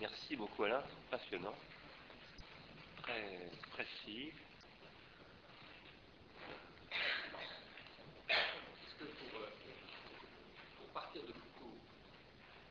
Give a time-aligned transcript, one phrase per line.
[0.00, 1.56] Merci beaucoup Alain, passionnant,
[3.02, 4.30] très précis.
[8.28, 9.50] Est-ce que pour, euh,
[10.94, 11.74] partir de Foucault,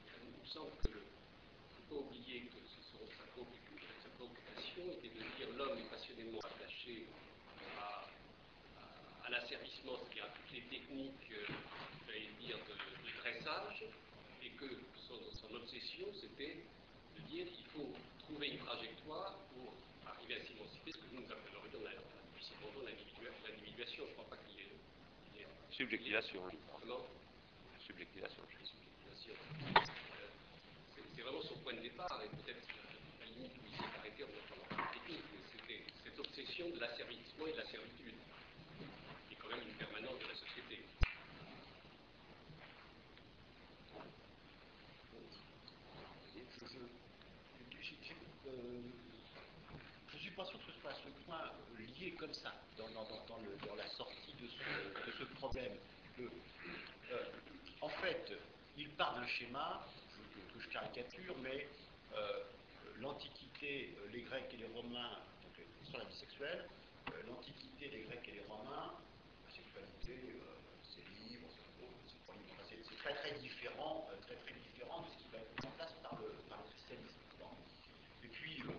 [0.08, 2.60] il me semble que ne faut pas oublier que
[2.94, 2.98] sa,
[4.16, 7.08] préoccupation, était de dire l'homme est passionnément attaché
[7.78, 11.46] à, l'asservissement, c'est-à-dire à toutes les techniques, euh,
[12.08, 13.84] j'allais dire, de, dressage,
[14.42, 16.64] et que son, obsession, c'était
[17.30, 19.74] dire il faut trouver une trajectoire pour
[20.08, 21.82] arriver à s'émanciper, ce que nous appellerions
[22.32, 24.04] depuis si longtemps l'individuation.
[24.06, 24.72] Je ne crois pas qu'il y ait.
[25.34, 26.42] qu'il Subjectivation.
[26.82, 27.06] Comment?
[27.86, 28.42] Subjectivation.
[28.64, 29.34] subjectivation.
[29.76, 30.28] Euh,
[31.16, 34.24] C'est vraiment son point de départ, et peut-être à la limite où il s'est arrêté
[34.24, 34.28] en
[34.94, 38.16] technique, mais c'était cette obsession de l'asservissement et de la servitude,
[39.28, 40.84] qui est quand même une permanence de la société.
[46.36, 46.80] Je, je,
[47.82, 48.16] j'ai- j'ai-
[48.48, 48.82] euh,
[50.12, 52.88] je suis pas sûr que ce soit à ce point lié comme ça dans,
[53.76, 55.74] la sortie de ce, problème.
[56.20, 56.28] Euh,
[57.82, 58.34] en fait,
[58.78, 59.86] il part d'un schéma
[60.54, 61.68] que, je caricature, mais
[62.16, 62.44] euh,
[63.00, 66.68] l'Antiquité, les Grecs et les Romains, donc sur la vie sexuelle,
[67.28, 68.94] l'Antiquité, les Grecs et les Romains,
[69.46, 70.36] la sexualité,
[70.84, 71.48] c'est libre,
[72.88, 75.94] c'est très très différent, très très différent de ce qui va être mis en place
[76.04, 77.20] par le, par le christianisme.
[77.40, 77.48] Bon.
[78.24, 78.72] Et puis, euh,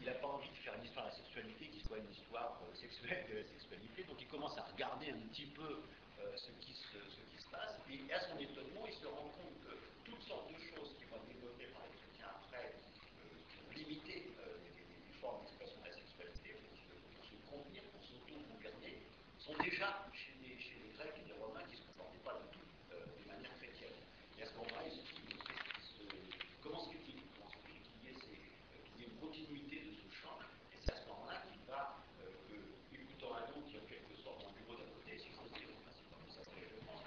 [0.00, 2.74] il n'a pas envie de faire une histoire de la qui soit une histoire euh,
[2.76, 5.80] sexuelle de la sexualité, donc il commence à regarder un petit peu
[6.20, 9.32] euh, ce, qui se, ce qui se passe, et à son étonnement, il se rend
[9.40, 9.72] compte que
[10.04, 13.72] toutes sortes de choses qui vont être développées par les chrétiens après, euh, qui ont
[13.72, 17.82] limité euh, les, les- les formes d'expression de la sexualité pour se, pour se contenir,
[17.96, 19.00] pour s'auto-gouverner,
[19.40, 22.36] sont déjà chez les, chez les Grecs et les Romains qui ne se comportaient pas
[22.44, 23.96] du tout euh, de manière chrétienne.
[24.36, 27.48] Et à ce moment-là, il se dit, mais qu'est-ce qui se- comment se fait-il Comment
[27.48, 30.36] se fait-il qu'il y ait ces- euh, qu'il y ait une continuité de ce champ
[30.72, 32.56] Et c'est à ce moment-là qu'il va, euh, que,
[32.94, 35.50] écoutant un autre qui est en quelque sorte dans le bureau d'à côté, si j'ose
[35.58, 37.02] dire, enfin, c'est comme ça que je pense,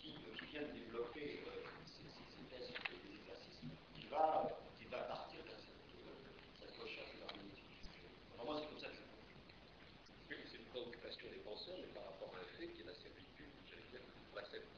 [0.00, 3.60] qui, euh, qui vient de développer euh, ces, ces, ces thèses des exercices,
[3.96, 6.12] qui va, qui va partir vers cette, euh,
[6.60, 7.60] cette recherche de l'harmonie.
[8.34, 9.36] Enfin, moi, c'est comme ça que je le comprends.
[10.30, 12.94] Oui, c'est une préoccupation des penseurs, mais par rapport à un fait qui est la
[12.96, 14.00] servitude, j'allais dire,
[14.32, 14.72] qu'on accepte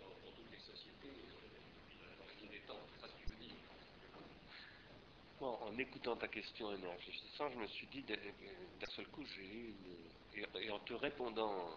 [0.00, 2.80] dans, dans toutes les sociétés euh, depuis l'origine des temps.
[2.94, 3.56] C'est ça ce que je veux dire.
[5.40, 9.44] En écoutant ta question et en réfléchissant, je me suis dit, d'un seul coup, j'ai
[9.44, 9.74] eu
[10.34, 10.46] une...
[10.62, 11.76] Et, en te répondant,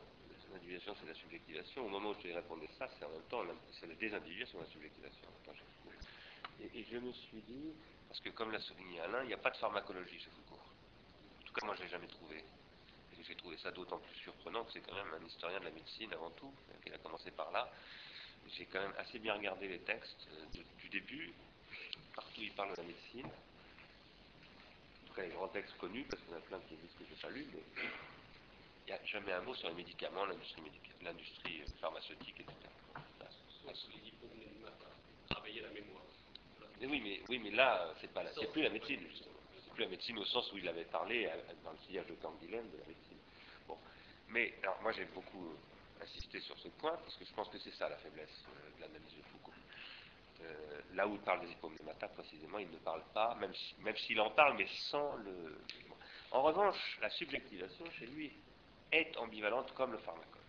[0.53, 3.43] l'individuation c'est la subjectivation, au moment où te répondais ça, c'est en même temps,
[3.79, 5.27] c'est la désindividuation, la subjectivation.
[6.61, 7.73] Et, je me suis dit,
[8.07, 10.61] parce que comme l'a souligné Alain, il n'y a pas de pharmacologie chez Foucault.
[11.41, 12.37] En tout cas, moi, je l'ai jamais trouvé.
[12.37, 15.71] Et j'ai trouvé ça d'autant plus surprenant que c'est quand même un historien de la
[15.71, 17.69] médecine avant tout, qu'il a commencé par là.
[18.57, 21.33] J'ai quand même assez bien regardé les textes euh, du début,
[22.15, 23.29] partout il parle de la médecine.
[25.09, 27.05] Tout cas, les grands textes connus, parce qu'il y en a plein qui disent que
[27.05, 27.61] je n'ai pas lu, mais
[28.87, 30.63] il n'y a jamais un mot sur les médicaments, l'industrie
[31.01, 32.55] l'industrie euh, pharmaceutique, etc.
[35.29, 36.03] Travailler la mémoire.
[36.79, 39.35] Mais oui, mais, oui, mais là, euh, c'est pas c'est plus la médecine, justement.
[39.63, 42.15] C'est plus la médecine au sens où il avait parlé euh, dans le sillage de
[42.15, 43.17] Canguilhem de la médecine.
[43.67, 43.77] Bon.
[44.29, 45.53] Mais, alors, moi, j'ai beaucoup
[46.01, 48.81] insisté sur ce point, parce que je pense que c'est ça la faiblesse euh, de
[48.81, 49.38] l'analyse de Foucault.
[50.41, 53.95] Euh, là où il parle des hypomnémata, précisément, il ne parle pas, même si- même
[53.97, 55.59] s'il en parle, mais sans le.
[56.31, 58.31] En revanche, la subjectivation chez lui
[58.91, 60.41] est ambivalente comme le pharmacone.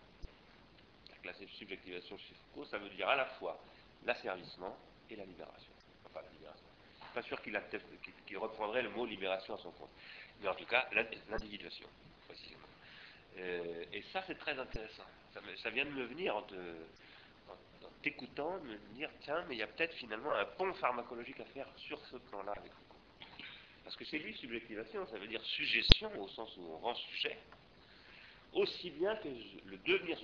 [1.23, 3.59] La subjectivation chez Foucault, ça veut dire à la fois
[4.05, 4.75] l'asservissement
[5.09, 5.71] et la libération.
[6.05, 6.65] Enfin, la libération.
[7.13, 7.59] Pas sûr qu'il
[8.25, 9.91] qu'il- reprendrait le mot libération à son compte.
[10.39, 11.87] Mais en tout cas, l'in- l'individuation,
[12.27, 12.67] précisément.
[13.37, 15.03] Euh, et ça, c'est très intéressant.
[15.33, 16.55] Ça, ça vient de me venir en te-
[18.01, 21.67] t'écoutant, me dire, tiens, mais il y a peut-être finalement un pont pharmacologique à faire
[21.77, 22.99] sur ce plan-là avec Foucault.
[23.83, 27.37] Parce que chez lui, subjectivation, ça veut dire suggestion au sens où on rend sujet,
[28.53, 30.19] aussi bien que le devenir,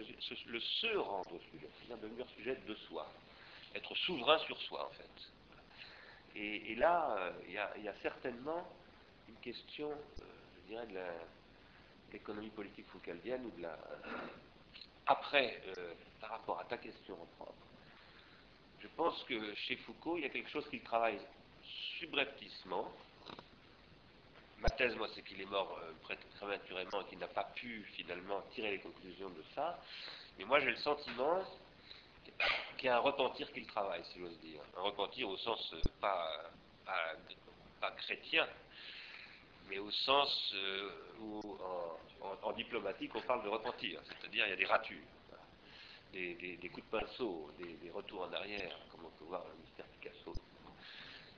[0.47, 3.11] le se rendre sujet, c'est-à-dire devenir sujet de soi,
[3.75, 5.33] être souverain sur soi en fait.
[6.35, 8.67] Et, là, euh, il y, a- certainement
[9.27, 10.25] une question, euh,
[10.57, 11.03] je dirais, de
[12.13, 13.77] l'économie politique foucaldienne ou de la.
[15.07, 17.66] Après, euh, par rapport à ta question en propre,
[18.81, 21.19] je pense que chez Foucault, il y a quelque chose qu'il travaille
[21.99, 22.91] subrepticement.
[24.59, 27.83] Ma thèse, moi, c'est qu'il est mort euh, pré- prématurément et qu'il n'a pas pu
[27.95, 29.79] finalement tirer les conclusions de ça.
[30.37, 31.43] Mais moi, j'ai le sentiment
[32.77, 34.61] qu'il y a un repentir qu'il travaille, si j'ose dire.
[34.75, 36.51] Un repentir au sens euh, pas,
[37.79, 38.47] pas, chrétien,
[39.69, 41.39] mais au sens euh, où
[42.21, 45.05] en, en- diplomatique on parle de repentir, c'est-à-dire il y a des ratures.
[46.13, 49.85] Des, coups de pinceau, des, retours en arrière, comme on peut voir dans le mystère
[49.87, 50.33] Picasso.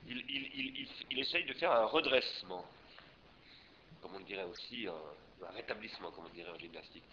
[0.08, 2.64] Il, essaye de faire un redressement,
[4.02, 7.04] comme on dirait aussi, un, rétablissement, comme on dirait en gymnastique,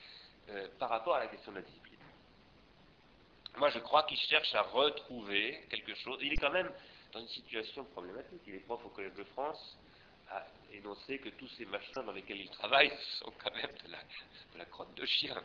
[0.50, 2.00] euh, par rapport à la question de la discipline.
[3.58, 6.20] Moi, je crois qu'il cherche à retrouver quelque chose.
[6.22, 6.72] Il est quand même
[7.12, 8.42] dans une situation problématique.
[8.46, 9.78] Il est prof au Collège de France,
[10.30, 14.66] a énoncé que tous ces machins dans lesquels il travaille sont quand même de la,
[14.66, 15.36] crotte de chien.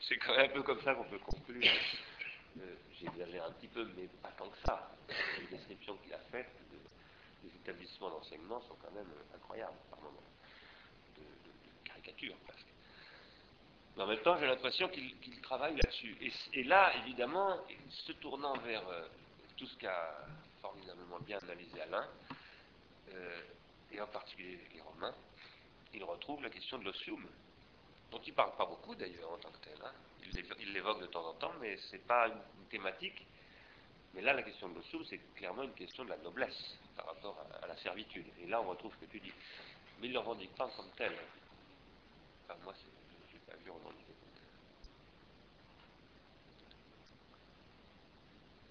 [0.00, 1.62] c'est quand même un peu comme ça qu'on peut conclure.
[2.58, 4.90] Euh, J'exagère un petit peu, mais pas tant que ça.
[5.38, 6.50] Les descriptions qu'il a faites
[7.42, 10.22] des établissements d'enseignement sont quand même incroyables par moments,
[11.16, 11.22] de,
[11.84, 12.66] caricature presque.
[13.96, 16.16] Mais en même temps, j'ai l'impression qu'il travaille là-dessus.
[16.52, 17.56] Et, là, évidemment,
[17.88, 19.06] se tournant vers euh,
[19.56, 20.26] tout ce qu'a
[20.60, 22.06] formidablement bien analysé Alain,
[23.12, 23.40] euh,
[23.92, 25.14] et en particulier les Romains,
[25.94, 27.24] il retrouve la question de l'osium,
[28.10, 29.78] dont il ne parle pas beaucoup d'ailleurs en tant que tel.
[29.84, 29.92] Hein.
[30.60, 33.24] Il l'évoque de temps en temps, mais ce n'est pas une, thématique.
[34.12, 37.46] Mais là, la question de l'osium, c'est clairement une question de la noblesse par rapport
[37.62, 38.26] à, la servitude.
[38.42, 39.32] Et là, on retrouve ce que tu dis.
[40.00, 41.12] Mais il ne le revendique pas comme tel.
[42.64, 44.44] Moi, je n'ai pas vu revendiquer comme tel.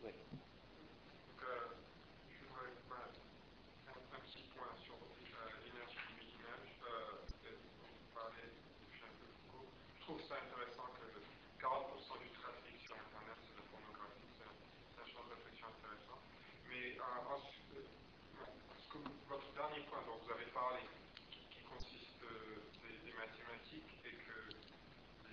[0.04, 0.12] Oui.
[0.32, 1.76] Donc, euh,
[2.30, 6.72] je voudrais un, un, petit point sur euh, l'énergie du minage.
[6.86, 8.50] Euh, vous parlez,
[8.92, 9.68] je suis un peu Foucault.
[9.98, 11.06] Je trouve ça intéressant que
[11.60, 14.30] 40% du trafic sur Internet, c'est la pornographie.
[14.38, 16.22] C'est un champ de réflexion intéressant.
[16.70, 17.66] Mais ensuite,
[19.28, 20.80] votre dernier point dont vous avez parlé,
[21.32, 22.64] qui, consiste euh,
[23.04, 24.56] des, mathématiques et que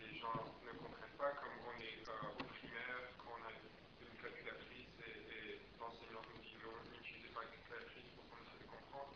[0.00, 4.94] les gens ne comprennent pas, comme on est euh, au primaire, qu'on a une calculatrice
[5.02, 6.54] et, l'enseignant nous dit
[6.94, 9.10] n'utilisez pas une calculatrice pour qu'on essaie de comprendre.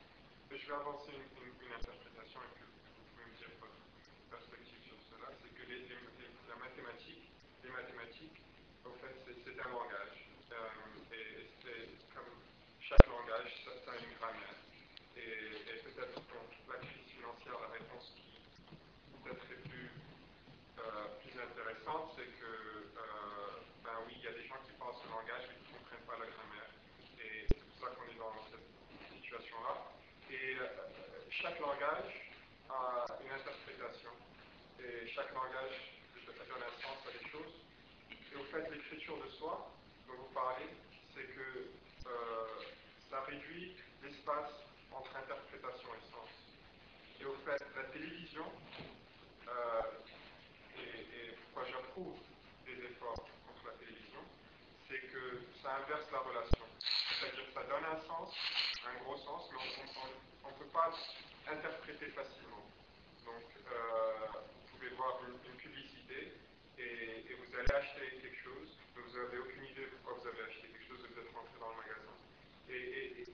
[0.50, 3.79] je vais avancer une, interprétation et que vous pouvez me dire votre
[4.35, 7.31] perspective sur cela, c'est que la mathématique,
[7.62, 8.38] les mathématiques,
[8.82, 10.26] en fait, c'est un langage.
[10.50, 12.35] Euh, et c'est comme
[12.81, 14.58] chaque langage, ça, ça a une grammaire.
[15.17, 18.37] Et, peut-être pour la crise financière, la réponse qui
[19.23, 19.91] peut-être est plus,
[20.79, 22.53] euh, plus intéressante, c'est que,
[22.94, 25.79] euh, ben oui, il y a des gens qui parlent ce langage mais qui ne
[25.79, 26.70] comprennent pas la grammaire.
[27.19, 28.69] Et c'est pour ça qu'on est dans cette
[29.19, 29.75] situation-là.
[30.31, 32.10] Et euh, chaque langage
[32.69, 34.10] a une interprétation.
[34.82, 35.94] Et chaque langage
[36.26, 37.54] donne un sens à des choses.
[38.10, 39.70] Et au fait, l'écriture de soi,
[40.08, 40.66] dont vous parlez,
[41.14, 41.70] c'est que
[43.08, 44.50] ça réduit l'espace
[44.90, 46.31] entre interprétation et sens.
[47.20, 48.46] Et au fait, la télévision,
[49.46, 49.82] euh,
[50.82, 52.19] et, pourquoi j'approuve
[52.66, 54.20] des efforts contre la télévision,
[54.88, 56.66] c'est que ça inverse la relation.
[56.81, 58.34] C'est-à-dire que ça donne un sens,
[58.84, 60.90] un gros sens, mais on ne peut pas
[61.50, 62.66] interpréter facilement.
[63.25, 66.32] Donc, euh, vous pouvez voir une, publicité
[66.78, 70.69] et, vous allez acheter quelque chose, mais vous n'avez aucune idée pourquoi vous avez acheté
[70.69, 72.14] quelque chose et vous êtes rentré dans le magasin.
[72.70, 73.26] Et,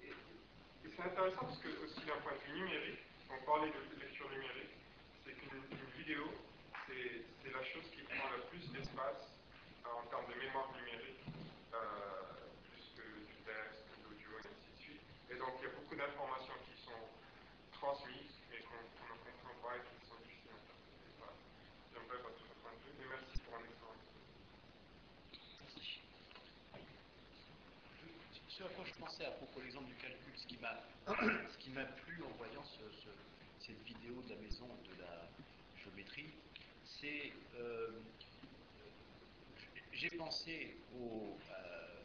[0.92, 3.00] c'est intéressant parce que aussi d'un point de vue numérique,
[3.32, 4.76] on parlait de lecture numérique,
[5.24, 5.64] c'est qu'une
[5.96, 6.30] vidéo,
[6.86, 9.32] c'est la chose qui prend le plus d'espace
[9.86, 11.24] euh, en termes de mémoire numérique,
[11.74, 11.78] euh,
[12.70, 15.02] plus que du texte, de l'audio, et ainsi de suite.
[15.30, 16.41] Et donc il y a beaucoup d'informations
[17.82, 21.18] qu'on comprend pas et qui sont difficiles à interpréter.
[21.90, 23.98] J'aimerais votre point de vue, et merci pour un excellent
[28.48, 32.22] ce à quoi je pensais à propos de l'exemple du calcul, ce qui m'a plu
[32.22, 32.62] en voyant
[33.58, 35.26] cette vidéo de la maison de la
[35.82, 36.30] géométrie,
[36.84, 37.98] c'est euh,
[39.92, 42.02] j'ai pensé au, euh,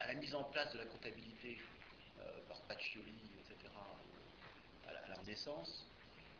[0.00, 1.58] à la mise en place de la comptabilité
[2.20, 3.33] euh, par Pacioli,
[5.04, 5.86] à la, Renaissance.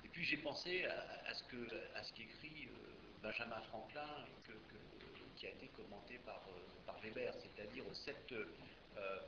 [0.04, 2.68] Et puis j'ai pensé à, ce que à ce qu'écrit
[3.23, 4.25] Benjamin Franklin,
[5.37, 8.47] qui a été commenté par, euh, Weber, c'est-à-dire cette, euh,
[8.97, 9.21] euh,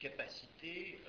[0.00, 1.00] capacité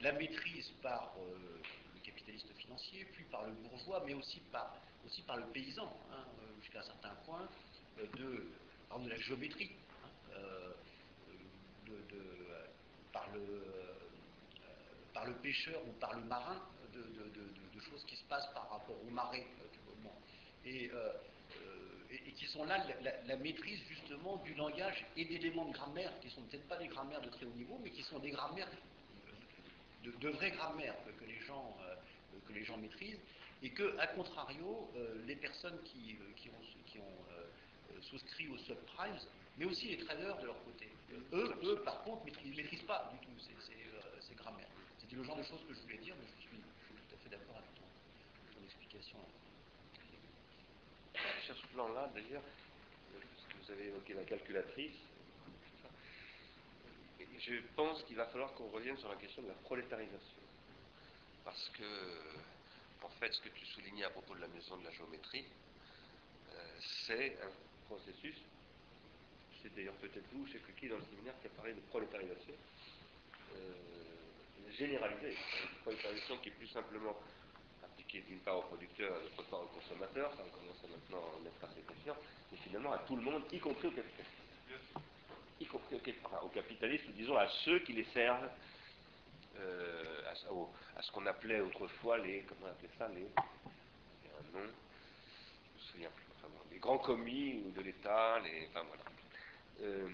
[0.00, 4.76] la maîtrise par le capitaliste financier, puis par le bourgeois, mais aussi par,
[5.36, 6.24] le paysan, hein,
[6.60, 7.48] jusqu'à un certain point,
[7.96, 9.72] de, de la géométrie,
[10.04, 10.38] hein,
[13.12, 13.64] par, le,
[15.12, 16.60] par le pêcheur ou par le marin,
[16.94, 19.46] de, choses qui se passent par rapport au marais
[20.64, 21.12] et, euh,
[21.62, 22.84] euh, et, qui sont là
[23.26, 27.20] la, maîtrise justement du langage et d'éléments de grammaire qui sont peut-être pas des grammaires
[27.20, 28.68] de très haut niveau, mais qui sont des grammaires
[30.04, 31.94] de, vraies grammaires que, les gens, euh,
[32.46, 33.20] que les gens maîtrisent,
[33.62, 34.88] et que, à contrario,
[35.26, 39.18] les personnes qui, qui ont souscrit aux subprimes,
[39.56, 40.88] mais aussi les traders de leur côté,
[41.32, 44.68] eux, eux par contre, ne maîtrisent, pas du tout ces, grammaires.
[44.98, 47.30] C'était le genre de choses que je voulais dire, mais je suis, tout à fait
[47.30, 49.18] d'accord avec ton, ton explication
[51.44, 52.42] sur ce plan-là, d'ailleurs,
[53.12, 54.96] ce que vous avez évoqué la calculatrice.
[57.38, 60.42] je pense qu'il va falloir qu'on revienne sur la question de la prolétarisation.
[61.44, 64.90] Parce que, en fait, ce que tu soulignais à propos de la maison de la
[64.90, 65.46] géométrie,
[66.52, 67.50] euh, c'est un
[67.86, 68.36] processus,
[69.62, 72.54] c'est d'ailleurs peut-être vous, chez qui dans le séminaire qui a parlé de prolétarisation,
[73.54, 73.72] euh,
[74.70, 77.16] généralisée, une prolétarisation qui est plus simplement
[77.82, 81.46] appliquée d'une part aux producteurs et d'autre part aux consommateurs, ça commence maintenant à en
[81.46, 82.16] être assez conscient,
[82.52, 84.24] mais finalement à tout le monde, y compris aux capitalistes.
[85.60, 88.48] Y compris aux, capitalistes, ou disons à ceux qui les servent,
[89.58, 94.66] euh, à, ce qu'on appelait autrefois les, comment on appelait ça, les, il un nom,
[94.66, 99.02] je me souviens plus, enfin, les grands commis de l'État, les, enfin voilà.
[99.82, 100.08] Euh,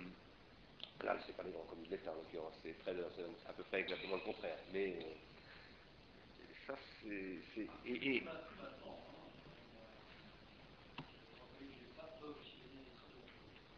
[1.02, 2.75] là, c'est pas les grands commis de l'État en l'occurrence, c'est
[3.49, 4.59] à peu près exactement le contraire.
[4.73, 7.66] Mais euh, ça, c'est.
[7.87, 8.23] Et,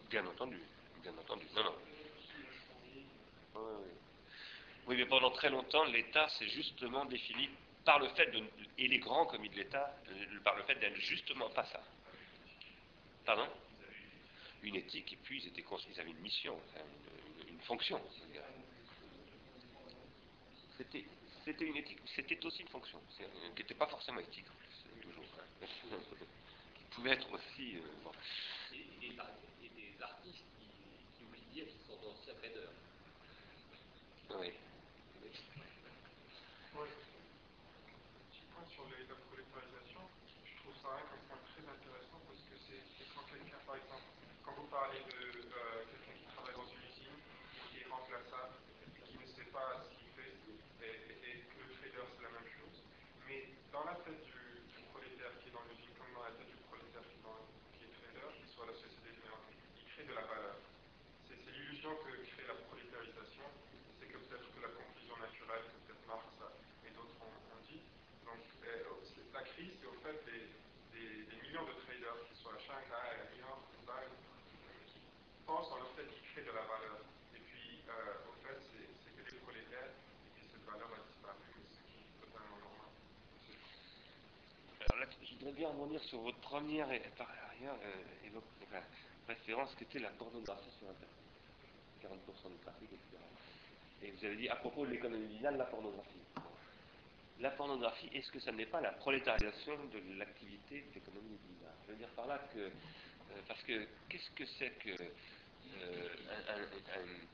[0.08, 0.60] Bien entendu,
[1.02, 1.44] bien entendu.
[1.56, 1.74] Non, non.
[4.86, 7.50] Oui, mais pendant très longtemps, l'État s'est justement défini
[7.84, 8.42] par le fait de,
[8.78, 11.82] et les grands commis de l'État, euh, par le fait d'être justement pas ça.
[13.24, 13.48] Pardon?
[14.66, 16.58] Une éthique, et puis ils, étaient, ils avaient une mission,
[17.48, 18.02] une, fonction.
[20.76, 21.04] C'était,
[21.44, 25.24] c'était une éthique, c'était aussi une fonction, qui n'était pas forcément éthique en plus, toujours.
[26.74, 27.76] qui pouvait être aussi.
[27.76, 28.10] Euh,
[34.30, 34.52] Oui.
[36.74, 36.88] Oui.
[38.28, 40.00] Petit point sur la prolétarisation,
[40.44, 44.16] je trouve ça un point très intéressant parce que c'est quand quelqu'un, par exemple,
[44.76, 47.16] de euh, quelqu'un qui travaille dans une usine,
[47.72, 48.60] qui est remplaçable,
[49.08, 50.36] qui ne sait pas ce qu'il fait,
[50.84, 52.84] et, que le trader c'est la même chose,
[53.24, 54.36] mais dans la tête du,
[54.92, 58.46] prolétaire qui est dans l'usine, comme dans la tête du prolétaire qui, est, trader, qui
[58.52, 59.48] soit la société générale,
[59.80, 60.60] il crée de la valeur.
[61.24, 63.48] C'est l'illusion que crée la prolétarisation
[64.28, 66.26] peut-être que la conclusion naturelle que peut-être Marx
[66.84, 67.82] et d'autres ont, dit.
[68.24, 68.82] Donc euh,
[69.32, 70.50] la crise, c'est au fait des,
[71.46, 74.08] millions de traders qui sont à Shanghai, à New York, à Dubaï,
[74.90, 74.98] qui
[75.46, 75.70] pensent
[76.42, 77.00] de la valeur.
[77.34, 79.92] Et puis, euh, au fait, c'est que des prolétaires
[80.36, 82.90] et cette valeur a disparu, ce qui est totalement normal.
[84.84, 88.16] Alors là, je voudrais bien revenir sur votre première et, par ailleurs, euh,
[89.28, 91.16] référence qui était la pornographie sur Internet.
[92.02, 93.22] 40% du trafic, etc.
[94.02, 96.20] Et vous avez dit à propos de l'économie libidinale, la pornographie.
[97.40, 101.92] La pornographie, est-ce que ça n'est pas la prolétarisation de l'activité de l'économie libidinale Je
[101.92, 102.70] veux dire par là que, euh,
[103.48, 105.02] parce que qu'est-ce que c'est que
[105.82, 106.66] euh,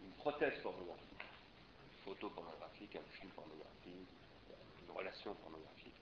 [0.03, 4.09] une prothèse pornographique, une photo pornographique, un film pornographique,
[4.83, 5.95] une relation pornographique,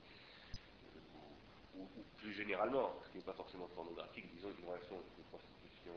[1.76, 1.86] ou,
[2.18, 5.94] plus généralement, ce qui n'est pas forcément pornographique, disons une relation de prostitution,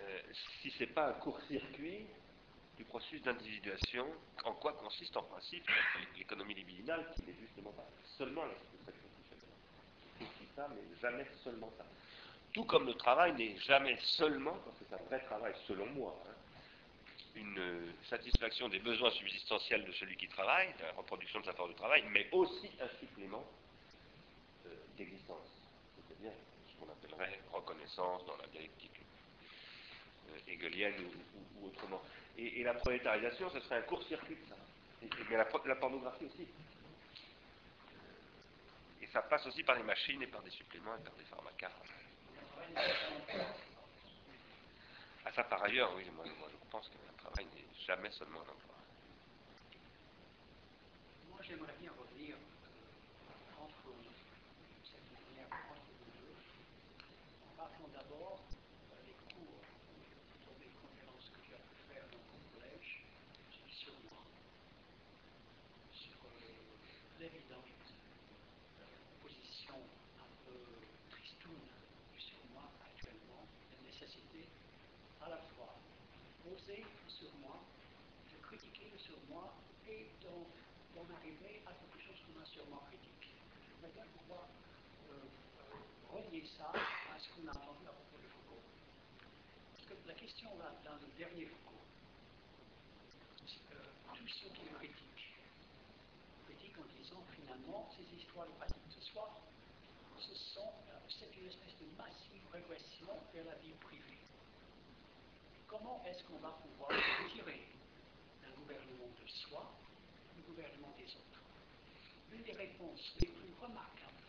[0.00, 0.20] euh,
[0.60, 2.06] si ce n'est pas un court-circuit
[2.76, 4.06] du processus d'individuation,
[4.44, 5.64] en quoi consiste en principe
[6.16, 9.08] l'économie libidinale, qui n'est justement pas seulement la satisfaction
[10.18, 11.84] C'est aussi ça, mais jamais seulement ça.
[12.52, 16.14] Tout comme le travail n'est jamais seulement, parce que c'est un vrai travail selon moi,
[16.26, 16.32] hein,
[17.34, 21.76] une satisfaction des besoins subsistentiels de celui qui travaille, la reproduction de sa force de
[21.76, 23.44] travail, mais aussi un supplément
[24.66, 25.48] euh, d'existence,
[25.96, 26.32] c'est-à-dire
[26.68, 29.00] ce qu'on appellerait reconnaissance dans la dialectique
[30.28, 30.94] euh, hegelienne
[31.58, 32.02] ou autrement.
[32.36, 34.56] Et, la prolétarisation, ce serait un court-circuit de ça.
[35.30, 35.44] mais la,
[35.76, 36.48] pornographie aussi.
[39.02, 41.70] Et ça passe aussi par les machines et par des suppléments et par des pharmacas.
[45.24, 48.72] À ça, par ailleurs, oui, moi, je pense qu'un travail n'est jamais seulement un emploi
[51.90, 53.90] revenir euh, entre
[54.84, 56.36] cette manière entre les deux,
[57.44, 58.38] en parlant d'abord
[67.20, 67.70] l'évidente
[69.22, 69.78] position
[70.18, 70.58] un peu
[71.10, 71.66] tristoune
[72.18, 74.46] sur moi actuellement, la nécessité
[75.22, 75.74] à la fois
[76.42, 77.62] poser sur moi,
[78.32, 79.21] de critiquer sur
[79.88, 83.32] et d'en arriver à quelque chose qu'on a sûrement critique.
[83.64, 84.44] Je voudrais bien pouvoir
[85.08, 88.62] euh, euh, relier ça à ce qu'on a entendu à propos de Foucault.
[89.72, 91.84] Parce que la question là, dans le dernier Foucault,
[93.72, 94.68] euh, tout ce qui
[96.44, 99.40] critique en disant finalement ces histoires de pratique ce soir,
[100.18, 104.18] ce sont, euh, c'est une espèce de massive régression vers la vie privée.
[105.66, 106.90] Comment est-ce qu'on va pouvoir
[107.32, 107.71] tirer
[109.32, 109.72] gouvernement de soi
[110.36, 111.40] le gouvernement des autres
[112.32, 114.24] Une des réponses les plus remarquables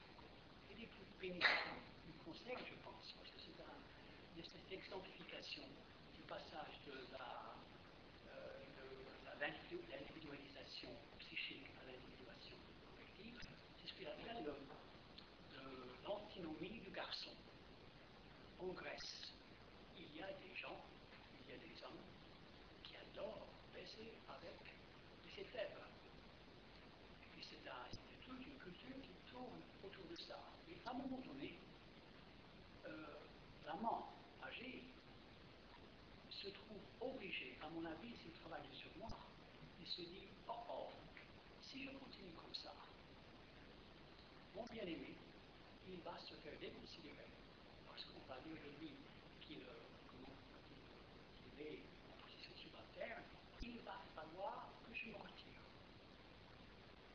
[0.71, 5.63] et les plus bénéfiques du Conseil, je pense, parce que c'est un, exemplification
[6.15, 7.53] du passage de la,
[8.31, 8.63] euh,
[9.39, 12.57] l'individualisation psychique à l'individuation
[12.89, 13.39] collective,
[13.79, 17.29] c'est ce qu'il appelle le- le- l'antinomie du garçon.
[18.59, 19.31] En Grèce,
[19.97, 20.81] il y a des gens,
[21.45, 22.01] il y a des hommes
[22.83, 24.57] qui adorent baiser avec
[25.43, 25.81] les faibles.
[27.37, 30.39] Et c'est un- c'est toute une culture qui tourne autour de ça.
[30.69, 31.57] Et à un moment donné,
[32.85, 33.15] euh,
[33.65, 34.83] l'amant âgé
[36.29, 39.09] se trouve obligé, à mon avis, s'il travaille sur moi,
[39.81, 40.87] il se dit, oh oh,
[41.61, 42.73] si je continue comme ça,
[44.55, 45.15] mon bien-aimé,
[45.89, 47.27] il va se faire déconsidérer.
[47.87, 48.91] Parce qu'on va dire de lui
[49.41, 49.83] qu'il euh,
[51.43, 51.79] qu'il est
[52.11, 53.23] en position subalterne,
[53.61, 54.62] il va falloir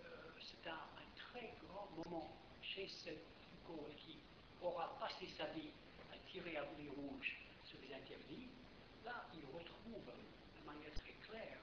[0.04, 2.30] Euh, c'est un, un très grand moment
[2.62, 4.18] chez ce Foucault qui
[4.62, 5.71] aura passé sa vie
[6.12, 8.49] à tirer à boulet rouge sur les interdits.
[9.04, 11.59] Là, il retrouve de manière très claire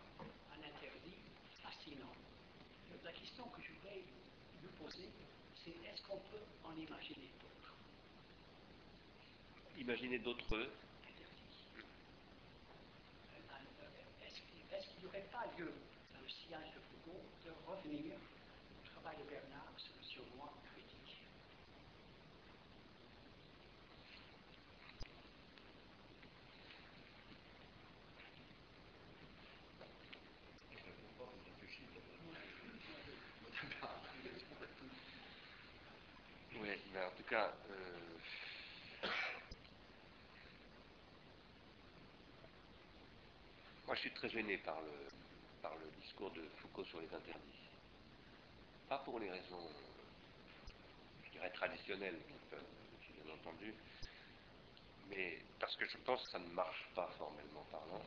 [0.53, 1.19] un interdit
[1.61, 2.15] fascinant.
[3.03, 4.01] La question que je voudrais
[4.63, 5.09] vous poser,
[5.63, 7.73] c'est est-ce qu'on peut en imaginer d'autres?
[9.77, 10.55] Imaginez d'autres.
[10.55, 10.65] interdits Euh,
[14.25, 15.71] est-ce qu'il n'y aurait pas lieu,
[16.13, 21.21] dans le sillage de Foucault, de revenir au travail de Bernard sur le surmoi critique.
[36.61, 39.07] Oui, mais en tout cas, euh,
[43.87, 45.24] moi je suis très gêné par le
[46.05, 47.69] discours de Foucault sur les interdits.
[48.87, 49.69] Pas pour les raisons,
[51.25, 52.19] je dirais, traditionnelles
[53.23, 53.73] bien entendu,
[55.09, 58.05] mais parce que je pense que ça ne marche pas formellement parlant,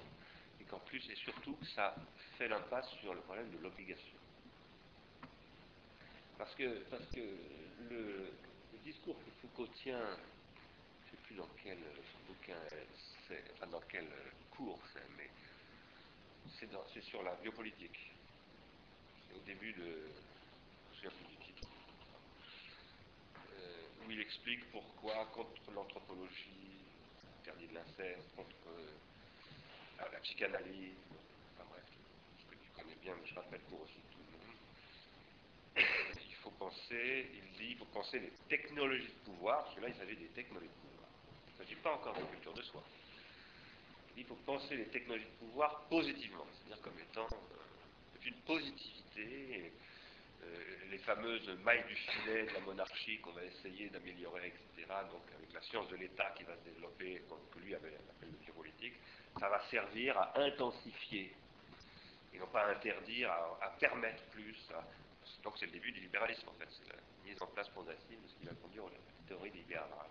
[0.61, 1.95] et qu'en plus, et surtout, que ça
[2.37, 4.19] fait l'impasse sur le problème de l'obligation.
[6.37, 7.37] Parce que, parce que
[7.91, 8.33] le,
[8.73, 11.79] le discours que Foucault tient, je ne sais plus dans quel
[12.29, 12.59] bouquin
[13.55, 14.07] enfin dans quel
[14.51, 15.29] cours c'est, mais
[16.59, 18.13] c'est, sur la biopolitique.
[19.29, 20.09] C'est au début de.
[21.03, 21.69] Je plus du titre.
[23.53, 26.83] Euh, où il explique pourquoi, contre l'anthropologie,
[27.41, 30.97] interdit de l'inceste, contre euh, la psychanalyse,
[31.55, 31.85] enfin bref,
[32.39, 34.57] ce que tu connais bien, mais je rappelle pour aussi tout le monde
[36.29, 39.89] il faut penser, il dit, il faut penser les technologies de pouvoir, parce que là
[39.89, 41.09] il s'agit des technologies de pouvoir.
[41.47, 42.83] Il ne s'agit pas encore de culture de soi.
[44.19, 49.73] Il faut penser les technologies de pouvoir positivement, c'est-à-dire comme étant euh, une positivité,
[50.43, 54.93] euh, les fameuses mailles du filet de la monarchie qu'on va essayer d'améliorer, etc.
[55.13, 57.23] Donc avec la science de l'État qui va se développer,
[57.55, 58.95] que lui avait appelle le biopolitique,
[59.39, 61.33] ça va servir à intensifier
[62.35, 64.57] et non pas à interdire, à, permettre plus.
[65.45, 68.29] donc c'est le début du libéralisme en fait, c'est la mise en place progressive de
[68.29, 70.11] ce qui va conduire à la théorie libérale.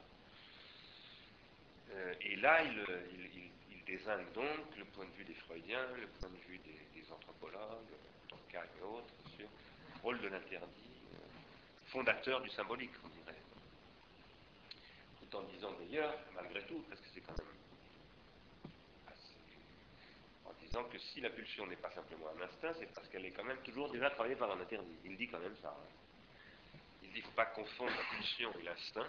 [1.92, 3.48] Euh, et là, il-
[3.88, 7.94] désigne donc le point de vue des Freudiens, le point de vue des, des anthropologues,
[8.28, 11.18] Durkheim et autres, sur le rôle de l'interdit, euh,
[11.88, 13.42] fondateur du symbolique, on dirait.
[15.20, 17.48] Tout en disant d'ailleurs, malgré tout, parce que c'est quand même
[19.08, 23.26] assez- en disant que si la pulsion n'est pas simplement un instinct, c'est parce qu'elle
[23.26, 24.98] est quand même toujours déjà travaillée par un interdit.
[25.06, 25.70] Il dit quand même ça.
[25.70, 25.88] hein.
[27.04, 29.08] Il dit qu'il ne faut pas confondre la pulsion et l'instinct.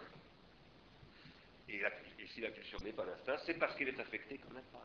[1.69, 1.83] Et,
[2.27, 4.83] si la pulsion n'est pas l'instinct, c'est parce qu'elle est affectée quand même par,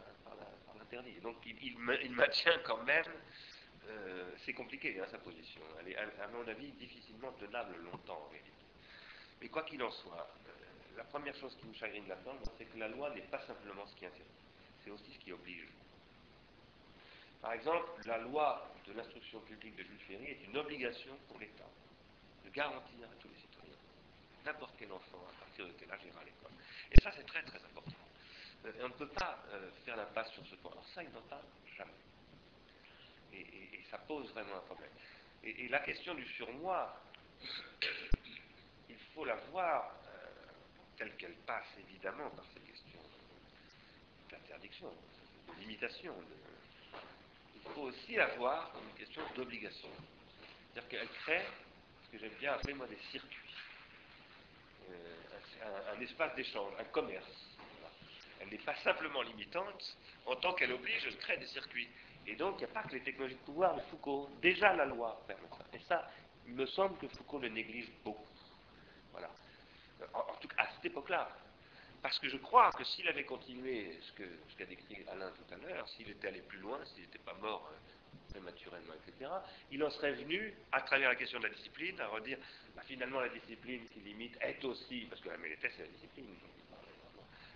[0.77, 1.19] l'interdit.
[1.21, 3.05] Donc il, il ma- il maintient quand même,
[3.87, 5.61] euh, c'est compliqué hein, sa position.
[5.79, 8.51] Elle est, à, à mon avis, difficilement tenable longtemps en réalité.
[9.41, 10.51] Mais quoi qu'il en soit, euh,
[10.97, 13.95] la première chose qui nous chagrine là-dedans, c'est que la loi n'est pas simplement ce
[13.95, 14.23] qui interdit,
[14.83, 15.67] c'est aussi ce qui oblige.
[17.41, 21.67] Par exemple, la loi de l'instruction publique de Jules Ferry est une obligation pour l'État
[22.45, 23.52] de garantir à tous les citoyens,
[24.45, 26.51] n'importe quel enfant, à partir de quel âge ira à l'école.
[26.91, 27.91] Et ça, c'est très très important.
[28.65, 30.71] Euh, et on ne peut pas euh, faire l'impasse sur ce point.
[30.71, 31.45] Alors ça, il n'en parle
[31.77, 31.91] jamais.
[33.33, 34.89] Et, ça pose vraiment un problème.
[35.43, 36.99] Et, la question du surmoi,
[38.89, 40.27] il faut la voir euh,
[40.97, 43.01] telle qu'elle passe évidemment par ces questions
[44.31, 44.91] d'interdiction,
[45.47, 46.15] de limitation.
[47.55, 49.89] Il faut aussi la voir comme une question d'obligation.
[50.73, 51.45] C'est-à-dire qu'elle crée
[52.05, 53.42] ce que j'aime bien appeler moi des circuits.
[54.91, 57.25] Euh, un, espace d'échange, un commerce.
[58.39, 61.87] Elle n'est pas simplement limitante, en tant qu'elle oblige, elle crée des circuits.
[62.27, 64.29] Et donc, il n'y a pas que les technologies de pouvoir de Foucault.
[64.41, 65.65] Déjà, la loi permet ça.
[65.73, 66.11] Et ça,
[66.45, 68.27] il me semble que Foucault le néglige beaucoup.
[69.11, 69.29] Voilà.
[70.13, 71.29] En, tout cas, à cette époque-là.
[72.01, 75.53] parce que je crois que s'il avait continué ce qu'a ce qu'a décrit Alain tout
[75.53, 77.92] à l'heure, s'il était allé plus loin, s'il n'était pas mort euh,
[78.33, 79.29] prématurément, etc.,
[79.71, 82.37] il en serait venu, à travers la question de la discipline, à redire
[82.75, 86.25] bah, finalement la discipline qui limite est aussi, parce que la Mélété c'est la discipline,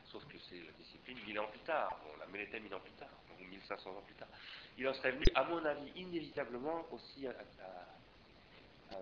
[0.06, 3.10] sauf que c'est la discipline mille ans plus tard, la Mélété mille ans plus tard,
[3.40, 4.30] ou 1500 ans plus tard.
[4.78, 7.34] Il en serait venu, à mon avis, inévitablement aussi à,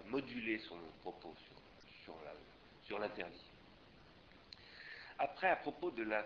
[0.07, 1.35] moduler son propos
[2.88, 3.43] sur, l'interdit.
[5.19, 6.25] Après, à propos de la,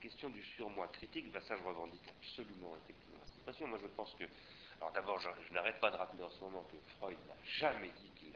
[0.00, 3.07] question du surmoi critique, ben ça je revendique absolument effectivement
[3.48, 4.24] Moi je pense que,
[4.76, 8.10] alors d'abord je, n'arrête pas de rappeler en ce moment que Freud n'a jamais dit
[8.20, 8.32] qu'il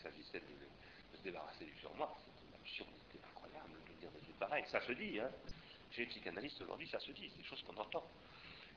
[0.00, 2.16] s'agissait de, se débarrasser du surmoi.
[2.24, 4.64] C'est une absurdité incroyable de dire des trucs pareils.
[4.68, 5.28] Ça se dit, hein.
[5.90, 8.04] Chez les psychanalystes aujourd'hui, ça se dit, c'est des choses qu'on entend.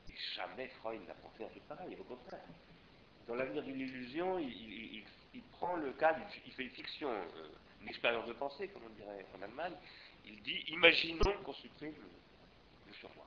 [0.09, 2.41] Et jamais Freud n'a pensé à un truc pareil, au contraire.
[3.27, 5.03] Dans l'avenir d'une illusion, il,
[5.51, 7.49] prend le cas, il fait une fiction, euh,
[7.81, 9.75] une expérience de pensée, comme on dirait en Allemagne.
[10.25, 11.93] Il dit, imaginons qu'on supprime
[12.87, 13.25] le surmoi.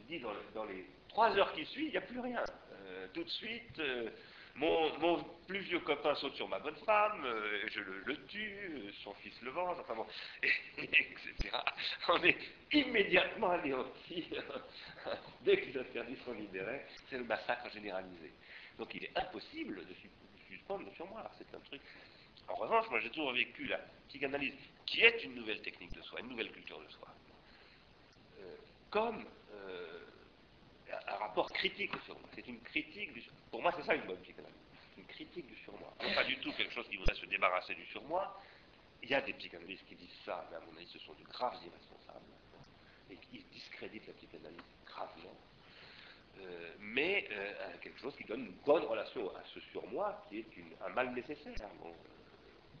[0.00, 0.24] Il dit,
[0.54, 2.42] dans les trois heures qui suivent, il n'y a plus rien.
[2.72, 4.08] Euh, tout de suite, euh,
[4.54, 9.34] mon, plus vieux copain saute sur ma bonne femme, euh, je le, tue, son fils
[9.42, 10.06] le venge, enfin bon,
[10.42, 11.56] etc.
[12.08, 12.36] On est
[12.72, 14.26] immédiatement anéanti.
[15.42, 18.32] Dès que les interdits sont libérés, c'est le massacre généralisé.
[18.78, 21.30] Donc il est impossible de sus- de suspendre le surmoi.
[21.38, 21.82] C'est un truc.
[22.48, 24.54] En revanche, moi j'ai toujours vécu la psychanalyse,
[24.86, 27.08] qui est une nouvelle technique de soi, une nouvelle culture de soi,
[28.90, 29.24] comme
[31.06, 32.28] un rapport critique au surmoi.
[32.34, 33.40] C'est une critique du surmoi.
[33.50, 34.56] Pour moi, c'est ça une bonne psychanalyse.
[34.94, 35.92] C'est une critique du surmoi.
[36.14, 38.40] Pas du tout quelque chose qui voudrait se débarrasser du surmoi.
[39.02, 41.24] Il y a des psychanalystes qui disent ça, mais à mon avis, ce sont de
[41.24, 42.20] graves irresponsables.
[43.10, 45.36] Et qui discréditent la psychanalyse gravement.
[46.40, 47.52] Euh, mais euh,
[47.82, 50.46] quelque chose qui donne une bonne relation à ce surmoi, qui est
[50.84, 51.54] un mal nécessaire.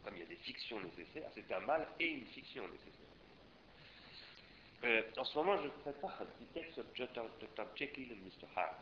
[0.04, 3.01] Comme il y a des fictions nécessaires, c'est un mal et une fiction nécessaire.
[4.84, 7.24] Euh, en ce moment, je prépare un petit texte sur Dr.
[7.40, 7.66] Dr.
[7.76, 8.46] Jekyll et Mr.
[8.56, 8.76] Hyde.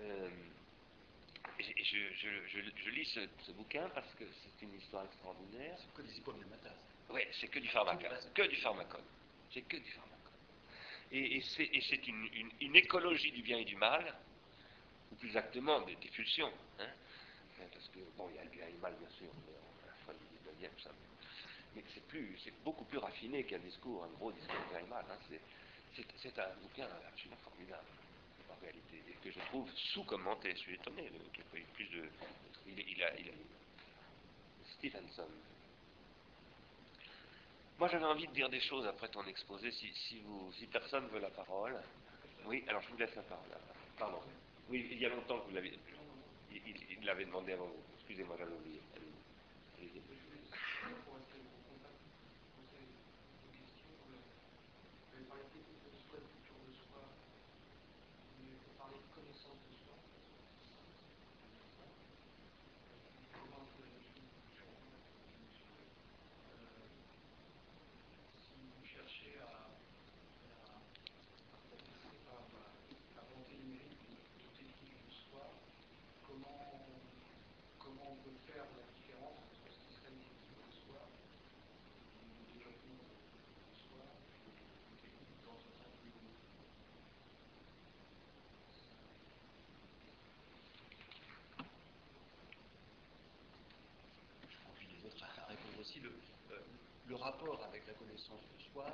[0.00, 0.30] Euh,
[1.58, 1.64] je,
[2.14, 5.76] je- je- je lis ce, ce bouquin parce que c'est une histoire extraordinaire.
[5.78, 6.74] C'est que des icônes de matas.
[7.10, 8.08] Oui, c'est que du pharmacone.
[8.34, 9.04] Que du pharmacone.
[9.52, 10.18] C'est que du pharmacone.
[11.10, 14.14] Et, et c'est, une, une- une écologie du bien et du mal,
[15.10, 16.52] ou plus exactement des, des pulsions.
[16.78, 16.88] hein.
[17.72, 19.86] Parce que, bon, il y a le bien et le mal, bien sûr, mais à
[19.86, 20.24] la fin du
[20.64, 20.90] 19e, ça.
[20.90, 21.06] Mais
[22.08, 25.04] plus, c'est beaucoup plus raffiné qu'un discours, un gros discours du mal.
[25.10, 25.16] hein.
[26.22, 27.86] C'est, un bouquin absolument formidable,
[28.50, 30.52] en réalité, et que je trouve sous-commenté.
[30.52, 32.08] Je suis étonné de- qu'il n'y ait pas eu plus de.
[32.66, 33.32] Il, il a, il
[34.78, 35.28] Stevenson,
[37.78, 41.18] moi, j'avais envie de dire des choses après ton exposé, si, si, vous, personne veut
[41.20, 41.76] la parole.
[42.46, 43.46] Oui, alors je vous laisse la parole.
[43.98, 44.20] Pardon.
[44.68, 45.72] Oui, il y a longtemps que vous l'avez.
[46.50, 47.82] Il, il- il l'avait demandé avant vous.
[47.96, 48.80] Excusez-moi, j'avais oublié.
[48.96, 49.78] Allez-y.
[49.78, 50.00] Allez-y.
[51.04, 51.98] Pour rester en contact,
[52.56, 53.88] poser une question.
[54.10, 54.18] euh,
[55.10, 57.02] Vous avez parlé de de soi, de culture de soi,
[58.38, 59.94] mais vous parlez de connaissance de soi.
[63.32, 64.98] Comment est-ce que je suis sur moi
[68.42, 72.42] Si vous cherchez à, à, à, passer par
[73.16, 75.46] la volonté numérique d'une technique de soi,
[76.26, 76.82] comment,
[77.78, 82.44] comment on peut faire la différence entre ce qui serait une technique de soi le
[82.52, 86.32] développement de, de soi et une technique d'entretien plus haut.
[94.50, 96.00] je convie les autres à répondre aussi.
[96.00, 96.10] Le,
[96.52, 96.58] euh,
[97.08, 98.86] le rapport avec la connaissance de soi,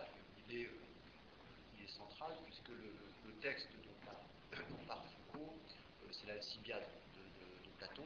[0.48, 2.92] il est, euh, il central puisque le,
[3.40, 5.54] texte dont parle, Foucault,
[6.02, 6.82] euh, c'est l'Alcibiade
[7.14, 8.04] de, de- de Platon.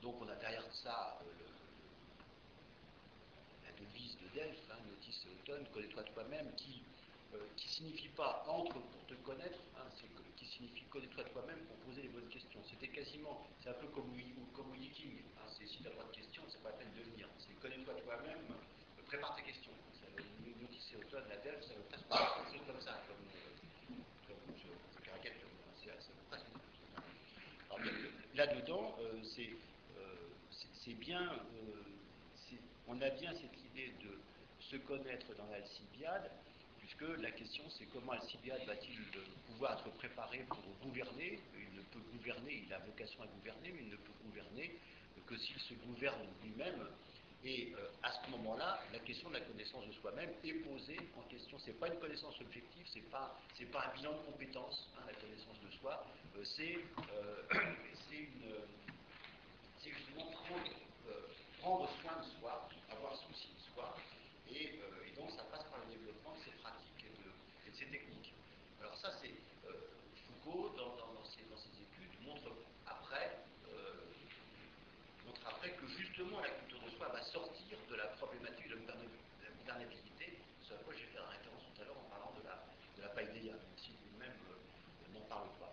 [0.00, 1.26] Donc on a derrière ça euh,
[3.64, 6.82] la devise de Delphes, hein, Notice Automne, connais-toi toi-même, qui
[7.56, 9.88] qui signifie pas entre pour te connaître, hein,
[10.36, 12.60] qui signifie connais-toi toi-même pour poser les bonnes questions.
[12.68, 14.12] C'était quasiment, c'est un peu comme,
[14.54, 16.92] comme Willy King, hein, c'est si tu n'as pas de questions, c'est pas la peine
[16.92, 17.28] de venir.
[17.38, 18.44] C'est connais-toi toi-même,
[19.12, 19.72] prépare tes questions.
[20.00, 23.20] Ça, le Notice Automne, la Delphes, ça veut presque dire quelque chose comme ça, comme,
[23.28, 25.48] euh, comme je, je caricature,
[25.84, 26.46] c'est c'est presque
[27.68, 27.80] alors,
[28.34, 29.50] Là-dedans, euh, c'est
[29.98, 30.16] euh,
[30.50, 31.82] c'est- c'est bien, euh,
[32.48, 34.18] c'est- on a bien cette idée de
[34.60, 36.30] se connaître dans l'Alcibiade,
[36.78, 38.98] puisque la question c'est comment Alcibiade va-t-il
[39.46, 41.38] pouvoir être préparé pour gouverner?
[41.54, 44.78] Il ne peut gouverner, il a vocation à gouverner, mais il ne peut gouverner
[45.26, 46.88] que s'il se gouverne lui-même.
[47.44, 51.22] Et euh, à ce moment-là, la question de la connaissance de soi-même est posée en
[51.22, 51.58] question.
[51.58, 55.14] C'est pas une connaissance objective, c'est pas c'est pas un bilan de compétences, hein, la
[55.14, 56.06] connaissance de soi.
[56.36, 56.78] Euh, c'est
[57.14, 57.42] euh,
[59.82, 60.70] justement prendre,
[61.08, 61.26] euh,
[61.60, 63.96] prendre soin de soi, avoir souci de soi.
[64.50, 64.78] Et,
[65.16, 67.28] donc ça passe par le développement de ces pratiques et de,
[67.68, 68.32] et ces techniques.
[68.80, 69.34] Alors ça, c'est
[70.26, 72.48] Foucault, dans, dans, ses, dans, ses, études, montre
[72.86, 73.38] après,
[75.26, 79.50] montre après que justement la culture de soi va sortir de la problématique de la
[79.58, 82.64] modernabilité, ce à quoi j'ai fait référence tout à l'heure en parlant de la,
[82.96, 85.72] de la païdéia, même si lui-même euh, n'en parle pas.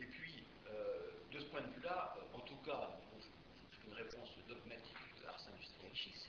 [0.00, 0.42] Et puis,
[1.32, 4.96] de ce point de vue-là, en tout cas, bon, je, je, fais une réponse dogmatique
[5.20, 6.28] de Ars Industrialis,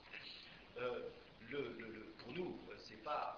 [0.78, 1.10] euh,
[1.50, 2.60] le, le, le, pour nous,
[3.04, 3.38] c'est pas,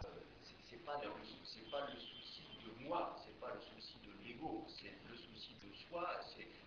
[0.70, 1.02] c'est pas,
[1.44, 5.56] c'est pas le souci de moi, c'est pas le souci de l'ego, c'est le souci
[5.56, 6.20] de soi.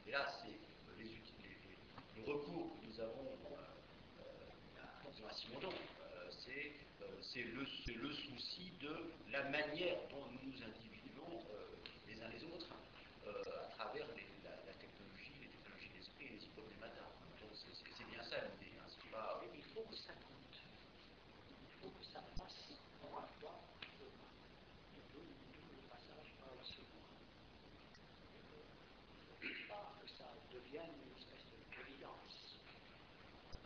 [0.06, 0.58] Et là, c'est
[0.98, 6.28] les, les, les, le recours que nous avons euh, à, à Simondon, euh,
[7.22, 11.44] c'est le, le, souci de la manière dont nous nous individuons
[12.08, 12.74] les uns les autres
[13.26, 17.06] à travers la, la, technologie, les technologies d'esprit et les hypognémata.
[17.22, 18.74] Donc c'est bien ça l'idée.
[18.74, 19.40] Hein, c'est pas.
[19.54, 20.58] Il faut que ça compte.
[21.62, 22.78] Il faut que ça passe
[23.40, 23.54] dans
[25.14, 27.06] le passage par le second.
[29.68, 32.58] Pas que ça devienne une espèce d'évidence.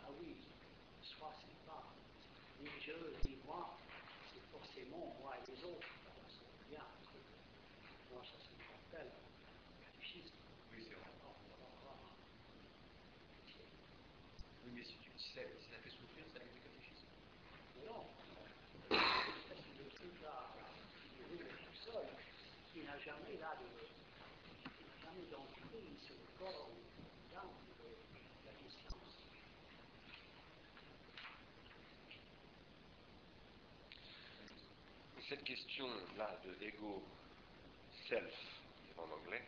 [0.03, 0.35] Ah oui,
[1.01, 1.83] soit c'est pas
[2.63, 2.93] ni je
[3.27, 3.77] ni moi,
[4.31, 5.87] c'est forcément moi et les autres.
[6.63, 7.27] Devient un truc.
[8.11, 9.11] Moi, ça c'est ce qu'on appelle
[9.83, 10.35] catéchisme.
[10.71, 11.11] Oui, c'est vrai.
[14.63, 17.11] Oui, mais si, tu, si, ça, si ça fait souffrir, ça fait du catéchisme.
[17.85, 18.07] Non.
[18.87, 20.47] C'est le truc là,
[21.03, 22.07] qui tout seul,
[22.71, 23.67] qui n'a jamais là de.
[24.71, 26.79] qui n'a jamais d'emprise sur le corps ou
[27.35, 27.91] l'âme de
[28.47, 29.19] la conscience.
[35.33, 37.01] Cette question-là de ego,
[38.07, 38.35] self,
[38.95, 39.41] en anglais,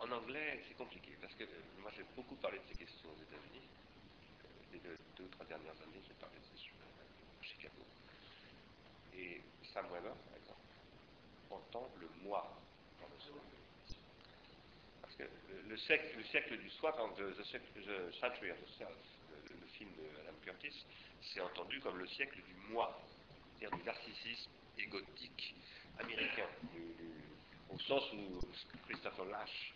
[0.00, 1.44] en anglais, c'est compliqué parce que
[1.78, 3.62] moi j'ai beaucoup parlé de ces questions aux États-Unis.
[4.72, 7.86] Les deux, ou trois dernières années, j'ai parlé de ces choses à Chicago.
[9.14, 9.40] Et
[9.72, 10.66] Sam Weber, par exemple,
[11.48, 12.58] entend le moi
[13.00, 13.40] dans le soi.
[15.00, 17.44] Parce que le, le, siècle, le siècle, du soi, exemple, the, the,
[18.50, 18.98] of the Self,
[19.48, 20.84] le, film de Adam Curtis,
[21.22, 23.00] c'est entendu comme le siècle du moi,
[23.58, 25.54] c'est-à-dire du narcissisme égotique
[25.98, 26.48] américain,
[27.70, 28.40] au sens où
[28.86, 29.74] Christopher Lash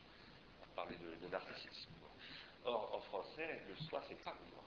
[0.62, 1.90] a parlé de, de narcissisme.
[2.64, 4.64] Or, en français, le soi, c'est pas moi.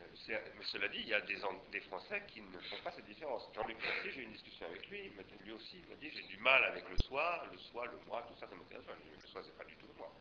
[0.00, 1.36] Euh, mais cela dit, il y a des,
[1.70, 3.48] des, Français qui ne font pas cette différence.
[3.54, 5.12] Jean-Luc Mercier, j'ai eu une discussion avec lui,
[5.44, 8.24] lui aussi, il m'a dit j'ai du mal avec le soi, le soi, le moi,
[8.26, 8.94] tout ça, ça m'intéresse pas.
[8.94, 10.12] Le soi, c'est pas du tout le moi.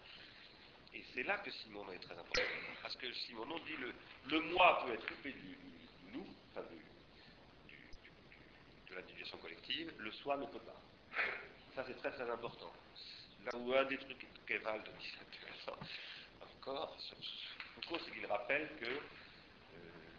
[0.94, 2.42] Et c'est là que Simonon est très important.
[2.84, 3.94] Parce que Simonon dit le,
[4.30, 6.91] le moi peut être coupé du, du nous, enfin du,
[8.92, 10.80] de l'individuation collective, le soi ne peut pas.
[11.76, 12.72] Ça, c'est très très important.
[13.46, 15.78] Là où un des trucs qu'Evald dit intéressant
[16.60, 17.18] encore sur
[17.76, 19.00] Foucault, c'est qu'il rappelle que euh,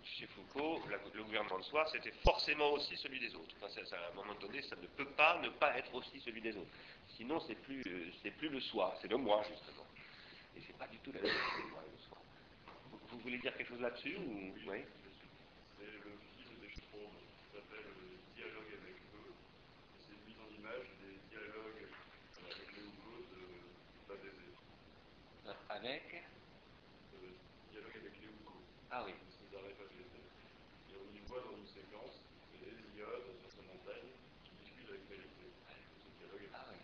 [0.03, 3.55] chez Foucault, la, le gouvernement de soi, c'était forcément aussi celui des autres.
[3.59, 6.21] Enfin, ça, ça, à un moment donné, ça ne peut pas ne pas être aussi
[6.21, 6.71] celui des autres.
[7.17, 9.87] Sinon, c'est plus, euh, c'est plus le soi, c'est le moi, justement.
[10.57, 12.19] Et c'est pas du tout la même chose, le moi et le soi.
[12.91, 14.53] Vous, vous, voulez dire quelque chose là-dessus ou...
[14.55, 14.85] Oui, oui
[15.79, 17.91] c'est le film des Straume qui s'appelle
[18.37, 19.33] Dialogue avec eux.
[19.99, 21.89] C'est une mise en image des dialogues
[22.47, 23.43] avec les Hugo de
[24.09, 24.47] Badésé.
[25.83, 26.14] Avec?
[26.14, 27.35] Euh,
[27.75, 28.14] Dialogue avec.
[28.87, 29.11] Ah oui.
[29.18, 30.14] De César et Badésé.
[30.14, 32.23] Et on y voit dans une séquence
[32.55, 34.14] Hésiode sur sa montagne
[34.47, 35.42] qui discute avec Mélété.
[35.42, 36.79] Ce dialogue est Ah oui.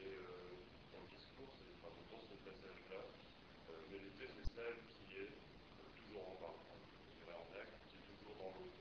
[0.00, 0.64] Et euh,
[0.96, 5.84] dans le discours, c'est enfin, dans ce passage-là, euh, Mélété, c'est celle qui est euh,
[5.92, 8.72] toujours en bas, je dirais en acte, qui est toujours dans l'eau,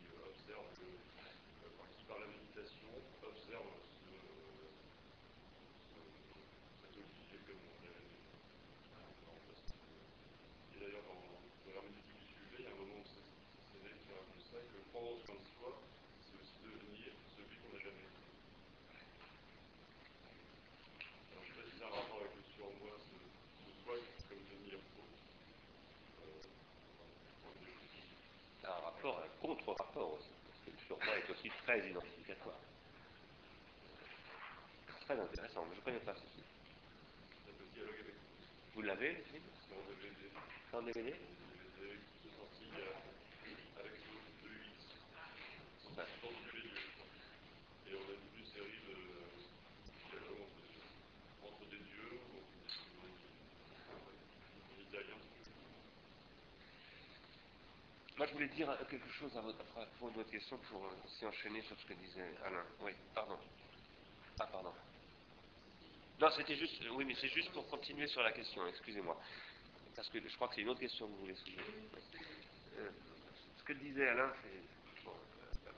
[0.00, 0.96] qui euh, observe, le,
[1.60, 2.88] enfin, qui par la méditation
[3.20, 3.68] observe
[4.00, 4.16] ce,
[5.92, 6.00] ce,
[6.88, 8.06] cet olivier comme on l'avait
[10.74, 13.24] Et d'ailleurs, dans, dans l'herméneutique du sujet, il y a un moment où c'est
[13.72, 15.70] Sénèque qui raconte ça, que prendre soin de soi,
[16.20, 18.20] c'est aussi devenir celui qu'on n'a jamais été.
[21.32, 23.94] Alors, je ne sais pas si c'est un rapport avec le surmoi, ce, ce soi
[24.28, 25.08] comme devenir faux.
[26.20, 26.44] Euh,
[28.60, 28.80] C'est un
[29.72, 32.60] rapport, un contre-rapport aussi, parce que le surmoi est aussi très identificatoire.
[35.00, 36.46] Très intéressant, mais je ne connais pas ce film.
[37.46, 38.74] Ça peut dialogue avec nous.
[38.74, 39.42] Vous l'avez, le film
[39.76, 40.30] en DVD.
[40.72, 41.16] En DVD DVD
[42.20, 42.92] qui est sorti il y a,
[43.80, 44.76] avec de l'UX.
[45.96, 46.04] Ouais.
[46.22, 46.84] Dans tous les lieux.
[47.86, 48.94] Et on a toute une série de
[50.10, 53.32] dialogues entre, entre des dieux ou entre des
[54.60, 55.64] en italien, si tu veux.
[58.16, 61.94] Moi, je voulais dire quelque chose à votre, question pour aussi enchaîner sur ce que
[61.94, 62.64] disait Alain.
[62.80, 63.38] Oui, pardon.
[64.40, 64.72] Ah, pardon.
[66.18, 69.20] Non, c'était juste, oui, mais c'est juste pour continuer sur la question, excusez-moi.
[69.94, 71.62] Parce que je crois que c'est une autre question que vous voulez soulever.
[72.78, 72.90] Euh,
[73.66, 75.04] que disait Alain, c'est.
[75.04, 75.70] Bon, euh,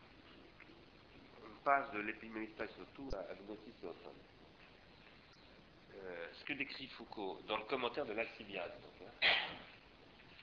[1.45, 3.25] on passe de l'épimélista surtout à.
[6.01, 8.73] Euh, ce que décrit Foucault dans le commentaire de l'Alcibiade,
[9.23, 9.29] hein,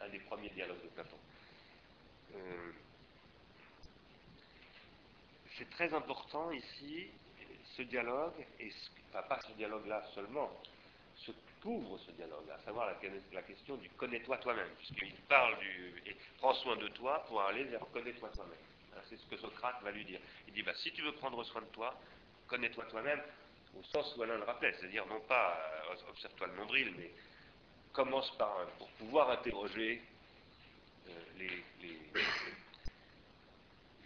[0.02, 1.18] un des premiers dialogues de Platon.
[2.34, 2.72] Euh,
[5.58, 7.08] c'est très important ici,
[7.78, 8.72] ce dialogue, et
[9.12, 10.52] pas ce dialogue-là seulement,
[11.16, 16.04] ce qu'ouvre ce dialogue-là, à savoir la, question du connais-toi toi-même, puisqu'il parle du.
[16.06, 18.58] et prends soin de toi pour aller vers connais-toi toi-même.
[18.96, 20.20] Hein, C'est ce que Socrate va lui dire.
[20.48, 21.98] Il dit bah, si tu veux prendre soin de toi,
[22.48, 23.22] connais-toi toi-même,
[23.78, 25.58] au sens où Alain le rappelait, c'est-à-dire non pas
[25.90, 27.12] euh, observe-toi le nombril, mais
[27.94, 30.02] commence par pour pouvoir interroger
[31.38, 32.00] les, les,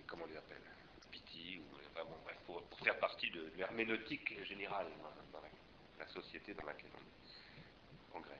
[0.07, 0.61] comment on les appelle
[1.11, 1.63] Piti, ou
[2.45, 4.87] pour, faire partie de, de l'herméneutique générale
[5.31, 8.39] dans, la, société dans laquelle on progresse.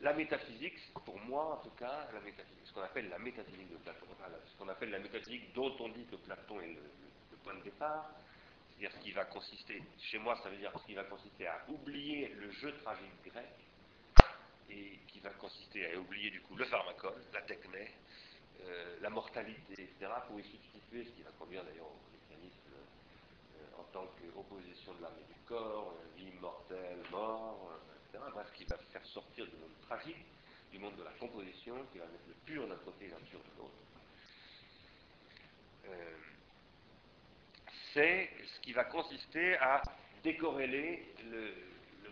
[0.00, 3.76] La métaphysique, pour moi en tout cas, la métaphysique, ce qu'on appelle la métaphysique de
[3.76, 4.06] Platon,
[4.46, 8.10] ce qu'on appelle la métaphysique dont on dit que Platon est le point de départ,
[8.68, 11.64] c'est-à-dire ce qui va consister, chez moi ça veut dire ce qui va consister à
[11.68, 13.54] oublier le jeu tragique grec,
[14.70, 17.90] et qui va consister à oublier du coup le pharmacole, la techné,
[18.60, 23.80] euh, la mortalité, etc., pour y substituer ce qui va conduire d'ailleurs au christianisme euh,
[23.80, 28.24] en tant qu'opposition de l'âme et du corps, euh, vie immortelle, mort, euh, etc.
[28.32, 30.26] Bref, qui va faire sortir du monde tragique,
[30.70, 33.58] du monde de la composition, qui va mettre le pur d'un côté et l'impur de
[33.58, 33.74] l'autre.
[37.92, 39.82] C'est ce qui va consister à
[40.22, 41.54] décorréler le,
[42.04, 42.10] le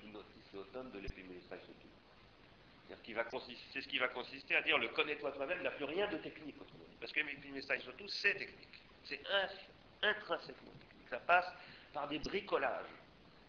[0.58, 4.88] automne de l'épimélistration c'est-à-dire qu'il va consister- C'est ce qui va consister à dire le
[4.88, 6.96] connais-toi toi-même n'a plus rien de technique, autrement dit.
[7.00, 8.80] Parce que l'épimélistration surtout, c'est technique.
[9.04, 11.08] C'est ins- intrinsèquement technique.
[11.10, 11.46] Ça passe
[11.92, 12.86] par des bricolages.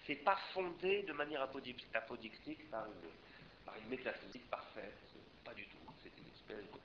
[0.05, 4.97] C'est pas fondé de manière apodi- apodictique par une, métaphysique parfaite.
[5.45, 5.77] Pas du tout.
[6.03, 6.79] C'est une espèce de.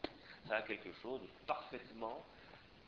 [0.49, 2.25] Ça a quelque chose de parfaitement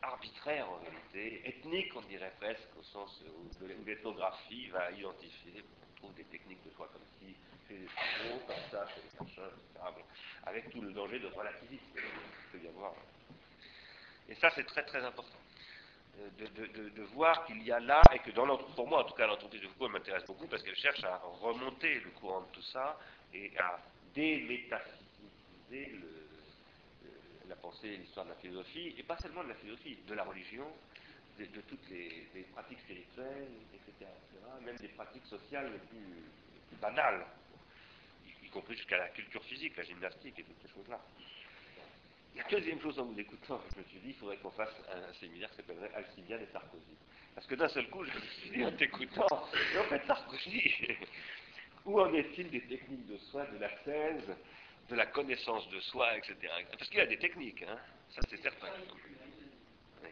[0.03, 5.97] arbitraire en réalité, ethnique on dirait presque, au sens où, où l'ethnographie va identifier, on
[5.97, 7.35] trouve des techniques de soi comme si,
[8.47, 9.51] comme ça,
[10.45, 11.85] avec tout le danger de relativisme
[12.53, 12.93] peut y avoir.
[14.29, 15.39] Et ça c'est très très important.
[16.39, 19.61] De, voir qu'il y a là, et que dans pour moi en tout cas l'entreprise
[19.61, 22.99] de Foucault m'intéresse beaucoup parce qu'elle cherche à remonter le courant de tout ça
[23.35, 23.79] et à
[24.19, 24.59] euh,
[27.49, 30.67] la pensée, l'histoire de la philosophie, et pas seulement de la philosophie, de la religion,
[31.39, 34.11] de, toutes les, pratiques spirituelles, etc.,
[34.65, 37.27] même des pratiques sociales les plus, les plus banales,
[38.57, 40.99] compris jusqu'à la culture physique, la gymnastique et toutes ces choses-là.
[42.35, 45.13] La deuxième chose en vous écoutant, je me suis dit, il faudrait qu'on fasse un,
[45.15, 46.97] séminaire qui s'appellerait Alcibiade et Sarkozy.
[47.35, 50.73] Parce que d'un seul coup, je me suis dit, en t'écoutant, en fait, Sarkozy,
[51.85, 54.35] où en est-il des techniques de soi, de la thèse,
[54.89, 56.37] de la connaissance de soi, etc.
[56.79, 57.79] Parce qu'il y a des techniques, hein,
[58.11, 58.69] ça c'est certain.
[60.03, 60.11] Oui.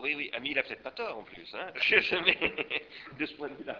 [0.00, 1.72] Oui, oui, Ami, il a peut-être pas tort en plus, hein,
[2.24, 2.38] mais,
[3.18, 3.78] de ce point de vue-là.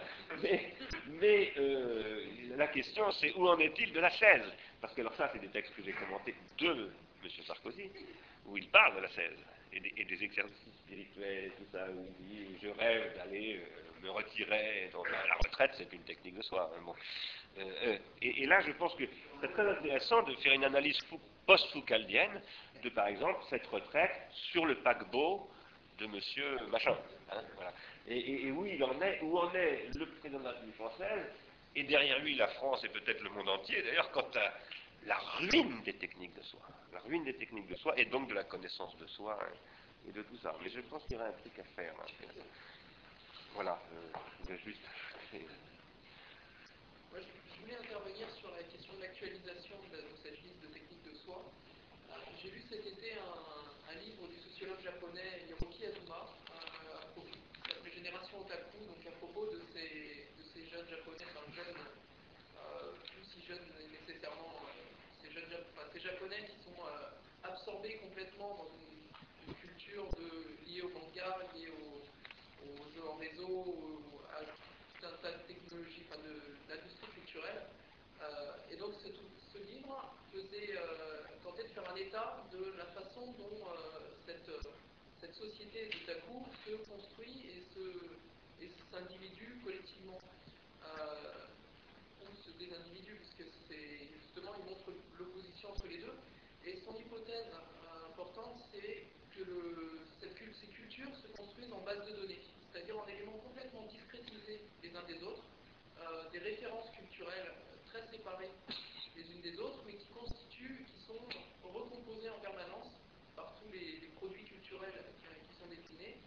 [1.19, 2.25] Mais, euh,
[2.57, 4.43] la question, c'est où en est-il de la chaise?
[4.81, 6.91] Parce que alors ça, c'est des textes que j'ai commentés de
[7.23, 7.29] M.
[7.45, 7.89] Sarkozy,
[8.45, 9.37] où il parle de la chaise
[9.71, 14.89] et des, exercices spirituels tout ça, où il dit je rêve d'aller euh, me retirer.
[14.93, 16.71] La retraite, c'est une technique de soi.
[16.75, 16.95] hein, bon.
[17.59, 19.03] Euh, et, et là, je pense que
[19.41, 22.41] c'est très intéressant de faire une analyse fou- post-foucaldienne
[22.83, 24.11] de, par exemple, cette retraite
[24.51, 25.49] sur le paquebot
[25.99, 26.95] de Monsieur Machin.
[27.31, 27.41] hein,
[28.07, 31.25] et, et- où en est, le président de la République française,
[31.75, 34.53] et derrière lui la France et peut-être le monde entier, d'ailleurs, quant à
[35.05, 38.33] la ruine des techniques de soi, la ruine des techniques de soi, et donc de
[38.33, 39.53] la connaissance de soi, hein,
[40.07, 40.55] et de tout ça.
[40.63, 41.93] Mais je pense qu'il y aurait un truc à faire.
[41.99, 42.05] hein.
[43.53, 44.81] Voilà, euh, juste...
[47.11, 51.03] Moi, je, voulais intervenir sur la question de l'actualisation de, de cette liste de techniques
[51.11, 51.43] de soi.
[52.41, 53.13] J'ai lu cet été
[53.89, 59.01] un livre du sociologue japonais Hiroki Azuma, euh, à propos- qui s'appelait Génération Otaku, donc
[59.07, 64.55] à propos de ces, de ces jeunes japonais, enfin jeunes, euh, plus si jeunes nécessairement,
[64.63, 64.71] euh,
[65.21, 68.89] ces, jeunes, Jap- enfin, ces japonais qui sont euh, absorbés complètement dans une,
[69.61, 70.05] culture
[70.67, 72.05] liée au manga, liée au,
[72.63, 76.37] aux jeux en réseau, au- à tout un tas de technologies, enfin de,
[76.69, 77.63] l'industrie culturelle.
[78.21, 83.65] Euh, et donc ce, livre euh, tentait de faire un état de la façon dont
[84.25, 84.51] cette,
[85.19, 90.19] cette société d'otaku se construit et s'individue collectivement
[92.21, 96.13] ou se désindividue, puisque c'est justement, il montre l'opposition entre les deux.
[96.69, 99.41] Et son hypothèse euh, importante, c'est que
[100.21, 104.95] cette, ces cultures se construisent en base de données, c'est-à-dire en éléments complètement discrétisés les
[104.95, 105.41] uns des autres,
[105.97, 108.51] euh, des références culturelles euh, très séparées
[109.15, 111.25] les unes des autres, mais qui constituent, qui sont
[111.73, 112.93] recomposées en permanence
[113.35, 114.93] par tous les, produits culturels
[115.25, 116.17] qui, sont déclinés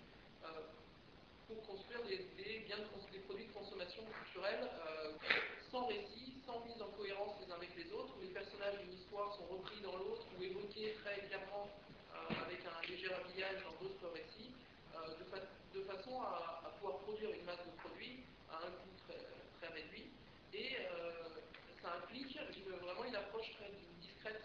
[1.47, 2.19] pour construire des,
[3.29, 4.69] produits de consommation culturelle
[5.71, 7.93] sans récit, sans mise en cohérence les uns avec les
[8.71, 11.69] d'une histoire sont repris dans l'autre ou évoqués très clairement
[12.31, 14.55] avec un léger habillage dans d'autres récits,
[14.95, 20.11] de, de, façon à, pouvoir produire une masse de produits à un coût très, réduit.
[20.55, 20.77] Et
[21.83, 22.39] ça implique
[22.83, 24.43] vraiment une approche très discrète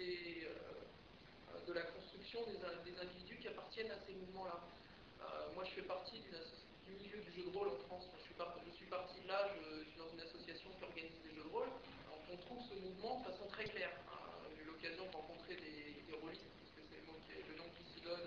[0.00, 0.54] euh,
[1.66, 4.60] de la construction des, individus qui appartiennent à ces mouvements-là.
[5.20, 8.06] Euh, moi, je fais partie du milieu du jeu de rôle en France.
[8.18, 8.34] Je suis,
[8.70, 11.52] je suis parti de là, je, suis dans une association qui organise des jeux de
[11.52, 11.68] rôle.
[12.30, 13.92] on trouve ce de façon très claire.
[14.08, 14.48] Hein.
[14.56, 18.00] J'ai eu l'occasion de rencontrer des, des rôlistes, parce que c'est le, nom qui s'y
[18.00, 18.24] donne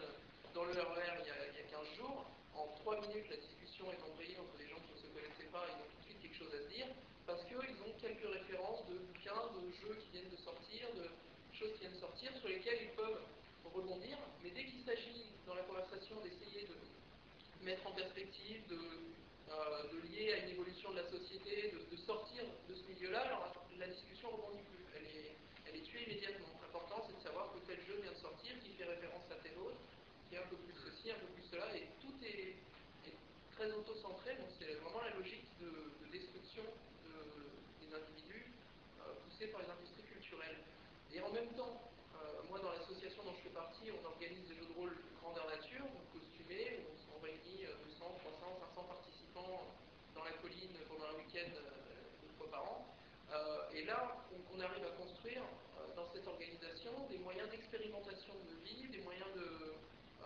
[0.54, 2.30] dans le RER il y, a, il y a 15 jours.
[2.54, 5.66] En 3 minutes, la discussion est embrayée entre des gens qui ne se connaissaient pas,
[5.74, 6.88] ils ont tout de suite quelque chose à se dire
[7.26, 11.06] parce qu'ils ont quelques références de bouquins, de jeux qui viennent de sortir, de
[11.54, 13.22] choses qui viennent de sortir, sur lesquelles ils peuvent
[13.74, 18.80] rebondir, mais dès qu'il s'agit dans la conversation d'essayer de mettre en perspective, de,
[19.50, 23.59] euh, lier à une évolution de la société, de, de sortir de ce milieu-là, alors
[23.80, 25.36] la, discussion rebondit plus, elle est,
[25.68, 26.52] elle est tuée immédiatement.
[26.62, 29.56] L'important c'est de savoir que tel jeu vient de sortir, qui fait référence à tel
[29.58, 29.80] autre,
[30.28, 32.56] qui est un peu plus ceci, un peu plus cela, et tout est,
[33.56, 36.64] très auto-centré, donc c'est vraiment la logique de, de destruction
[37.04, 38.56] des individus
[39.04, 40.64] euh, poussés par les industries culturelles.
[41.12, 44.56] Et en même temps, euh, moi dans l'association dont je fais partie, on organise des
[44.56, 47.68] jeux de rôle grandeur nature, donc costumés, où on, on réunit
[48.00, 49.68] 200, 300, 500 participants
[50.16, 52.86] dans la colline pendant un week-end euh, une fois par an.
[53.32, 54.12] Euh, et là,
[54.52, 59.32] on, arrive à construire euh, dans cette organisation des moyens d'expérimentation de vie, des moyens
[59.36, 59.72] de,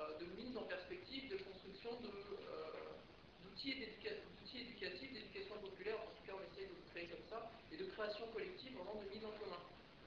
[0.01, 6.65] euh, mise en perspective, de construction d'outils éducatifs, d'éducation populaire, en tout cas on essaye
[6.65, 9.61] de le créer comme ça, et de création collective, vraiment de mise en commun.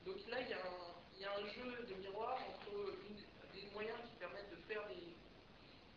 [0.06, 2.98] Donc là, il y a un, jeu de miroir entre
[3.54, 5.14] des moyens qui permettent de faire des.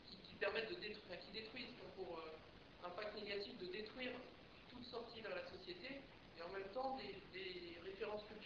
[0.06, 4.14] qui, permettent de détruire, qui détruisent pour euh, impact négatif de détruire
[4.70, 6.02] toute sortie vers la société,
[6.40, 7.16] et en même temps des,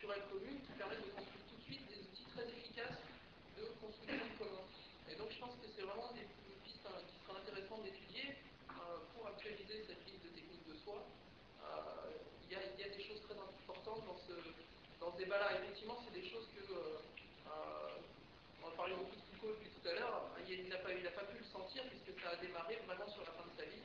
[0.03, 2.99] culturelles communes qui permettent de construire tout de suite des outils très efficaces
[3.55, 4.67] de construction commun.
[5.07, 8.35] Et donc je pense que c'est vraiment des, une piste hein, qui sera intéressante d'étudier
[8.67, 11.07] euh, pour actualiser cette liste de techniques de soi.
[11.63, 14.35] Euh, il y, a des choses très importantes dans ce,
[14.99, 15.55] dans débat-là.
[15.63, 16.67] Effectivement, c'est des choses que.
[16.67, 16.99] Euh,
[18.59, 20.27] on a parlé beaucoup de Foucault depuis tout à l'heure.
[20.47, 23.47] Il n'a pas, pas, pu le sentir puisque ça a démarré vraiment sur la fin
[23.47, 23.83] de sa vie.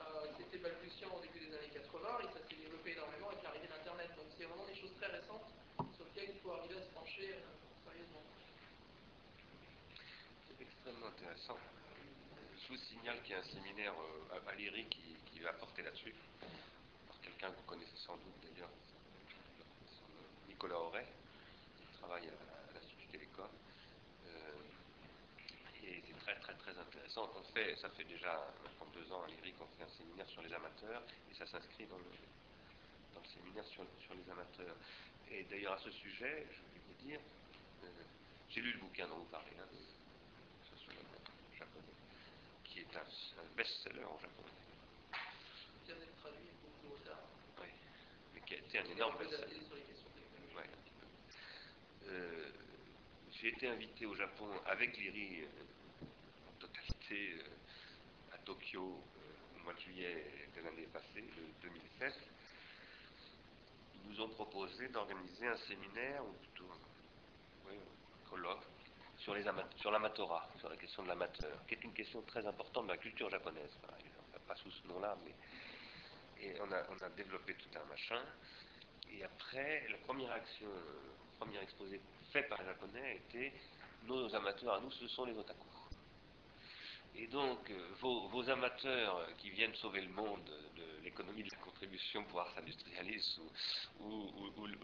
[0.00, 3.68] Euh, C'était balbutiant au début des années 80 et ça s'est développé énormément avec l'arrivée
[3.68, 4.10] d'Internet.
[4.16, 5.48] Donc c'est vraiment des choses très récentes
[5.96, 7.42] sur lesquelles il faut arriver à se pencher euh,
[7.84, 8.22] sérieusement.
[10.46, 11.58] C'est extrêmement intéressant.
[12.62, 16.12] Je vous signale qu'il y a un séminaire euh, à Valérie qui, va porter là-dessus
[17.22, 18.70] quelqu'un que vous connaissez sans doute d'ailleurs,
[20.48, 21.06] Nicolas Auray,
[21.76, 23.46] qui travaille à, l'Institut Télécom.
[24.26, 27.30] Euh, et c'est très très très intéressant.
[27.54, 28.34] Fait, ça fait déjà
[28.64, 31.86] maintenant deux ans à l'IRIC, on fait un séminaire sur les amateurs, et ça s'inscrit
[31.86, 34.74] dans le, séminaire sur, les amateurs.
[35.30, 37.20] Et d'ailleurs à ce sujet, je voulais vous dire,
[37.84, 37.88] euh,
[38.50, 39.68] j'ai lu le bouquin dont vous parlez, hein,
[41.58, 41.94] japonais,
[42.64, 43.00] qui est un,
[43.42, 44.52] un best-seller en japonais
[45.12, 47.22] qui vient d'être traduit beaucoup au retard.
[47.60, 47.68] Oui,
[48.34, 49.56] mais qui a été un énorme best-seller.
[50.56, 50.70] Ouais,
[52.08, 52.50] euh,
[53.32, 55.46] J'ai été invité au Japon avec l'IRI euh,
[56.48, 59.02] en totalité euh, à Tokyo
[59.56, 60.24] au mois de juillet
[60.56, 62.14] de l'année passée, le 2007.
[63.94, 66.70] Ils nous ont proposé d'organiser un séminaire, ou plutôt
[67.68, 68.64] oui, un colloque,
[69.28, 69.44] sur, les
[69.76, 73.76] sur la question de l'amateur, qui est une question très importante de la culture japonaise,
[73.82, 74.40] par exemple.
[74.46, 75.34] Pas sous ce nom-là, mais
[76.40, 78.22] et on a, développé tout un machin.
[79.10, 82.00] Et après, la première action, le premier exposé
[82.32, 83.52] fait par les Japonais était
[84.04, 85.66] nos amateurs à nous, ce sont les otaku.
[87.16, 90.44] Et donc, euh, vos, amateurs qui viennent sauver le monde
[90.76, 93.40] de l'économie de la contribution pour Ars Industrialis
[94.00, 94.30] ou,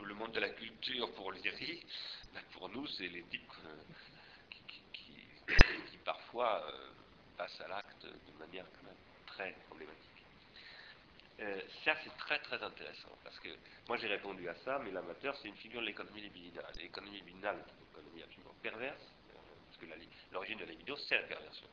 [0.03, 1.87] le monde de la culture pour l'IRI,
[2.35, 3.77] ben pour nous, c'est les types euh,
[5.47, 6.91] qui, qui, parfois euh,
[7.37, 10.05] passent à l'acte de manière quand même très problématique.
[11.41, 13.49] Euh, ça, c'est très très intéressant parce que
[13.89, 16.73] moi j'ai répondu à ça, mais l'amateur c'est une figure de l'économie libidinale.
[16.79, 19.87] L'économie libidinale est une économie absolument perverse, euh, parce que
[20.33, 21.67] l'origine de la libido c'est la perversion.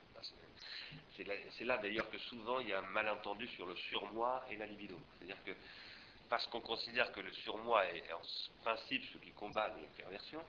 [1.16, 4.66] C'est là, d'ailleurs que souvent il y a un malentendu sur le surmoi et la
[4.66, 4.98] libido.
[5.18, 5.52] C'est-à-dire que
[6.30, 8.22] parce qu'on considère que le surmoi est en
[8.64, 10.44] principe ce qui combat les perversions,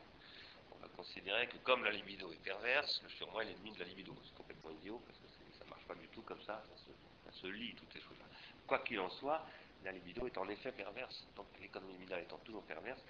[0.96, 4.14] considérer que comme la libido est perverse, le surmoi est l'ennemi de la libido.
[4.24, 5.26] C'est complètement idiot parce que
[5.58, 6.90] ça ne marche pas du tout comme ça, ça se,
[7.24, 8.26] ça se toutes ces choses-là.
[8.66, 9.44] Quoi qu'il en soit,
[9.84, 11.26] la libido est en effet perverse.
[11.36, 13.00] Donc l'économie libidale étant toujours perverse,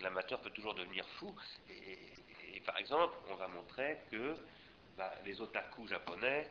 [0.00, 1.34] l'amateur peut toujours devenir fou.
[1.68, 4.36] Et, par exemple, on va montrer que
[4.96, 6.48] bah, les otaku japonais,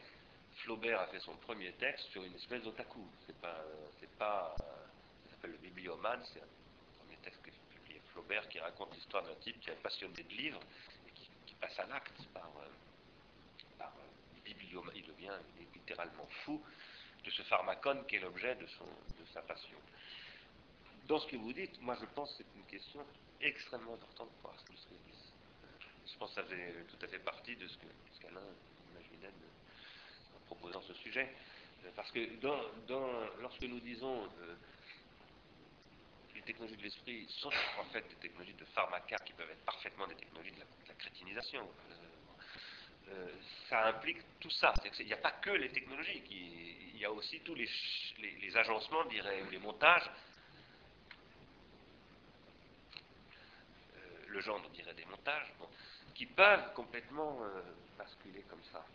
[0.55, 3.05] Flaubert a fait son premier texte sur une espèce d'otaku.
[3.27, 3.63] C'est pas,
[3.99, 8.93] c'est pas, ça s'appelle le bibliomane, c'est un premier texte que publié Flaubert qui raconte
[8.95, 10.59] l'histoire d'un type qui est passionné de livres
[11.07, 11.11] et
[11.45, 12.67] qui, passe à l'acte par, euh,
[13.78, 14.93] par euh, bibliomane.
[14.95, 15.32] Il devient
[15.74, 16.61] littéralement fou
[17.24, 19.78] de ce pharmacone qui est l'objet de, son, de sa passion.
[21.07, 23.05] Dans ce que vous dites, moi je pense que c'est une question
[23.41, 24.76] extrêmement importante pour Arsène
[26.05, 27.78] Je pense que ça faisait tout à fait partie de ce
[28.22, 28.41] qu'Alain
[28.91, 29.34] imaginait
[30.36, 31.34] en proposant ce sujet.
[31.95, 32.20] Parce que
[33.41, 34.55] lorsque nous disons euh,
[36.50, 40.16] technologies de l'esprit sont en fait des technologies de pharmaca qui peuvent être parfaitement des
[40.16, 43.32] technologies de la, crétinisation, euh, euh,
[43.70, 44.74] ça implique tout ça.
[45.00, 49.43] Il n'y a pas que les technologies, il y a aussi tous les, agencements, dirais,
[49.52, 50.10] les montages.
[53.95, 55.54] Euh, le genre, on dirait des montages,
[56.16, 57.39] qui peuvent complètement
[57.97, 58.86] basculer comme ça.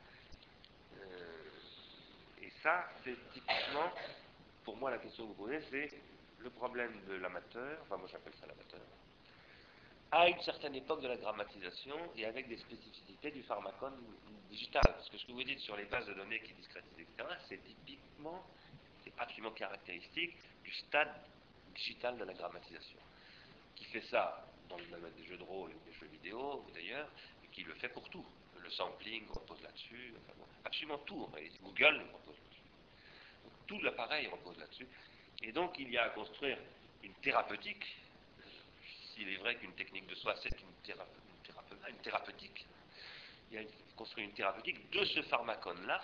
[2.42, 3.92] et ça, c'est typiquement,
[4.64, 5.90] pour moi, la question que vous posez, c'est
[6.44, 8.80] le problème de l'amateur, enfin moi j'appelle ça l'amateur,
[10.12, 13.98] à une certaine époque de la grammatisation et avec des spécificités du pharmacone
[14.48, 14.82] digital.
[14.84, 17.60] Parce que ce que vous dites sur les bases de données qui discrétisent, etc., c'est
[17.64, 18.46] typiquement,
[19.02, 21.12] c'est absolument caractéristique du stade
[21.74, 22.98] digital de la grammatisation.
[23.74, 27.08] Qui fait ça dans le domaine des jeux de rôle et des jeux vidéo, d'ailleurs,
[27.42, 28.24] et qui le fait pour tout.
[28.60, 30.14] Le sampling repose là-dessus,
[30.64, 31.28] absolument tout.
[31.62, 32.62] Google repose là-dessus.
[33.66, 34.86] Tout l'appareil repose là-dessus.
[35.46, 36.58] Et donc, il y a à construire
[37.02, 37.84] une thérapeutique
[39.14, 40.94] s'il est vrai qu'une technique de soi, c'est une,
[41.88, 42.66] une, thérapeutique,
[43.50, 46.02] il y a construit une thérapeutique de ce pharmacone-là.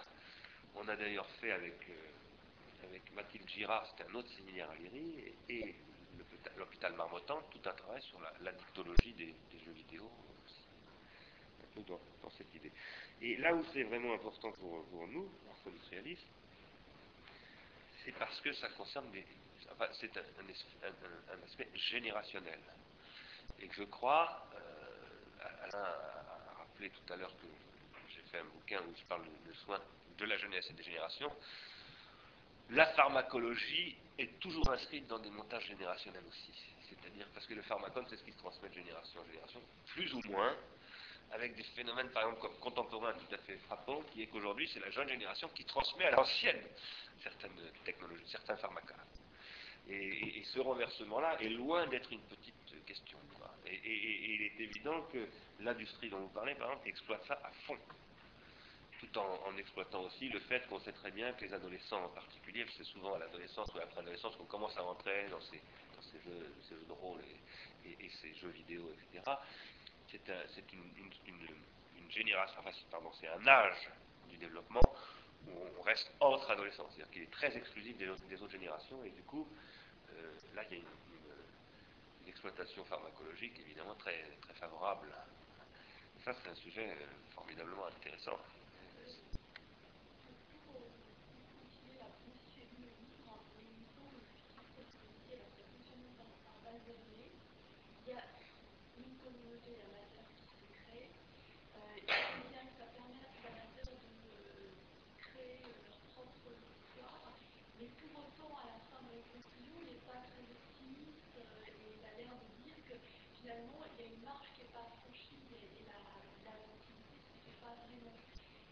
[0.76, 5.74] On a d'ailleurs fait avec, euh, Mathilde Girard, c'était un autre séminaire à l'IRI, et,
[6.56, 9.34] l'hôpital Marmottan, tout un travail sur la, dictologie des,
[9.64, 10.10] jeux vidéo,
[11.86, 12.72] dans, cette idée.
[13.22, 15.28] Et là où c'est vraiment important pour, nous,
[15.66, 16.26] industrialistes,
[18.12, 19.24] parce que ça concerne des,
[19.72, 22.60] enfin, c'est un, aspect générationnel.
[23.60, 27.46] Et que je crois, euh, Alain a rappelé tout à l'heure que
[28.08, 29.80] j'ai fait un bouquin où je parle de, soins
[30.18, 31.32] de la jeunesse et des générations,
[32.70, 36.52] la pharmacologie est toujours inscrite dans des montages générationnels aussi.
[36.88, 40.12] C'est-à-dire parce que le pharmacone, c'est ce qui se transmet de génération en génération, plus
[40.14, 40.54] ou moins,
[41.32, 44.90] avec des phénomènes, par exemple, contemporains tout à fait frappants, qui est qu'aujourd'hui, c'est la
[44.90, 46.60] jeune génération qui transmet à l'ancienne
[47.22, 48.94] certaines technologies, certains pharmacas.
[49.88, 52.54] Et, ce renversement-là est loin d'être une petite
[52.86, 53.18] question.
[53.66, 55.28] Et, il est évident que
[55.60, 57.78] l'industrie dont vous parlez, par exemple, exploite ça à fond.
[59.00, 62.66] Tout en, exploitant aussi le fait qu'on sait très bien que les adolescents en particulier,
[62.76, 65.60] c'est souvent à l'adolescence ou après l'adolescence qu'on commence à rentrer dans ces,
[66.24, 67.20] jeux, de rôle
[67.86, 69.32] et, ces jeux vidéo, etc.
[70.10, 73.88] C'est une, génération, enfin, pardon, c'est un âge
[74.28, 74.82] du développement
[75.46, 79.22] où on reste entre adolescents, c'est-à-dire qu'il est très exclusif des, autres générations, et du
[79.22, 79.46] coup,
[80.12, 80.86] euh, là, il y a une,
[82.26, 85.12] exploitation pharmacologique évidemment très, très favorable.
[86.24, 88.38] Ça, c'est un sujet euh, formidablement intéressant.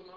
[0.00, 0.08] qui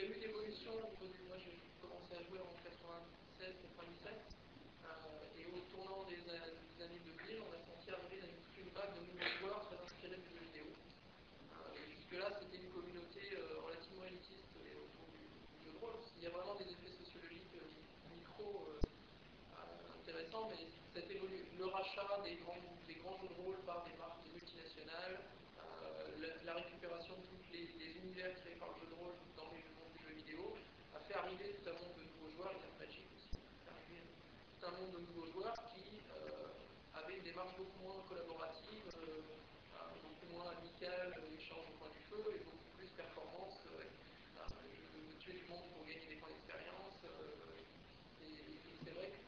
[0.00, 1.18] a l'adoption au niveau du.
[1.28, 4.14] Moi, j'ai commencé à jouer en 96, 97.
[4.84, 8.56] Euh, et au tournant des, a- des années 2000, on a senti arriver une, toute
[8.62, 10.68] une vague de nouveaux joueurs très inspirés du jeu vidéo.
[10.70, 15.78] Euh, et Jusque-là, c'était une communauté euh, relativement élitiste et autour du, du jeu de
[15.82, 15.98] rôle.
[16.18, 17.66] Il y a vraiment des effets sociologiques euh,
[18.14, 20.62] micro euh, euh, intéressants, mais
[20.94, 21.48] cette évolu-
[22.20, 25.18] des grands, jeux de rôle par des marques multinationales,
[25.58, 29.48] euh, la, récupération de tous les, les univers créés par le jeu de rôle dans
[29.48, 30.56] le monde du jeu vidéo,
[30.94, 34.92] a fait arriver tout un monde de nouveaux joueurs, a Magic aussi, tout un monde
[34.92, 36.52] de nouveaux joueurs qui euh,
[36.94, 41.90] avaient une démarche beaucoup moins collaborative, euh, euh, beaucoup moins amicale, euh, échange au coin
[41.90, 43.56] du feu, et beaucoup plus performance.
[43.72, 46.98] euh, euh, je veux tuer du monde pour gagner des points d'expérience.
[47.06, 47.56] euh,
[48.22, 49.20] et et c'est vrai que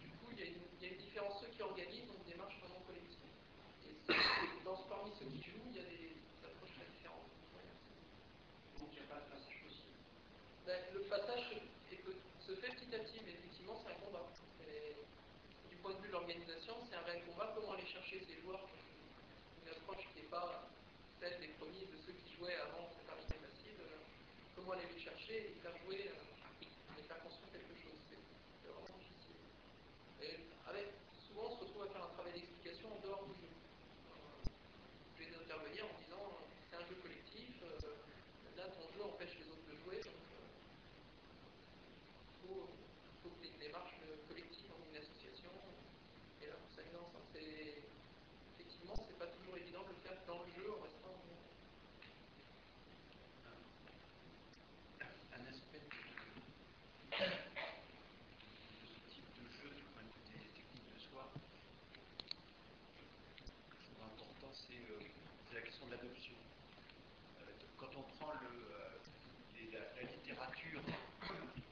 [0.00, 1.40] du coup, il y, a une, il y a une différence.
[1.40, 3.28] Ceux qui organisent ont une démarche vraiment collective.
[3.84, 7.28] Et ceux- dans, parmi ceux qui jouent, il y a des, des approches très différentes.
[8.80, 9.96] Donc il n'y a pas de passage possible.
[10.66, 11.42] Ben, le passage
[12.46, 14.26] se, fait petit à petit, mais effectivement, c'est un combat.
[15.68, 17.52] Du point de vue de l'organisation, c'est un réel combat.
[17.54, 18.66] Comment aller chercher ces joueurs
[19.64, 20.68] une approche qui n'est pas
[21.20, 23.80] celle des premiers, de ceux qui jouaient avant cette arrivée massive.
[23.80, 23.98] euh,
[24.56, 27.98] comment aller les chercher et les faire jouer euh, et faire construire quelque chose.
[28.08, 28.18] C'est
[28.62, 29.40] c'est vraiment difficile.
[30.22, 30.32] Et
[30.68, 30.88] avec,
[31.28, 33.50] souvent, on se retrouve à faire un travail d'explication en dehors du jeu.
[33.50, 34.48] Euh,
[35.18, 37.94] je vais intervenir en disant euh, c'est un jeu collectif, euh,
[38.56, 40.44] là ton jeu empêche les autres de jouer, donc euh,
[42.42, 42.68] il faut,
[43.22, 45.52] faut que tu aies une démarche euh, collective dans une association.
[46.42, 47.28] Et là, ça vient ensemble.
[47.36, 47.84] C'est-
[48.60, 51.16] Effectivement, c'est pas toujours évident de le faire dans le jeu en restant.
[55.32, 55.96] un aspect de,
[57.16, 57.26] de
[58.84, 61.24] ce type de jeu du point de vue des techniques de soi,
[63.80, 65.00] je trouve important, c'est euh,
[65.48, 66.34] c'est la question de l'adoption.
[67.40, 67.44] Euh,
[67.78, 68.98] quand on prend le, euh,
[69.56, 70.82] les- la, la littérature,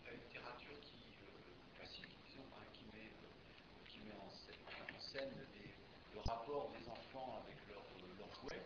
[0.06, 4.30] la littérature qui, euh, classique, disons, hein, qui met, euh, qui met en
[5.12, 5.74] scène, les-
[6.14, 7.84] le rapport des enfants avec leurs
[8.18, 8.62] leurs jouets,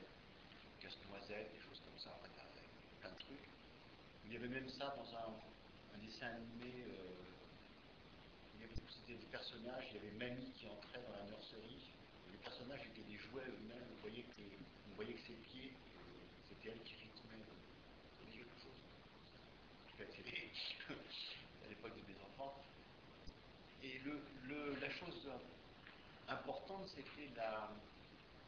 [0.81, 2.11] casse-noisette, des choses comme ça,
[3.01, 3.49] plein de trucs.
[4.27, 6.83] Il y avait même ça dans un, dessin animé.
[6.89, 7.15] euh,
[8.89, 11.79] C'était des personnages, il y avait Mamie qui entrait dans la nurserie.
[12.31, 13.87] les personnages étaient des jouets eux-mêmes.
[13.99, 14.43] On voyait que,
[14.91, 15.73] on voyait que ses pieds,
[16.49, 17.45] c'était elle qui rythmait.
[18.27, 18.81] Dit quelque chose
[19.89, 20.51] tout c'était
[21.65, 22.55] à l'époque de mes enfants.
[23.83, 24.01] Et
[24.81, 25.29] la chose
[26.33, 27.71] importante, c'était la,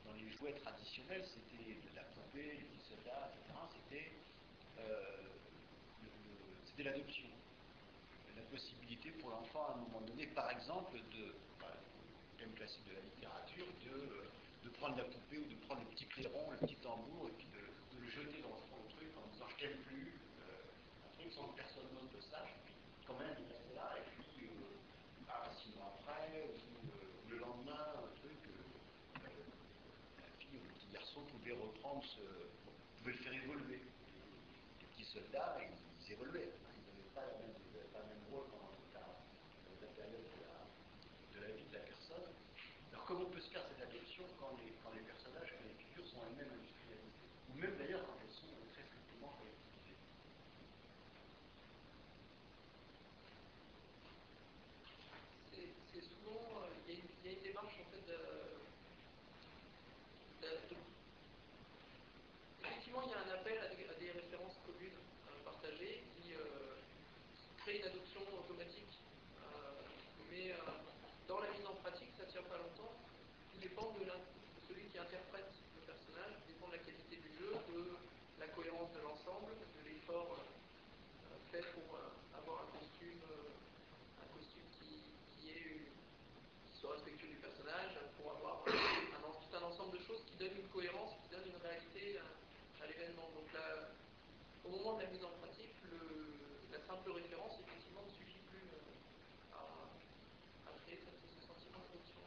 [0.04, 3.58] dans les jouets traditionnels, c'était la poupée, les petits soldats, etc.
[3.74, 4.12] C'était
[4.78, 5.22] euh,
[6.02, 7.28] le- le- c'était l'adoption.
[8.36, 11.72] La possibilité pour l'enfant, à un moment donné, par exemple, de, bah,
[12.38, 16.50] thème classique de la littérature, de, prendre la poupée ou de prendre le petit clairon,
[16.50, 18.48] le petit tambour, et puis de, le jeter dans
[18.82, 22.20] le truc en disant je t'aime plus, euh, un truc sans que personne d'autre le
[22.20, 22.50] sache,
[23.06, 24.76] quand même il restait là, et puis euh,
[25.26, 29.28] bah, six mois après, ou, euh, ou le lendemain, un truc, euh, euh,
[30.20, 32.20] la fille ou le petit garçon reprendre ce.
[32.98, 33.80] pouvait le faire évoluer.
[34.80, 35.76] Les petits soldats, ils,
[36.06, 36.52] ils évoluaient.
[36.64, 39.04] hein, Ils n'avaient pas, la même- ils avaient pas le même rôle pendant toute la,
[39.04, 40.56] la période de la,
[41.34, 42.28] de la vie de la personne.
[42.92, 46.06] Alors comment peut se faire cette adoption quand les, quand les personnages, quand les figures
[46.08, 49.98] sont elles-mêmes industrialisées Ou même d'ailleurs quand elles sont très strictement collectivisées
[55.50, 58.04] c'est c'est souvent, euh, il y, a une- il y a une démarche en fait
[58.06, 58.18] de,
[60.42, 60.82] de- de-
[62.62, 66.34] effectivement il y a un appel à des, à des références communes euh, partagées qui
[66.34, 66.76] euh,
[67.58, 68.94] crée une adoption automatique,
[69.44, 69.46] Euh,
[70.30, 70.56] mais euh,
[71.28, 72.92] dans la mise en pratique ça tient pas longtemps,
[73.52, 74.24] tout dépend de, l'in-
[74.56, 77.96] de celui qui interprète le personnage, tout dépend de la qualité du jeu, de
[78.40, 84.28] la cohérence de l'ensemble, de l'effort euh, fait pour euh, avoir un costume euh, un
[84.36, 84.90] costume qui,
[85.36, 85.92] qui, est une-
[86.66, 90.36] qui soit respectueux du personnage, pour avoir un, en- tout un ensemble de choses qui
[90.40, 92.26] donnent une cohérence, qui donnent une réalité à,
[92.82, 93.28] à l'événement.
[93.36, 93.92] Donc là,
[94.74, 95.70] au moment de la mise en pratique,
[96.72, 102.18] la simple référence, effectivement, ne suffit plus euh, à, créer ce sentiment d'adoption.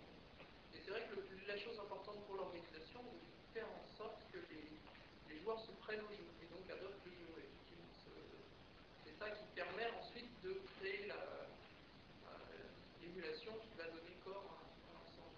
[0.73, 4.39] Et c'est vrai que la chose importante pour l'organisation, c'est de faire en sorte que
[4.47, 7.27] les, joueurs se prennent au jeu et donc adoptent le jeu.
[7.35, 8.31] Effectivement, ce-
[9.03, 11.47] c'est ça qui permet ensuite de créer la-
[13.01, 14.63] l'émulation qui va donner corps à,
[14.95, 15.35] l'ensemble.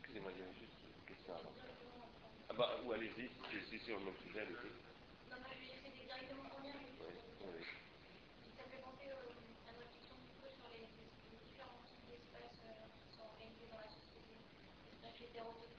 [0.00, 1.52] Excusez-moi, il juste une question avant.
[2.48, 3.28] Ah bah, ou allez-y,
[3.86, 3.92] si.
[5.30, 7.14] Non, vais essayer directement Oui,
[7.54, 7.62] oui.
[8.58, 9.30] ça fait penser euh,
[9.70, 9.86] à peu
[10.58, 14.34] sur les, les différents types d'espaces euh, qui sont organisés dans la société.
[15.22, 15.75] Hétérotopique,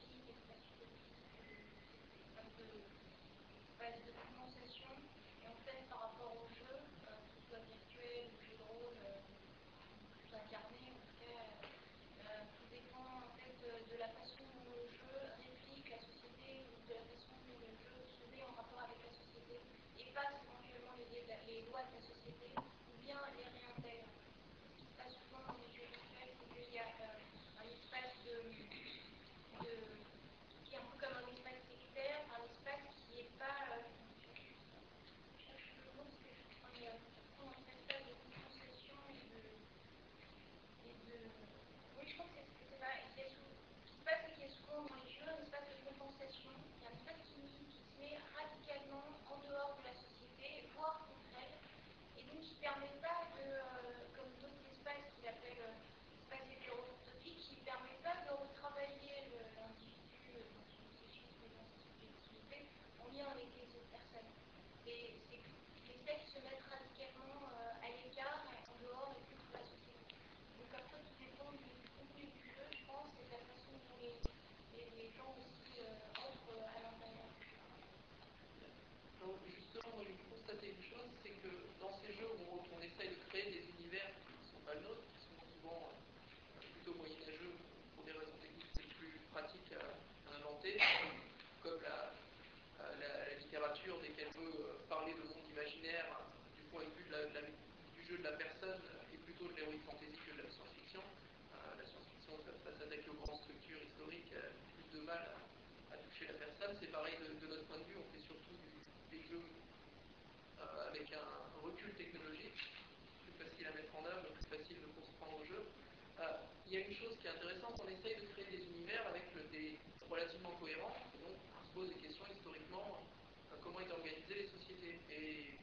[116.78, 119.26] Il y a une chose qui est intéressante, on essaye de créer des univers avec
[119.50, 120.94] des relativement cohérents,
[121.26, 123.02] donc on se pose des questions historiquement,
[123.50, 125.02] euh, comment étaient organisées les sociétés.
[125.10, 125.58] Et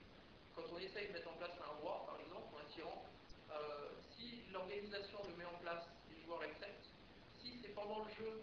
[0.56, 3.06] quand on essaye de mettre en place un roi, par exemple, ou un tyran,
[3.52, 6.42] euh, si l'organisation le met en place et le joueur
[7.38, 8.42] si c'est pendant le jeu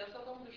[0.00, 0.49] לעשות אותם,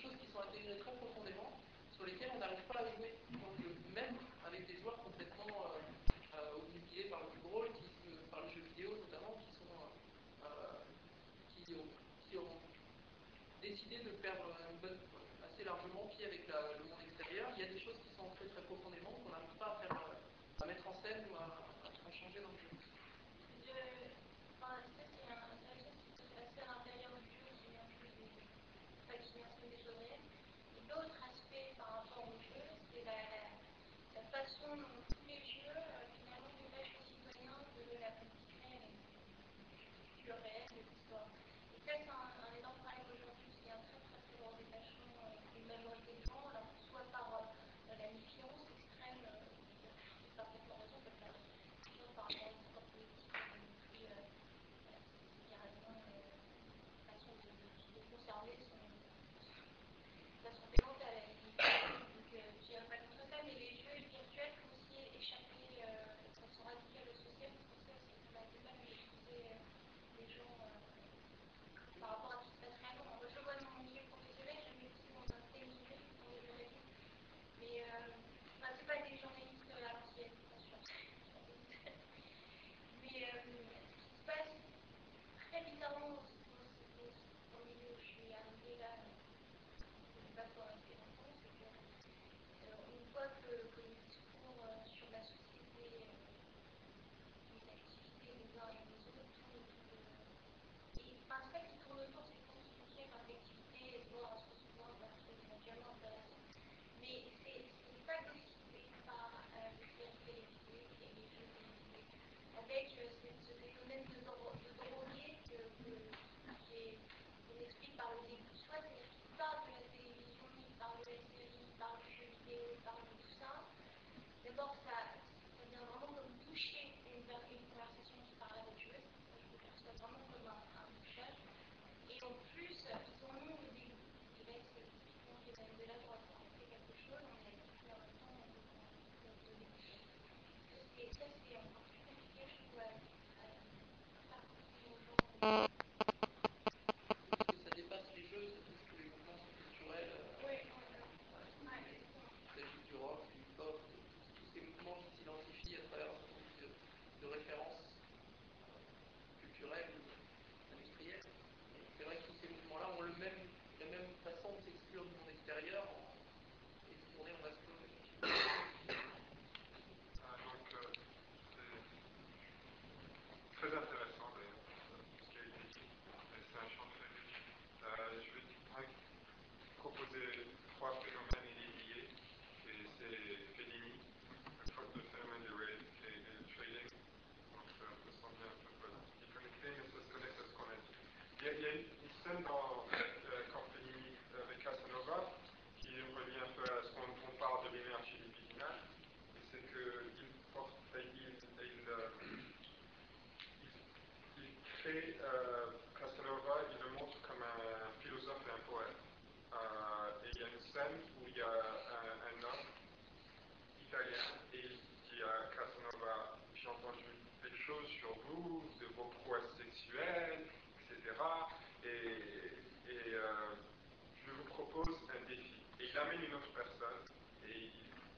[225.94, 227.06] il amène une autre personne
[227.46, 227.70] et,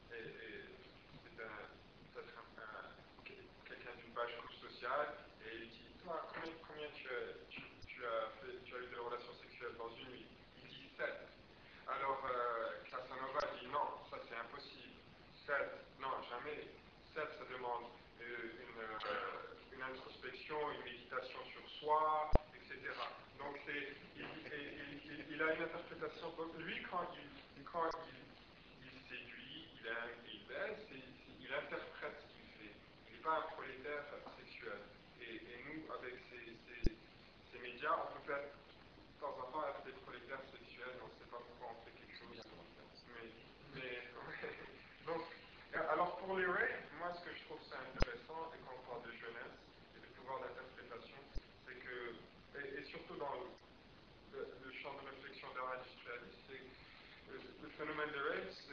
[0.09, 0.25] c'est
[1.37, 2.41] peut-être
[3.69, 4.33] quelqu'un d'une page
[4.65, 5.13] sociale
[5.45, 7.37] et il dit Toi, combien, combien tu, as,
[7.85, 10.25] tu, as eu de relations sexuelles dans une nuit?
[10.65, 11.05] Il dit 7.
[11.87, 14.97] Alors euh, Casanova dit Non, ça c'est impossible.
[15.45, 16.73] 7, non, jamais.
[17.13, 17.93] 7, ça demande
[18.25, 22.89] euh, euh, une, introspection, une méditation sur soi, etc.
[23.37, 26.33] Donc, il, a une interprétation.
[26.57, 27.46] Lui, quand il
[27.77, 32.73] quand il, séduit, il aime, il baise, il interprète ce qu'il fait.
[33.09, 34.05] Il n'est pas un prolétaire
[34.41, 34.81] sexuel.
[35.21, 39.69] Et, et nous, avec ces, ces, ces, médias, on peut faire de temps en temps
[39.69, 42.41] être des prolétaires sexuels, on ne sait pas pourquoi on fait quelque chose.
[43.13, 43.29] Mais,
[43.77, 44.09] mais
[45.07, 45.21] donc,
[45.77, 49.05] alors pour les raves, moi ce que je trouve ça intéressant, et quand on parle
[49.05, 49.61] de jeunesse
[49.93, 51.21] et de pouvoir d'interprétation,
[51.69, 52.17] c'est que,
[52.57, 53.53] et, et, surtout dans le,
[54.33, 56.65] le, le, champ de réflexion d'art industrialiste, c'est
[57.63, 58.65] le, phénomène des raves, ça,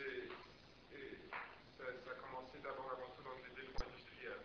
[1.83, 4.43] a commencé d'abord avant tout dans des développements industriels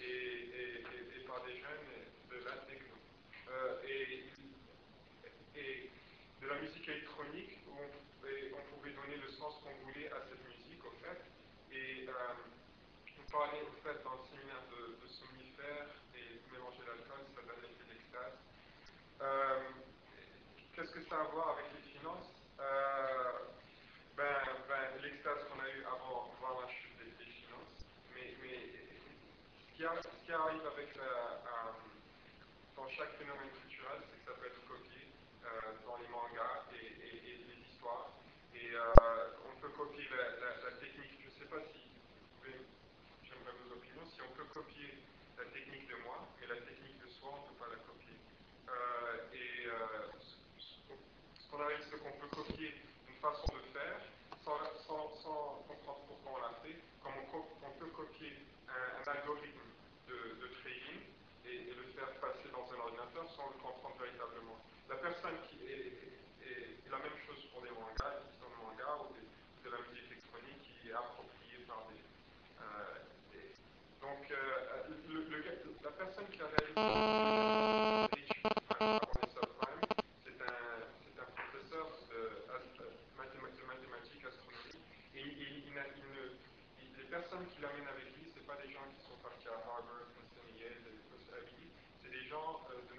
[0.00, 1.88] et, par des jeunes
[2.30, 2.96] de la techno.
[3.48, 4.24] Euh, et,
[6.42, 10.84] de la musique électronique on on pouvait, donner le sens qu'on voulait à cette musique,
[10.84, 11.22] au fait.
[11.70, 12.12] Et euh,
[13.18, 17.62] on parlait, au fait, dans le séminaire de, de somnifères et mélanger l'alcool, ça donne
[17.62, 18.36] l'effet d'extase.
[19.22, 19.70] Euh,
[20.74, 22.32] Qu'est-ce que ça a à voir avec les finances?
[22.58, 23.32] Euh,
[24.16, 27.76] ben, ben, l'extase qu'on a eu avant, avant la chute des, des finances.
[28.14, 28.72] Mais, mais
[29.68, 31.02] ce, ce, qui arrive avec euh,
[32.76, 35.10] dans chaque phénomène culturel, c'est que ça peut être copié
[35.42, 38.14] euh, dans les mangas et, les histoires.
[38.54, 41.18] Et euh, on peut copier la, technique.
[41.18, 41.82] Je ne sais pas si
[43.26, 45.02] j'aimerais vos opinions, si on peut copier
[45.36, 48.14] la technique de moi, mais la technique de soi, on ne peut pas la copier.
[48.70, 49.66] Euh, et
[50.62, 52.70] ce qu'on arrive, c'est qu'on peut copier
[53.10, 53.98] une façon de faire
[54.46, 59.12] sans, sans, sans, comprendre pourquoi on l'a fait, comme on, on peut copier un, un
[59.18, 59.72] algorithme
[60.08, 61.00] de, de, trading
[61.46, 64.58] et, et, le faire passer dans un ordinateur sans le comprendre véritablement.
[64.88, 66.12] La personne qui est,
[66.90, 69.24] la même chose pour des mangas, des mangas ou des,
[69.64, 72.04] de la musique électronique qui est appropriée par des.
[72.60, 73.00] Euh,
[74.04, 75.24] donc, euh, le,
[75.82, 77.16] la personne qui a réalisé c'est
[78.76, 79.00] un,
[81.32, 84.76] professeur de, de mathématiques, astronomie,
[85.14, 85.24] et
[86.98, 90.12] les personnes qui l'amènent avec lui, ce pas des gens qui sont partis à Harvard,
[90.12, 90.84] Princeton, Yale,
[92.02, 92.96] c'est des gens euh, de,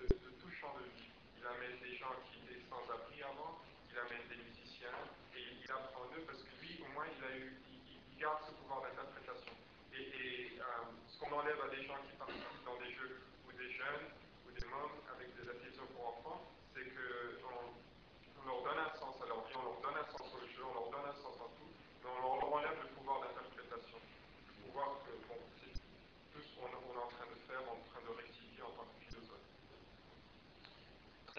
[0.00, 1.10] de, de, tout champ de vie.
[1.35, 4.98] Il amène des gens qui étaient sans abri avant, il amène des musiciens,
[5.34, 8.52] et il, apprend d'eux parce que lui, au moins, il, a eu, il garde ce
[8.52, 9.54] pouvoir d'interprétation.
[9.94, 10.64] Et, et euh,
[11.06, 14.06] ce qu'on enlève à des gens qui participent dans des jeux ou des jeunes
[14.46, 16.42] ou des mômes avec de la télévision pour enfants,
[16.74, 20.28] c'est qu'on on leur donne un sens à leur vie, on leur donne un sens
[20.34, 21.70] au jeu, on leur donne un sens à tout,
[22.02, 23.96] mais on leur enlève le pouvoir d'interprétation.
[23.96, 27.80] Le pouvoir que, bon, c'est tout ce qu'on on est en train de faire, en
[27.90, 29.46] train de rectifier en tant que philosophe.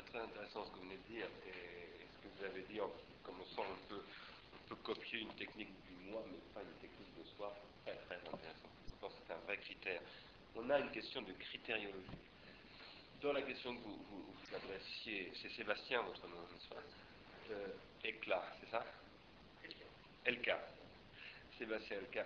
[0.07, 2.79] Très très intéressant ce que vous venez de dire, et ce que vous avez dit
[2.79, 2.89] en
[3.23, 4.01] commençant un peu
[4.69, 7.53] peut copier une technique du moi, mais pas une technique de soi.
[7.85, 8.69] Très, très intéressant.
[8.89, 10.01] Je pense que c'est un vrai critère.
[10.55, 12.17] On a une question de critériologie.
[13.21, 17.67] Dans la question que vous, vous, adressiez, c'est Sébastien, votre nom, n'est-ce euh,
[18.61, 18.85] c'est ça?
[20.25, 20.59] Elka.
[21.57, 22.25] Sébastien Elka.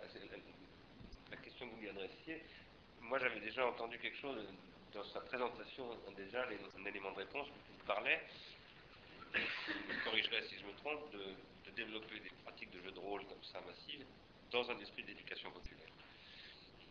[1.32, 2.44] La question que vous lui adressiez,
[3.02, 4.38] moi j'avais déjà entendu quelque chose
[4.94, 5.86] dans sa présentation,
[6.16, 8.22] déjà un élément de réponse, il parlait,
[9.34, 11.24] je me corrigerai si je me trompe, de,
[11.66, 14.06] de développer des pratiques de jeu de rôle comme ça massives
[14.52, 15.88] dans un esprit d'éducation populaire.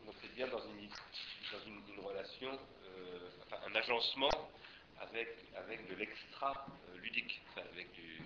[0.06, 4.30] Donc c'est bien dans une, dans une, une relation, euh, enfin un agencement
[5.00, 8.22] avec, avec de l'extra euh, ludique, enfin avec du,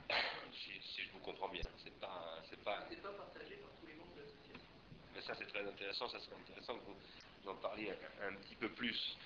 [0.52, 2.86] si, si, je vous comprends bien, c'est pas, c'est pas.
[2.88, 4.66] C'est pas partagé par tous les membres de l'association.
[5.14, 6.96] Mais ça c'est très intéressant, ça serait intéressant que vous,
[7.42, 9.16] vous en parliez un, un, petit peu plus.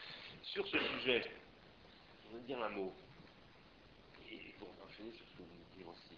[0.43, 1.23] Sur ce sujet,
[2.25, 2.93] je veux dire un mot.
[4.31, 6.17] Et bon, enchaîner sur ce que vous de dire aussi.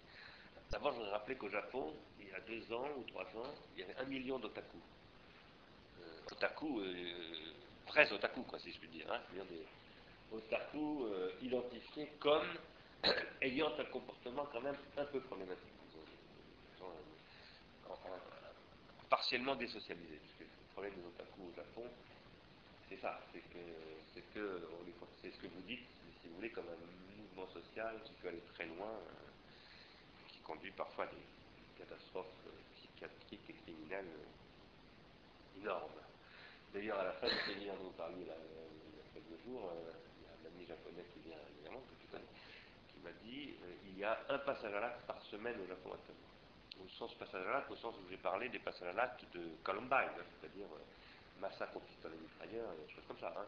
[0.71, 3.81] D'abord, je voudrais rappeler qu'au Japon, il y a deux ans ou trois ans, il
[3.81, 4.77] y avait un million d'otaku.
[6.01, 7.53] Euh, otaku, euh,
[7.87, 9.11] très otaku, si je puis dire.
[9.11, 9.65] Hein, c'est-à-dire des
[10.37, 12.47] otaku euh, identifiés comme
[13.41, 15.67] ayant un comportement quand même un peu problématique.
[17.89, 17.97] En,
[19.09, 20.15] partiellement désocialisé.
[20.15, 21.83] Parce que le problème des otaku au Japon,
[22.91, 23.63] c'est ça, c'est que
[24.13, 24.59] c'est que
[25.21, 25.87] c'est ce que vous dites,
[26.21, 28.91] si vous voulez, comme un mouvement social qui peut aller très loin
[30.43, 31.23] conduit parfois à des
[31.77, 32.25] catastrophes
[32.75, 34.11] psychiatriques et criminelles
[35.61, 36.01] énormes.
[36.73, 39.91] D'ailleurs, à la fin du séminaire dont vous parliez il y a quelques jours, euh,
[40.17, 42.33] il y a un ami japonais qui vient évidemment, que tu connais,
[42.91, 45.91] qui m'a dit euh, il y a un passage à l'acte par semaine au Japon
[45.93, 46.83] actuellement.
[46.83, 49.55] Au sens passage à l'acte, au sens où j'ai parlé des passages à l'acte de
[49.63, 50.83] Columbine, hein, c'est-à-dire euh,
[51.41, 53.45] massacre au pistolet mitrailleur, des choses comme ça, hein,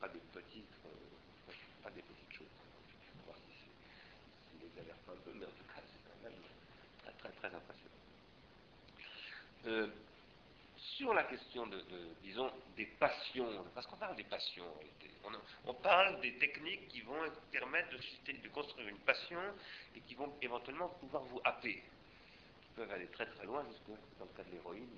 [0.00, 0.64] pas des petites,
[1.82, 2.48] pas des petites choses.
[2.56, 7.12] On va voir si, si les alerte un peu, mais en tout cas, c'est très
[7.12, 7.92] très très impressionnant.
[9.66, 9.88] Euh,
[10.78, 11.84] sur la question de,
[12.22, 14.66] disons, des passions, parce qu'on parle des passions
[15.66, 17.14] on, parle des techniques qui vont
[17.52, 19.38] permettre de, construire une passion
[19.94, 21.74] et qui vont éventuellement pouvoir vous happer,
[22.60, 24.88] qui peuvent aller très très loin, jusque dans le cas de l'héroïne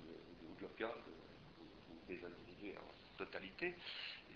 [0.49, 0.91] ou de l'opium
[2.07, 3.75] des individus en totalité.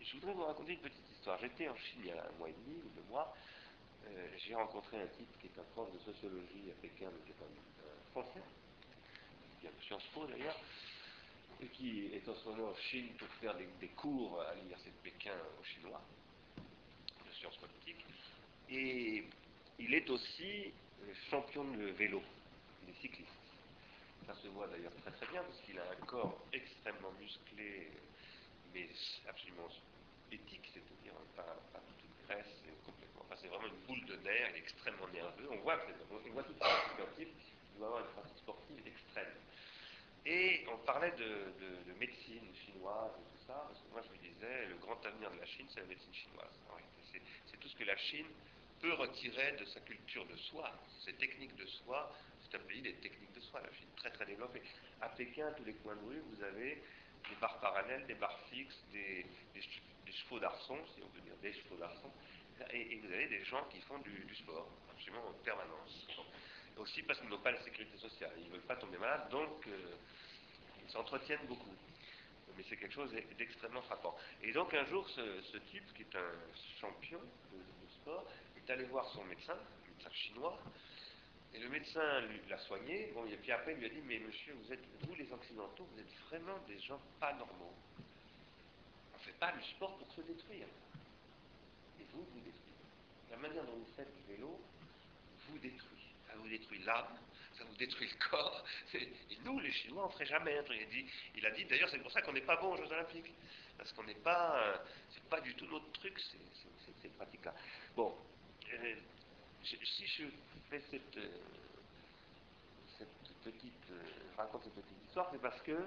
[0.02, 1.38] Je voudrais vous raconter une petite histoire.
[1.40, 3.36] J'étais en Chine il y a un mois et demi ou deux mois.
[4.08, 7.32] Euh, J'ai rencontré un type qui est un prof de sociologie à Pékin, mais qui
[7.32, 8.42] est un, français,
[9.54, 10.60] qui vient de Sciences Po d'ailleurs,
[11.62, 14.92] et qui est en ce moment en Chine pour faire des, des cours à l'université
[14.92, 16.02] de Pékin aux Chinois,
[16.58, 18.06] de sciences politiques.
[18.70, 19.26] Et
[19.78, 20.74] il est aussi
[21.30, 22.22] champion de vélo,
[22.84, 23.39] il est cycliste.
[24.30, 27.90] Ça se voit d'ailleurs très très bien parce qu'il a un corps extrêmement musclé,
[28.72, 28.88] mais
[29.28, 29.68] absolument
[30.32, 33.26] éthique, c'est-à-dire pas, pas du tout de graisse, complètement.
[33.26, 35.50] Enfin, c'est vraiment une boule de nerfs, il est extrêmement nerveux.
[35.50, 37.28] On voit, on tout ça, sportif,
[37.74, 39.34] il doit avoir une pratique sportive extrême.
[40.28, 44.14] Et on parlait de, de, de, médecine chinoise et tout ça, parce que moi je
[44.14, 46.54] me disais, le grand avenir de la Chine, c'est la médecine chinoise.
[47.50, 48.28] C'est tout ce que la Chine
[48.80, 50.72] peut retirer de sa culture de soi,
[51.04, 52.14] ses techniques de soi.
[52.50, 54.62] C'est un pays des techniques de soi, la Chine, très très développée.
[55.02, 56.82] À Pékin, tous les coins de rue, vous avez
[57.30, 59.26] des barres parallèles, des barres fixes, des,
[60.12, 62.12] chevaux d'arçon, si on peut dire des chevaux d'arçon,
[62.72, 66.08] et, vous avez des gens qui font du, sport, absolument en permanence.
[66.78, 69.68] Aussi parce qu'ils n'ont pas la sécurité sociale, ils ne veulent pas tomber malades, donc
[69.68, 69.96] euh,
[70.84, 71.76] ils s'entretiennent beaucoup.
[72.58, 74.18] Mais c'est quelque chose d'extrêmement frappant.
[74.42, 76.32] Et donc un jour, ce, ce, type, qui est un
[76.80, 78.26] champion de, de sport,
[78.58, 80.58] est allé voir son médecin, un médecin chinois,
[81.54, 84.54] et le médecin l'a soigné, bon, et puis après il lui a dit, mais monsieur,
[84.54, 87.74] vous êtes, vous les occidentaux, vous êtes vraiment des gens pas normaux.
[89.14, 90.68] On ne fait pas du sport pour se détruire.
[92.00, 92.70] Et vous, vous détruisez.
[93.32, 94.60] La manière dont vous faites du vélo
[95.48, 96.14] vous détruit.
[96.28, 97.18] Ça vous détruit l'âme,
[97.58, 98.64] ça vous détruit le corps.
[98.94, 99.10] Et
[99.44, 100.56] nous, les Chinois, on ne ferait jamais.
[100.70, 102.78] Il a dit, il a dit d'ailleurs, c'est pour ça qu'on n'est pas bon aux
[102.78, 103.34] Jeux Olympiques.
[103.80, 104.78] Parce qu'on n'est pas, euh,
[105.10, 107.54] c'est pas du tout notre truc, ces, pratiques-là.
[107.96, 108.14] Bon,
[109.64, 110.26] si je
[110.70, 111.28] fais cette, euh,
[113.44, 114.02] petite, euh,
[114.38, 115.78] raconte cette petite histoire, c'est parce que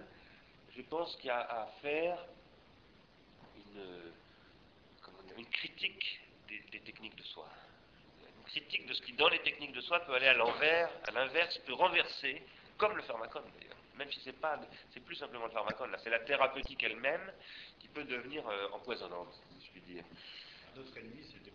[0.76, 2.18] je pense qu'il y a à faire
[5.36, 7.48] une, critique des, techniques de soi.
[8.38, 11.10] Une critique de ce qui, dans les techniques de soi, peut aller à l'envers, à
[11.10, 12.42] l'inverse, peut renverser,
[12.76, 13.76] comme le pharmacone d'ailleurs.
[13.96, 14.58] Même si c'est pas,
[14.92, 17.32] c'est plus simplement le pharmacone, là, c'est la thérapeutique elle-même
[17.78, 20.04] qui peut devenir euh, empoisonnante, si je puis dire.
[20.74, 21.51] Notre ennemi, personnel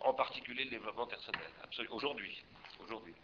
[0.00, 1.42] en particulier le développement personnel,
[1.90, 2.42] aujourd'hui,
[2.82, 3.14] aujourd'hui.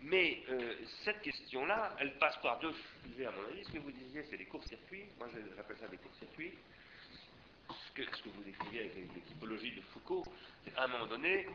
[0.00, 3.64] Mais euh, cette question-là, elle passe par deux sujets à mon avis.
[3.64, 5.06] Ce que vous disiez, c'est des courts-circuits.
[5.18, 6.52] Moi, j'appelle ça des courts-circuits.
[7.68, 10.24] Ce que, vous décrivez avec les, les typologies de Foucault,
[10.64, 11.46] c'est à un moment donné,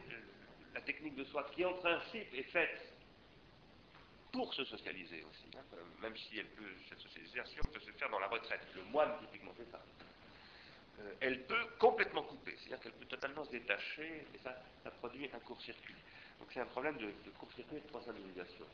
[0.74, 2.94] la technique de soi, qui en principe est faite
[4.32, 6.42] pour se socialiser aussi, hein, même si
[6.88, 8.62] cette socialisation peut se faire dans la retraite.
[8.76, 9.82] Le moine, typiquement, fait ça
[11.00, 15.30] euh, elle peut complètement couper, c'est-à-dire qu'elle peut totalement se détacher et ça, ça produit
[15.34, 15.96] un court-circuit.
[16.40, 18.66] Donc c'est un problème de, court-circuit et de croissance-individuation.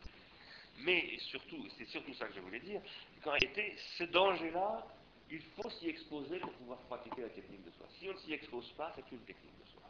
[0.80, 2.82] Mais surtout, c'est surtout ça que je voulais dire,
[3.24, 4.86] qu'en réalité, ce danger-là,
[5.30, 7.88] il faut s'y exposer pour pouvoir pratiquer la technique de soi.
[8.00, 9.82] Si on ne s'y expose pas, c'est une technique de soi.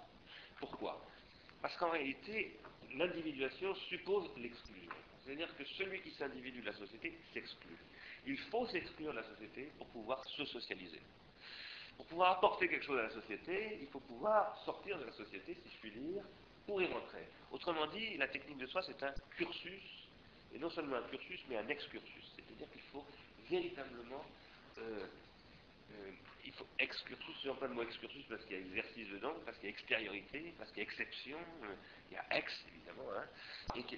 [0.60, 1.02] Pourquoi?
[1.62, 2.58] Parce qu'en réalité,
[2.96, 4.92] l'individuation suppose l'exclusion.
[5.24, 7.78] C'est-à-dire que celui qui s'individue de la société s'exclut.
[8.28, 11.02] Il faut s'exclure de la société pour pouvoir se socialiser.
[11.98, 15.56] Pour pouvoir apporter quelque chose à la société, il faut pouvoir sortir de la société,
[15.64, 16.24] si je puis dire,
[16.66, 17.28] pour y rentrer.
[17.52, 20.08] Autrement dit, la technique de soi, c'est un cursus,
[20.54, 22.32] et non seulement un cursus, mais un excursus.
[22.36, 23.06] C'est-à-dire qu'il faut
[23.50, 24.26] véritablement,
[24.80, 25.08] euh,
[25.92, 26.12] euh,
[26.44, 29.58] il faut excursus, je pas le mot excursus parce qu'il y a exercice dedans, parce
[29.58, 31.76] qu'il y a extériorité, parce qu'il y a exception, euh,
[32.12, 33.10] il y a ex, évidemment.
[33.16, 33.26] Hein,
[33.76, 33.98] et qui,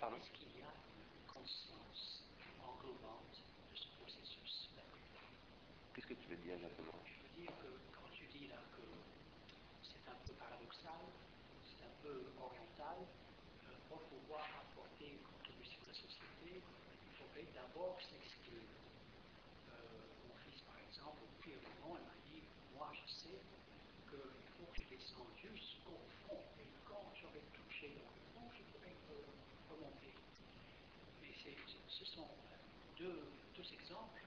[0.00, 2.24] pardon Est-ce qu'il y a une conscience
[2.62, 4.70] englobante de ce processus
[5.94, 6.98] Qu'est-ce que tu veux dire exactement
[7.38, 8.82] dire que quand tu dis là que
[9.86, 11.06] c'est un peu paradoxal,
[11.62, 17.46] c'est un peu oriental, euh, pour pouvoir apporter une contribution à la société, il faudrait
[17.54, 18.66] d'abord s'exclure.
[19.70, 22.42] Euh, mon fils, par exemple, depuis un moment, il m'a dit
[22.74, 23.38] Moi, je sais
[24.10, 24.18] qu'il
[24.58, 28.94] faut que je descende jusqu'au fond, et quand j'aurai touché dans le fond, je pourrai
[29.70, 30.14] remonter.
[31.22, 31.30] Mais
[31.98, 32.28] ce sont
[32.96, 33.24] deux,
[33.56, 34.22] deux exemples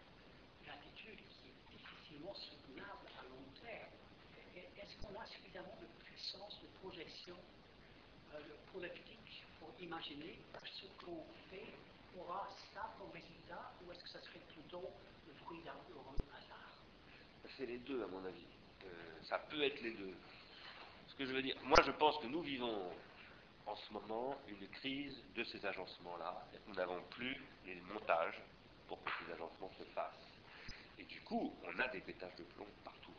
[0.65, 3.91] d'attitude qui est difficilement soutenable à long terme.
[4.55, 7.37] Est-ce qu'on a suffisamment de puissance de projection
[8.33, 8.39] euh,
[8.73, 11.73] politique pour imaginer que ce qu'on fait
[12.19, 14.91] aura ça comme résultat ou est-ce que ça serait plutôt
[15.27, 16.75] le fruit d'un hasard?
[17.57, 18.47] C'est les deux à mon avis.
[18.83, 18.87] Euh,
[19.23, 20.13] ça peut être les deux.
[21.07, 22.91] Ce que je veux dire, moi je pense que nous vivons
[23.65, 26.45] en ce moment une crise de ces agencements-là.
[26.67, 28.41] Nous n'avons plus les montages
[28.87, 30.31] pour que ces agencements se fassent.
[30.99, 33.13] Et du coup, on a des pétages de plomb partout,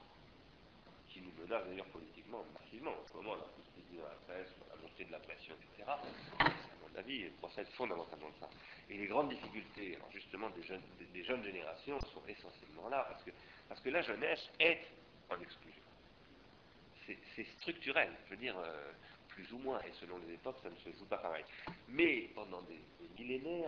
[1.09, 2.93] qui nous menacent d'ailleurs politiquement massivement.
[2.93, 5.19] En ce moment, a tout ce qui dit dans la presse, la montée de la
[5.19, 5.91] pression, etc.
[6.39, 8.49] À mon avis, procède fondamentalement de ça.
[8.91, 10.63] Et les grandes difficultés, justement, des
[11.25, 13.31] jeunes, générations sont essentiellement là, parce que,
[13.69, 14.87] parce que la jeunesse est
[15.31, 15.83] en exclusion.
[17.35, 18.93] C'est structurel, je veux dire, euh,
[19.29, 21.45] plus ou moins, et selon les époques, ça ne se joue pas pareil.
[21.89, 22.81] Mais pendant des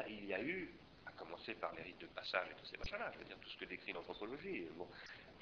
[0.09, 0.71] il y a eu,
[1.07, 3.49] à commencer par les rites de passage et tous ces machins-là, je veux dire, tout
[3.49, 4.67] ce que décrit l'anthropologie,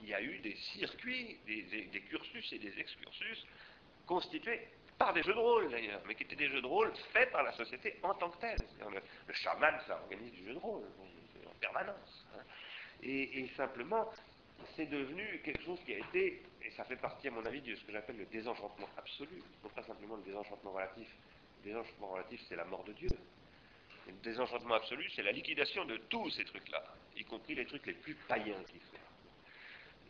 [0.03, 3.47] il y a eu des circuits, des, cursus et des excursus
[4.07, 7.31] constitués par des jeux de rôle d'ailleurs, mais qui étaient des jeux de rôle faits
[7.33, 8.59] par la société en tant que telle.
[8.81, 10.83] Le, le chaman, ça organise du jeu de rôle
[11.47, 12.27] en permanence.
[12.35, 12.43] hein.
[13.03, 14.11] Et, et simplement,
[14.77, 17.75] c'est devenu quelque chose qui a été, et ça fait partie à mon avis de
[17.75, 21.09] ce que j'appelle le désenchantement absolu, non pas simplement le désenchantement relatif.
[21.65, 23.09] Le désenchantement relatif, c'est la mort de Dieu.
[24.07, 26.83] Le désenchantement absolu, c'est la liquidation de tous ces trucs-là,
[27.17, 28.99] y compris les trucs les plus païens qui soient.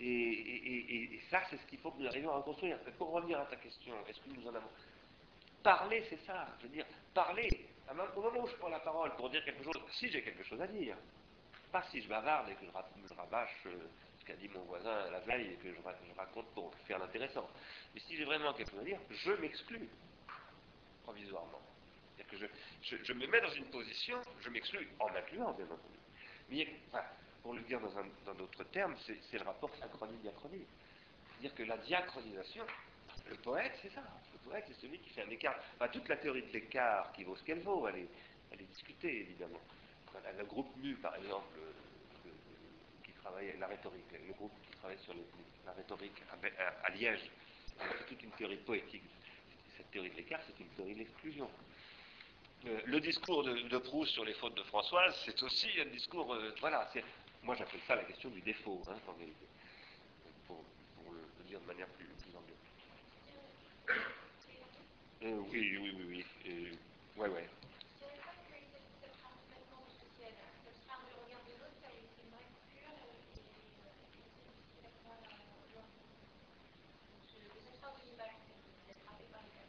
[0.01, 2.79] Et, et- ça, c'est ce qu'il faut que nous arrivions à reconstruire.
[2.99, 4.69] Pour revenir à ta question, est-ce que nous en avons
[5.63, 6.49] Parler, c'est ça.
[6.59, 7.49] Je veux dire, parler.
[8.17, 10.61] Au moment où je prends la parole pour dire quelque chose, si j'ai quelque chose
[10.61, 10.97] à dire,
[11.71, 13.79] pas si je bavarde et que je, ra- je rabâche euh,
[14.19, 17.49] ce qu'a dit mon voisin la veille et que je, je raconte pour faire l'intéressant.
[17.95, 19.89] Mais si j'ai vraiment quelque chose à dire, je m'exclus
[21.05, 21.61] provisoirement.
[22.31, 22.49] C'est-à-dire
[22.99, 25.99] que je, me mets dans une position, je m'exclus en m'incluant, bien entendu.
[26.51, 26.69] Mais
[27.43, 27.81] pour le dire
[28.25, 30.65] dans d'autres termes, c'est le rapport synchronie-diachronie.
[31.31, 32.65] C'est-à-dire que la diachronisation,
[33.29, 34.03] le poète, c'est ça.
[34.33, 35.57] Le poète, c'est celui qui fait un écart.
[35.93, 39.61] Toute la théorie de l'écart qui vaut ce qu'elle vaut, elle est, discutée, évidemment.
[40.39, 42.31] Le groupe MU, par exemple, euh,
[43.05, 45.15] qui travaille la rhétorique, le groupe qui travaille sur
[45.65, 47.31] la rhétorique à- à Liège,
[47.79, 49.03] c'est toute une théorie poétique.
[49.77, 51.51] Cette théorie de l'écart, c'est une théorie de l'exclusion.
[52.67, 56.55] Euh, le discours de, Proust sur les fautes de Françoise, c'est aussi un discours, euh,
[56.61, 56.89] voilà,
[57.43, 58.97] moi j'appelle ça la question du défaut, hein,
[60.47, 60.65] pour,
[60.95, 62.33] pour le, dire de manière plus, plus.
[65.23, 66.79] Euh, oui, oui, oui, oui,
[67.17, 67.49] ouais, ouais.
[68.01, 68.55] Je dirais pas que
[69.03, 70.35] ce sera complètement social.
[70.67, 73.43] Ce sera le regard de l'autre, c'est une vraie coupure et, et,
[73.83, 76.03] euh, et c'est difficile à voir euh, aujourd'hui.
[77.11, 79.67] Donc, je- et ce sera aussi l'image en fait, d'être frappé par les cas.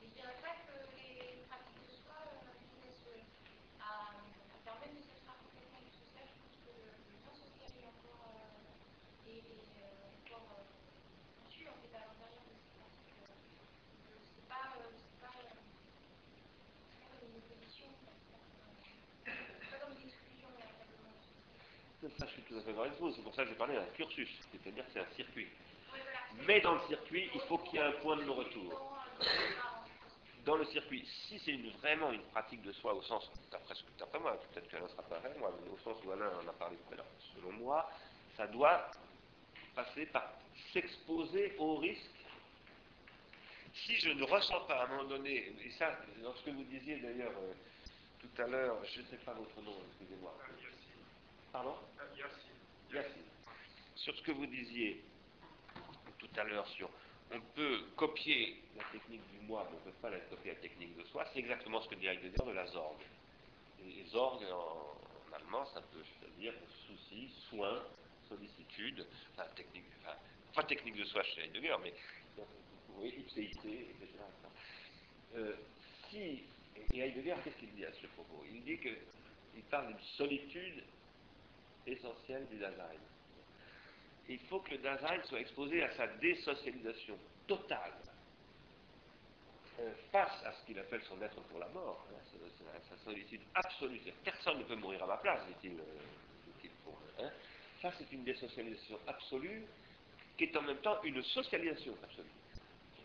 [0.00, 3.20] Mais je dirais pas que les pratiques de soi euh, finissent euh,
[3.84, 7.12] à, à faire même si ce sera complètement du social, je pense que le, le
[7.20, 10.64] lien social est encore, euh, est, est, euh, encore euh,
[11.44, 13.12] conçu en fait à l'intérieur de ces pratiques.
[13.20, 13.36] euh.
[14.08, 18.12] Donc, c'est pas, euh, c'est pas, euh, c'est pas comme une opposition, quoi.
[18.16, 21.16] c'est pas comme, euh, c'est pas comme une exclusion véritablement.
[22.18, 23.74] Ça, je suis tout à fait d'accord avec vous, c'est pour ça que j'ai parlé
[23.74, 25.48] d'un cursus, c'est-à-dire c'est un circuit.
[26.46, 28.98] Mais dans le circuit, il faut qu'il y ait un point de non-retour.
[30.44, 34.38] Dans, le circuit, si c'est vraiment une pratique de soi au sens, d'après d'après moi,
[34.52, 36.92] peut-être qu'Alain sera pas avec moi, mais au sens où Alain en a parlé tout
[36.92, 37.90] à l'heure, selon moi,
[38.36, 38.90] ça doit
[39.74, 40.30] passer par
[40.74, 42.10] s'exposer au risque.
[43.72, 46.64] Si je ne ressens pas à un moment donné, et ça, dans ce que vous
[46.64, 47.54] disiez d'ailleurs euh,
[48.20, 50.34] tout à l'heure, je ne sais pas votre nom, excusez-moi.
[51.54, 51.62] Yassine.
[51.62, 51.76] Pardon
[52.16, 52.52] Yassine.
[52.92, 53.20] Merci.
[53.96, 55.00] Sur ce que vous disiez
[56.18, 56.90] tout à l'heure sur
[57.32, 60.60] on peut copier la technique du moi, mais on ne peut pas la copier la
[60.60, 62.96] technique de soi, c'est exactement ce que dit Heidegger de la Zorg.
[63.82, 64.98] Et Zorg en,
[65.30, 66.52] en allemand, ça peut se dire
[66.86, 67.82] souci, soin,
[68.28, 70.16] sollicitude, enfin technique, enfin,
[70.54, 71.94] pas technique de soi chez Heidegger, mais
[72.98, 74.08] oui, ipséité, etc.
[75.36, 75.56] Euh,
[76.10, 76.44] si,
[76.92, 78.44] et Heidegger, qu'est-ce qu'il dit à ce propos?
[78.52, 78.90] Il dit que
[79.56, 80.84] il parle d'une solitude
[81.86, 82.98] essentielle du Dasein.
[84.28, 87.92] Il faut que le Dasein soit exposé à sa désocialisation totale
[89.80, 92.38] euh, face à ce qu'il appelle son être pour la mort, hein,
[92.88, 94.00] sa, solitude absolue.
[94.24, 95.78] Personne ne peut mourir à ma place, dit-il.
[95.78, 97.30] euh, hein.
[97.82, 99.64] Ça, c'est une désocialisation absolue
[100.38, 102.28] qui est en même temps une socialisation absolue.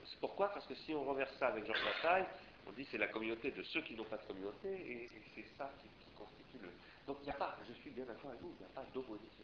[0.06, 2.26] C'est pourquoi Parce que si on renverse ça avec Georges Bataille,
[2.68, 5.72] on dit c'est la communauté de ceux qui n'ont pas de communauté, et, c'est ça
[5.82, 6.70] qui constitue le.
[7.10, 8.86] Donc il n'y a pas, je suis bien d'accord avec vous, il n'y a pas
[8.94, 9.44] d'opposition.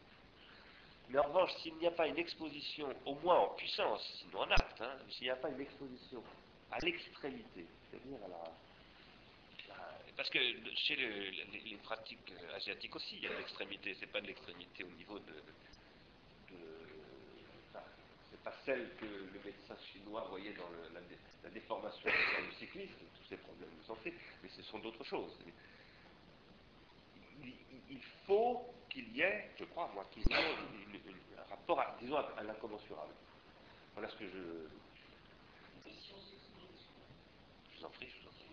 [1.09, 4.51] Mais en revanche, s'il n'y a pas une exposition, au moins en puissance, sinon en
[4.51, 6.23] acte, hein, s'il n'y a pas une exposition
[6.69, 8.37] à l'extrémité, c'est-à-dire à la,
[10.15, 10.37] Parce que
[10.75, 11.31] chez le-
[11.71, 15.17] les, pratiques asiatiques aussi, il y a de l'extrémité, c'est pas de l'extrémité au niveau
[15.17, 15.33] de.
[16.51, 16.57] de
[17.71, 17.83] enfin,
[18.29, 20.99] c'est pas celle que le médecin chinois voyait dans la,
[21.43, 22.11] la déformation
[22.47, 24.13] du cyclisme, tous ces problèmes de santé,
[24.43, 25.33] mais ce sont d'autres choses
[27.43, 32.17] il, faut qu'il y ait, je crois, moi, qu'il y ait un rapport, à, disons,
[32.17, 33.13] à, à l'incommensurable.
[33.93, 34.69] Voilà ce que je.
[37.71, 38.45] Je vous en prie, je vous en prie.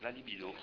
[0.00, 0.54] La libido.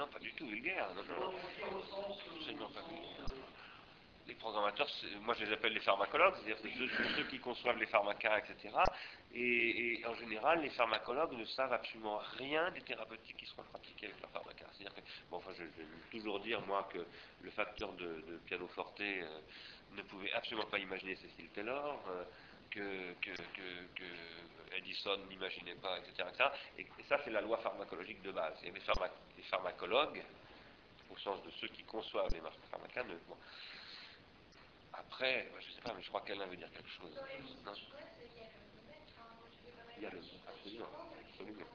[0.00, 0.88] Non, pas du tout vulgaire.
[0.94, 1.34] Non, non.
[2.34, 3.26] Absolument pas vulgaire.
[4.26, 4.88] Les programmateurs,
[5.20, 8.74] moi je les appelle les pharmacologues, c'est-à-dire c'est ceux, ceux qui conçoivent les pharmacas, etc.
[9.34, 14.06] Et, et en général, les pharmacologues ne savent absolument rien des thérapeutiques qui seront pratiquées
[14.06, 14.66] avec leurs pharmacas.
[14.72, 15.00] C'est-à-dire que,
[15.30, 17.04] bon, enfin, je, je vais toujours dire, moi, que
[17.42, 19.40] le facteur de, de pianoforte euh,
[19.92, 22.24] ne pouvait absolument pas imaginer Cécile Taylor, euh,
[22.70, 24.04] que, que, que- que
[24.76, 26.28] Edison n'imaginait pas, etc.
[26.28, 26.48] etc.
[26.78, 28.54] Et, et ça, c'est la loi pharmacologique de base.
[28.64, 30.22] Et les, pharma- les pharmacologues,
[31.10, 33.36] au sens de ceux qui conçoivent les marques pharmacas, ne, bon.
[34.92, 37.14] Après, je sais pas, mais je crois qu'Alain veut dire quelque chose.
[37.64, 37.72] Non
[39.96, 41.66] il y a le hein,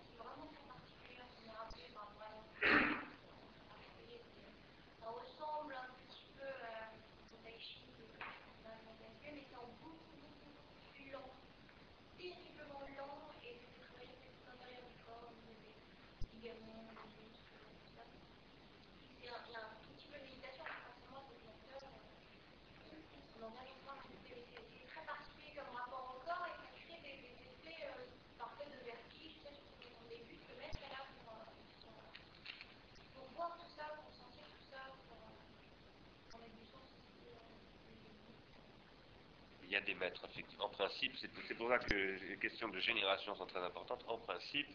[39.63, 40.25] Il y a des maîtres.
[40.59, 44.05] En principe, c'est pour ça que les questions de génération sont très importantes.
[44.07, 44.67] En principe,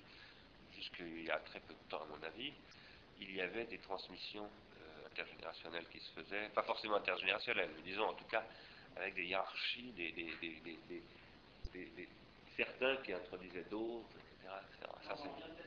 [0.81, 2.53] jusqu'il y a très peu de temps, à mon avis,
[3.21, 4.49] il y avait des transmissions
[4.81, 8.45] euh, intergénérationnelles qui se faisaient, pas forcément intergénérationnelles, mais disons en tout cas
[8.97, 11.03] avec des hiérarchies, des-
[12.57, 14.55] certains qui introduisaient d'autres, etc.
[14.73, 14.91] etc.
[15.07, 15.61] Ça, c'est-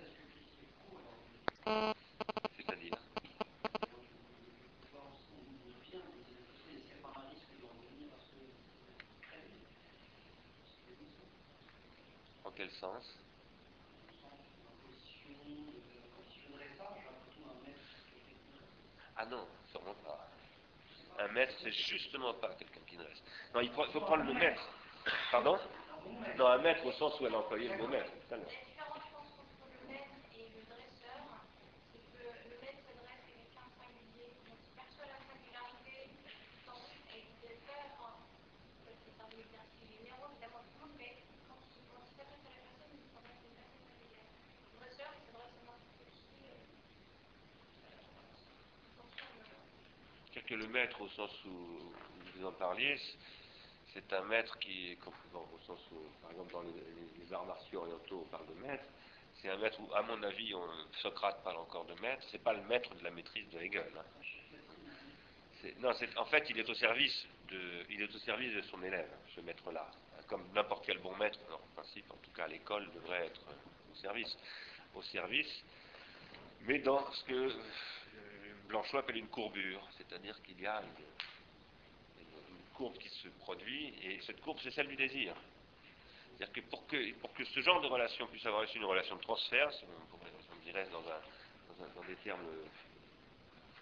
[2.57, 2.98] C'est-à-dire
[12.45, 13.18] En quel sens?
[19.15, 20.27] Ah non, sûrement pas.
[21.19, 23.23] Un maître, c'est justement pas quelqu'un qui ne reste.
[23.53, 24.68] Non, il faut, prendre le maître.
[25.31, 25.57] Pardon?
[26.38, 28.48] Non, un maître au sens où elle a employé le mot maître tout à l'heure.
[28.49, 31.22] La différence, je pense, entre le maître et le dresseur,
[31.94, 36.73] c'est que le maître s'adresse à quelqu'un de singulier, donc il perçoit la singularité tout
[36.73, 36.81] en
[37.14, 38.18] et il peut le faire, enfin,
[38.84, 41.14] c'est un exercice généraux, évidemment, tout le monde, mais
[41.45, 44.27] quand il, quand il s'adresse à la personne, il s'adresse à une personne singulière.
[44.27, 48.57] Le dresseur, il s'adresse à n'importe qui, euh, euh, attention,
[48.99, 49.64] euh,
[50.34, 51.94] C'est-à-dire le maître, au sens où
[52.36, 53.00] vous en parliez,
[53.94, 58.30] c'est un maître qui au sens où, par exemple, dans les, arts martiaux orientaux, on
[58.30, 58.84] parle de maître.
[59.42, 60.68] C'est un maître où, à mon avis, on-
[61.02, 62.24] Socrate parle encore de maître.
[62.32, 63.92] C'est pas le maître de la maîtrise de Hegel.
[63.98, 65.70] hein.
[65.80, 69.10] Non, en fait, il est au service de, il est au service de son élève,
[69.36, 69.90] ce maître-là.
[70.28, 73.42] Comme n'importe quel bon maître, en principe, en tout cas l'école, devrait être
[73.92, 74.38] au service,
[74.96, 75.64] au service,
[76.62, 77.52] mais dans ce que
[78.74, 82.26] Blanchot appelle une courbure, c'est-à-dire qu'il y a une,
[82.74, 85.36] courbe qui se produit, et cette courbe, c'est celle du désir.
[86.36, 89.22] C'est-à-dire que pour, que pour que ce genre de relation puisse avoir une relation de
[89.22, 92.41] transfert, si on, pourrait- on dirait dans, un- dans des termes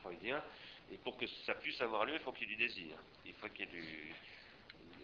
[0.01, 0.43] freudiens,
[0.91, 2.97] et pour que ça puisse avoir lieu, il faut qu'il y ait du désir.
[3.26, 4.13] Il faut qu'il y ait du...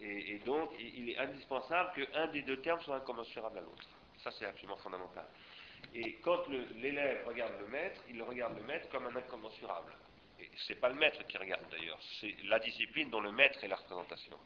[0.02, 3.88] Et, et donc, il est indispensable qu'un des deux termes soit incommensurable à l'autre.
[4.22, 5.26] Ça, c'est absolument fondamental.
[5.94, 9.92] Et quand l'élève regarde le maître, il regarde le maître comme un incommensurable.
[10.40, 13.68] Et c'est pas le maître qui regarde d'ailleurs, c'est la discipline dont le maître est
[13.68, 14.38] la représentation.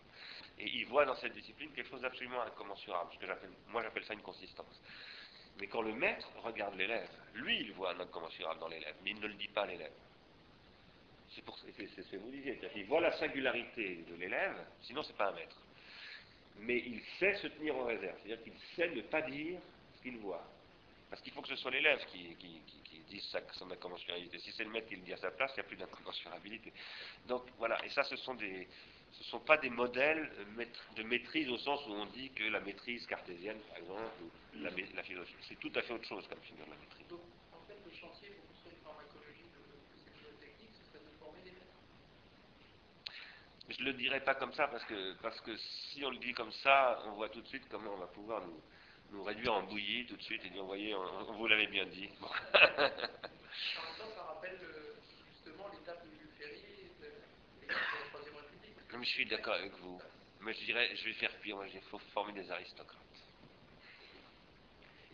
[0.59, 3.32] Et il voit dans cette discipline quelque chose d'absolument incommensurable, ce que
[3.69, 4.81] moi j'appelle ça une consistance.
[5.59, 9.20] Mais quand le maître regarde l'élève, lui il voit un incommensurable dans l'élève, mais il
[9.20, 9.93] ne le dit pas à l'élève.
[11.35, 15.35] C'est ce que vous disiez, qu'il voit la singularité de l'élève, sinon c'est pas un
[15.35, 15.56] maître.
[16.59, 19.59] Mais il sait se tenir en réserve, c'est-à-dire qu'il sait ne pas dire
[19.97, 20.47] ce qu'il voit.
[21.12, 24.39] Parce qu'il faut que ce soit l'élève qui, qui, qui- qui dise sa, son incommensurabilité.
[24.39, 26.72] Si c'est le maître qui le dit à sa place, il n'y a plus d'incommensurabilité.
[27.26, 28.66] Donc voilà, et ça ce sont des.
[29.12, 30.64] Ce ne sont pas des modèles euh,
[30.97, 34.30] de maîtrise au sens où on dit que la maîtrise cartésienne, par exemple, ou
[34.62, 34.70] la,
[35.02, 37.06] philosophie, c'est tout à fait autre chose comme figure de la maîtrise.
[37.09, 37.20] Donc,
[37.52, 39.60] en fait, le chantier pour construire une pharmacologie de,
[40.40, 41.76] cette ce serait de former des maîtres.
[43.68, 46.32] Je ne le dirais pas comme ça parce que, parce que si on le dit
[46.32, 48.62] comme ça, on voit tout de suite comment on va pouvoir nous,
[49.12, 52.09] nous réduire en bouillie tout de suite et dire, voyez, on, vous l'avait bien dit.
[52.20, 52.28] Bon.
[52.55, 52.90] Même
[53.98, 54.59] temps, ça rappelle
[55.30, 56.62] justement l'étape de Ferry
[57.68, 57.74] la
[58.10, 58.76] Troisième République.
[59.02, 60.01] Je suis d'accord avec vous.
[60.40, 62.98] Mais je dirais, je vais faire pire, il faut former des aristocrates.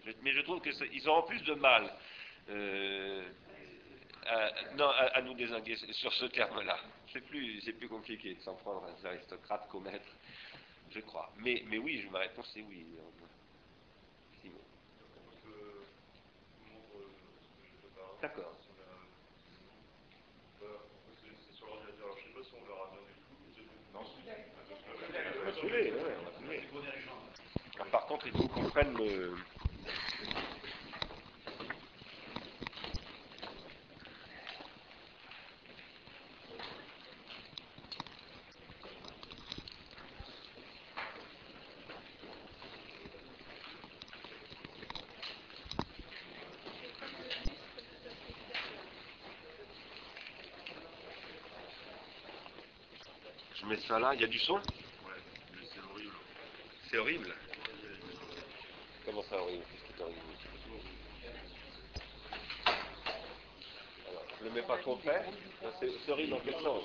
[0.06, 1.92] Je- mais je trouve qu'ils auront plus de mal
[2.50, 3.28] Euh,
[4.24, 6.78] à- non, à, à nous désinguer sur ce terme-là.
[7.12, 10.14] C'est plus, plus compliqué de s'en prendre à des aristocrates qu'aux maîtres,
[10.90, 11.30] je crois.
[11.36, 12.86] Mais, mais oui, ma réponse c'est oui.
[12.90, 13.28] néanmoins.
[14.40, 14.60] Simon.
[15.02, 15.84] On peut
[16.64, 17.06] vous montre euh,
[17.42, 18.06] ce que je prépare.
[18.20, 18.52] D'accord.
[20.58, 22.16] C'est sur l'ordinateur.
[22.16, 23.70] Je ne sais pas si on verra bien du tout.
[23.94, 24.00] Non,
[25.40, 26.62] On va saouler, ouais, on va saouler.
[27.92, 29.34] Par contre, il faut qu'on prenne le.
[53.60, 54.60] Je mets ça là, il y a du son Ouais,
[55.54, 56.12] mais c'est horrible.
[56.90, 57.34] C'est horrible.
[59.06, 59.64] Comment ça horrible?
[59.72, 60.02] Qu'est-ce qui
[64.06, 65.24] Alors, je le mets pas trop près.
[65.80, 66.82] C'est c'est horrible dans quel sens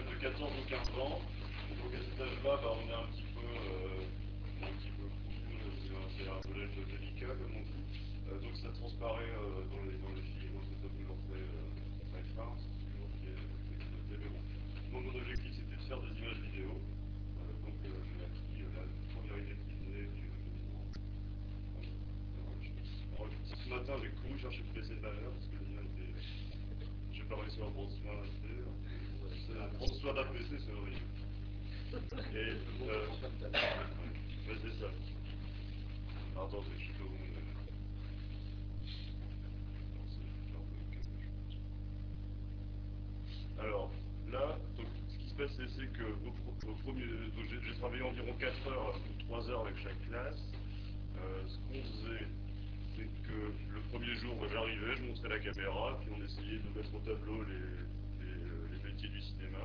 [0.00, 1.20] de 14 ou 15 ans.
[1.20, 5.68] Donc à cet âge-là, bah, on est un petit peu, euh, un petit peu cool,
[5.84, 7.84] c'est un, c'est un collège délicat comme on dit.
[8.32, 12.08] Euh, donc ça transparaît euh, dans, les, dans les films, c'est pas toujours très, euh,
[12.08, 14.40] très fin, c'est toujours bon.
[14.96, 16.72] Moi, mon objectif c'était de faire des images vidéo.
[16.72, 20.24] Euh, donc euh, j'ai acquis euh, la première idée qui venait du
[22.32, 26.16] alors, ce matin, j'ai couru chercher le PC de valeur parce que le mien était.
[27.12, 28.52] J'ai pas réussi à en prendre soin d'acheter.
[30.02, 30.72] C'est- Prendre soin d'un PC, c'est.
[32.38, 32.50] Et.
[32.90, 33.06] Euh,
[34.62, 34.86] c'est ça.
[36.34, 37.42] Alors, attendez, je sais pas où on est.
[39.96, 41.60] Non, c'est- quelque chose.
[43.58, 43.90] Alors,
[44.30, 44.58] là,
[45.08, 46.02] ce qui se passe, c'est- que
[46.82, 47.04] premier,
[47.64, 50.42] j'ai travaillé environ 4 heures ou 3 heures avec chaque classe.
[51.18, 52.26] Euh, ce qu'on faisait,
[52.96, 56.94] c'est que le premier jour, j'arrivais, je montrais la caméra, puis on essayait de mettre
[56.94, 57.54] au tableau les,
[58.26, 59.58] euh, les métiers du cinéma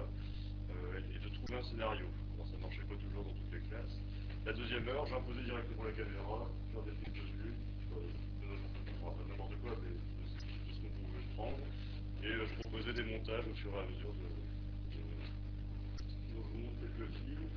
[0.69, 2.06] euh, et de trouver un scénario.
[2.38, 3.98] Ça ne marchait pas toujours dans toutes les classes.
[4.45, 7.53] La deuxième heure, j'imposais directement la caméra, faire des prises de vue,
[7.91, 8.07] euh,
[8.44, 11.57] de n'importe quoi, de mais de, ce- de qu'on pouvait prendre.
[12.24, 14.28] Et euh, je proposais des montages au fur et à mesure de.
[14.95, 15.03] de...
[16.36, 17.48] Donc, je vous films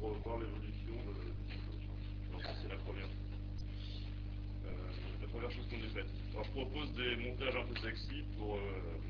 [0.00, 3.30] pour voir l'évolution de, de c'est la première chose.
[4.66, 4.70] Euh,
[5.20, 6.10] la première chose qu'on ait faite.
[6.32, 8.60] Je propose des montages un peu sexy pour euh,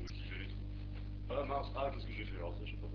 [0.01, 1.29] motiver les troupes.
[1.29, 2.87] Ah mince, ah, qu'est-ce que j'ai fait Alors, ça, je sais pas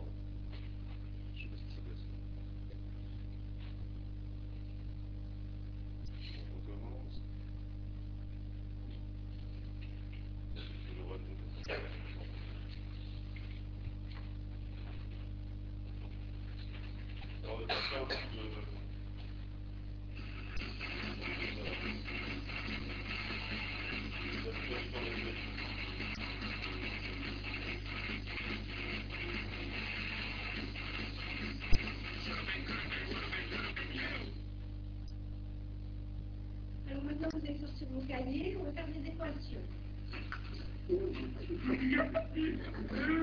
[42.58, 43.15] Yeah.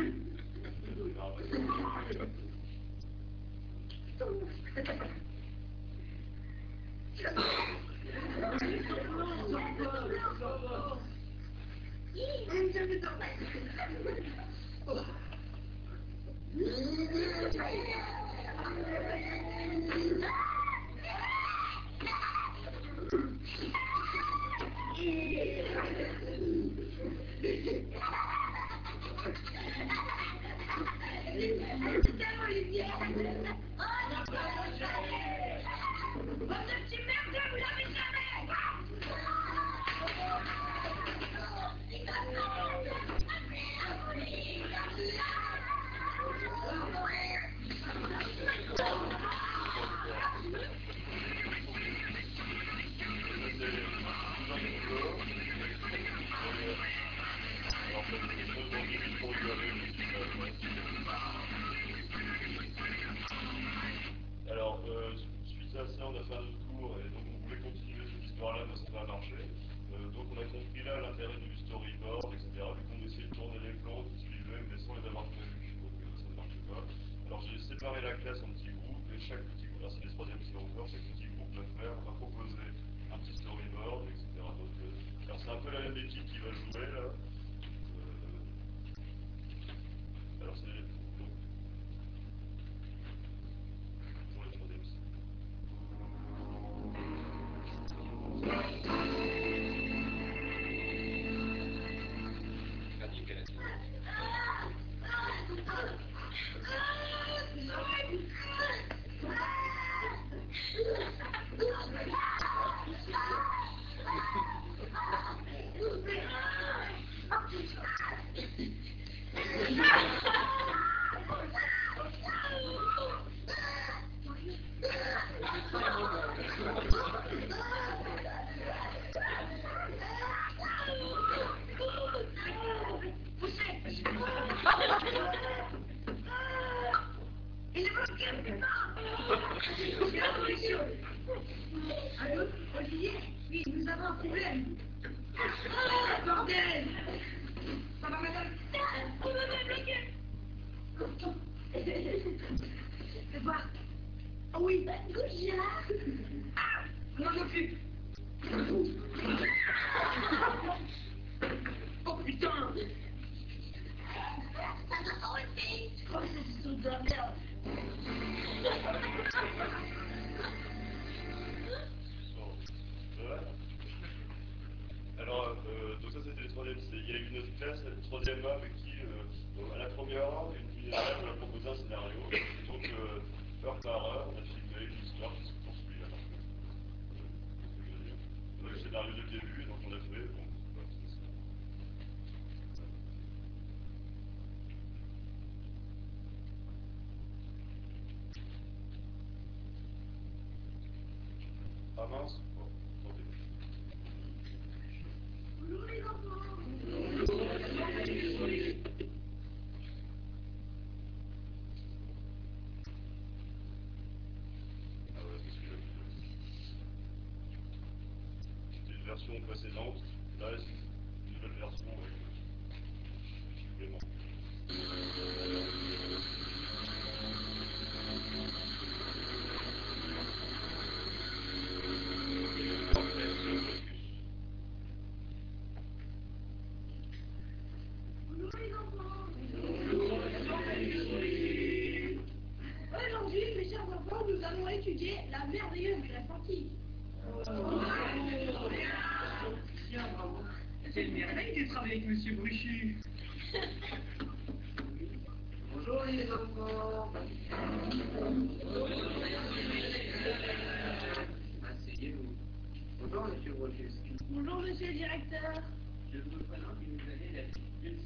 [218.72, 220.04] C'était une version précédente.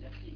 [0.01, 0.26] exactly.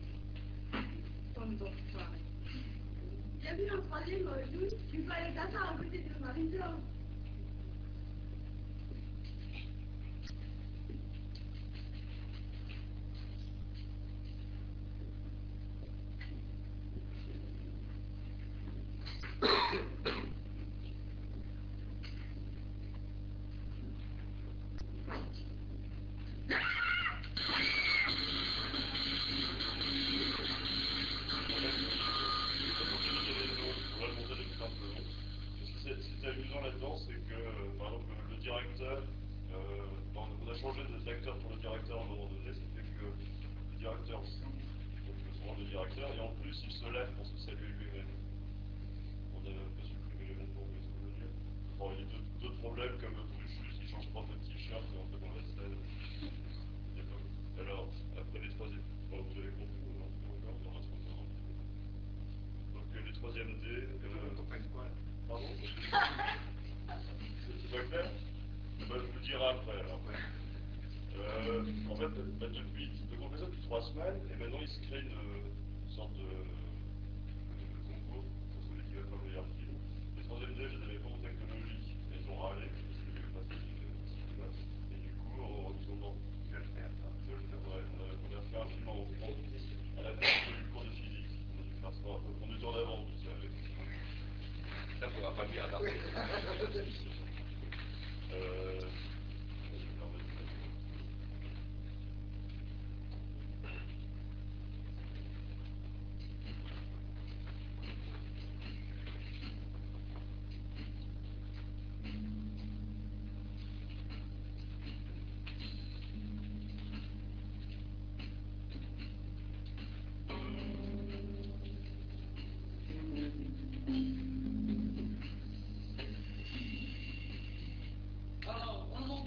[73.82, 76.61] Et maintenant il se crée une sorte de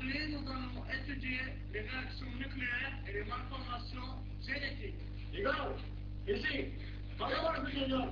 [0.05, 1.39] L'entreprise nous allons étudier
[1.73, 5.01] les réactions nucléaires et les malformations génétiques.
[5.33, 5.73] Les gars,
[6.29, 6.65] ici,
[7.19, 8.09] parlez-moi, ingénieur.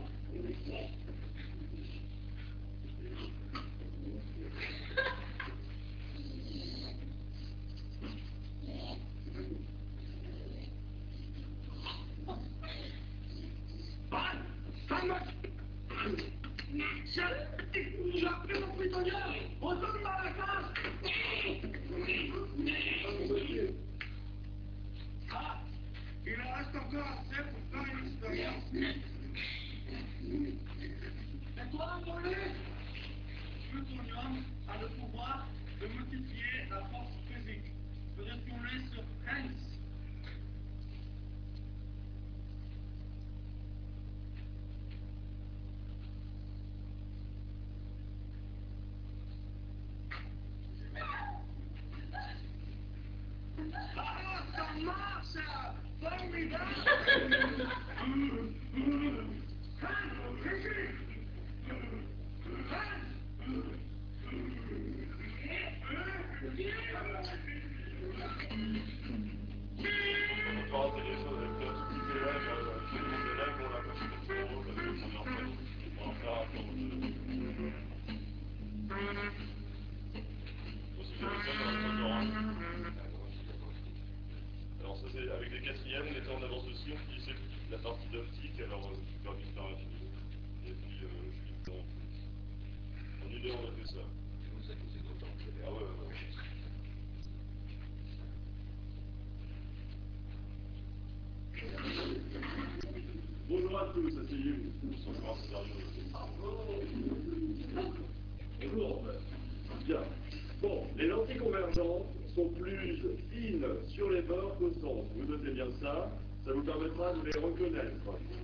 [115.83, 116.09] ça,
[116.47, 117.97] vous permettra de les reconnaître.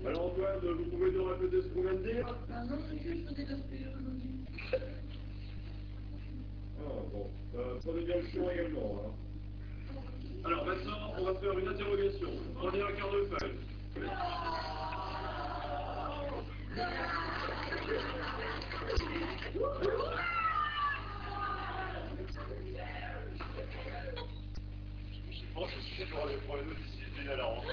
[0.07, 2.27] Alors Antoine, vous pouvez nous répéter ce qu'on vient de dire?
[6.81, 7.31] Ah, bon,
[7.85, 9.15] prenez bien le également.
[10.45, 12.29] Alors maintenant, on va faire une interrogation.
[12.63, 13.59] On est à quart de feuille.
[27.29, 27.65] 觉得我们。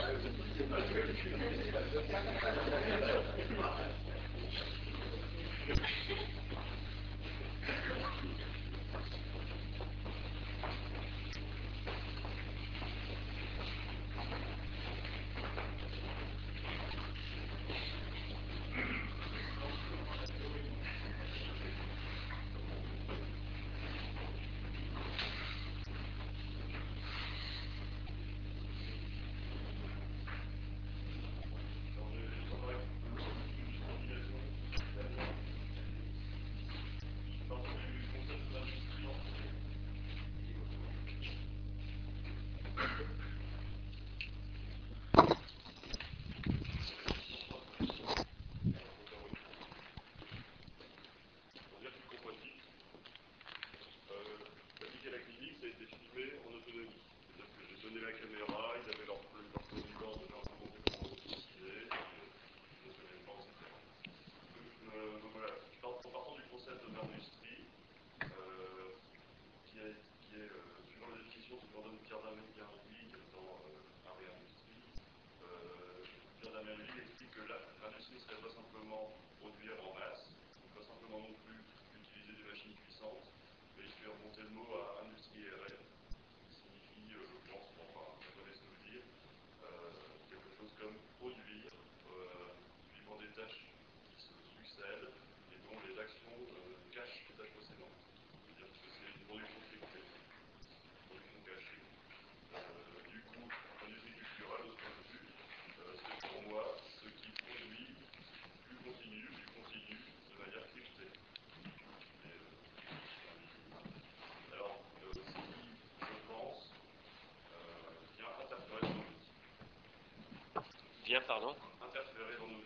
[121.06, 121.54] Bien, pardon
[121.86, 122.66] Interférer dans nos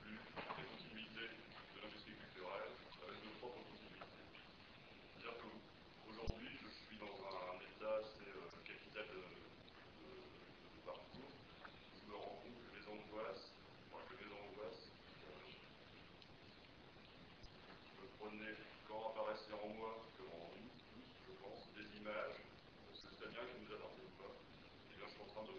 [0.00, 0.16] flux,
[0.56, 2.72] les continuités de l'industrie culturelle
[3.04, 4.08] avec nos propres continuités.
[5.12, 11.28] C'est-à-dire je suis dans un état assez euh, capital de, de, parcours.
[11.92, 13.52] Je me rends compte que les angoisses,
[13.92, 14.88] enfin, que les angoisses,
[15.28, 15.52] euh,
[18.00, 18.56] je prenais,
[18.88, 22.40] quand apparaissaient en moi, que en nous tous, je pense, des images,
[22.96, 24.32] c'est-à-dire qui nous appartiennent pas.
[24.32, 25.52] Et bien, je suis en train de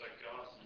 [0.00, 0.57] like God.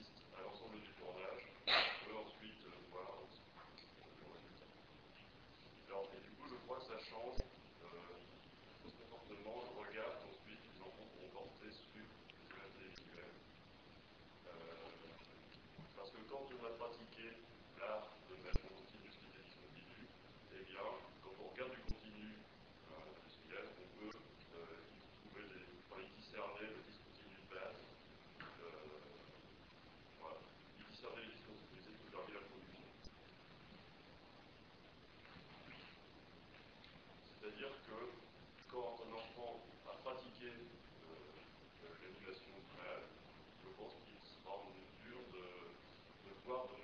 [46.46, 46.81] wealth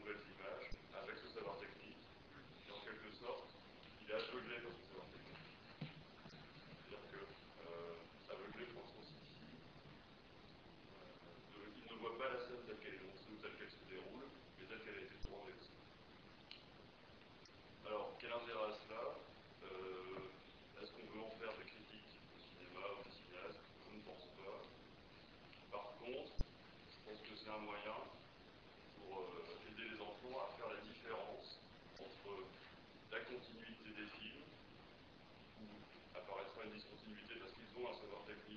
[37.79, 38.48] Volgens de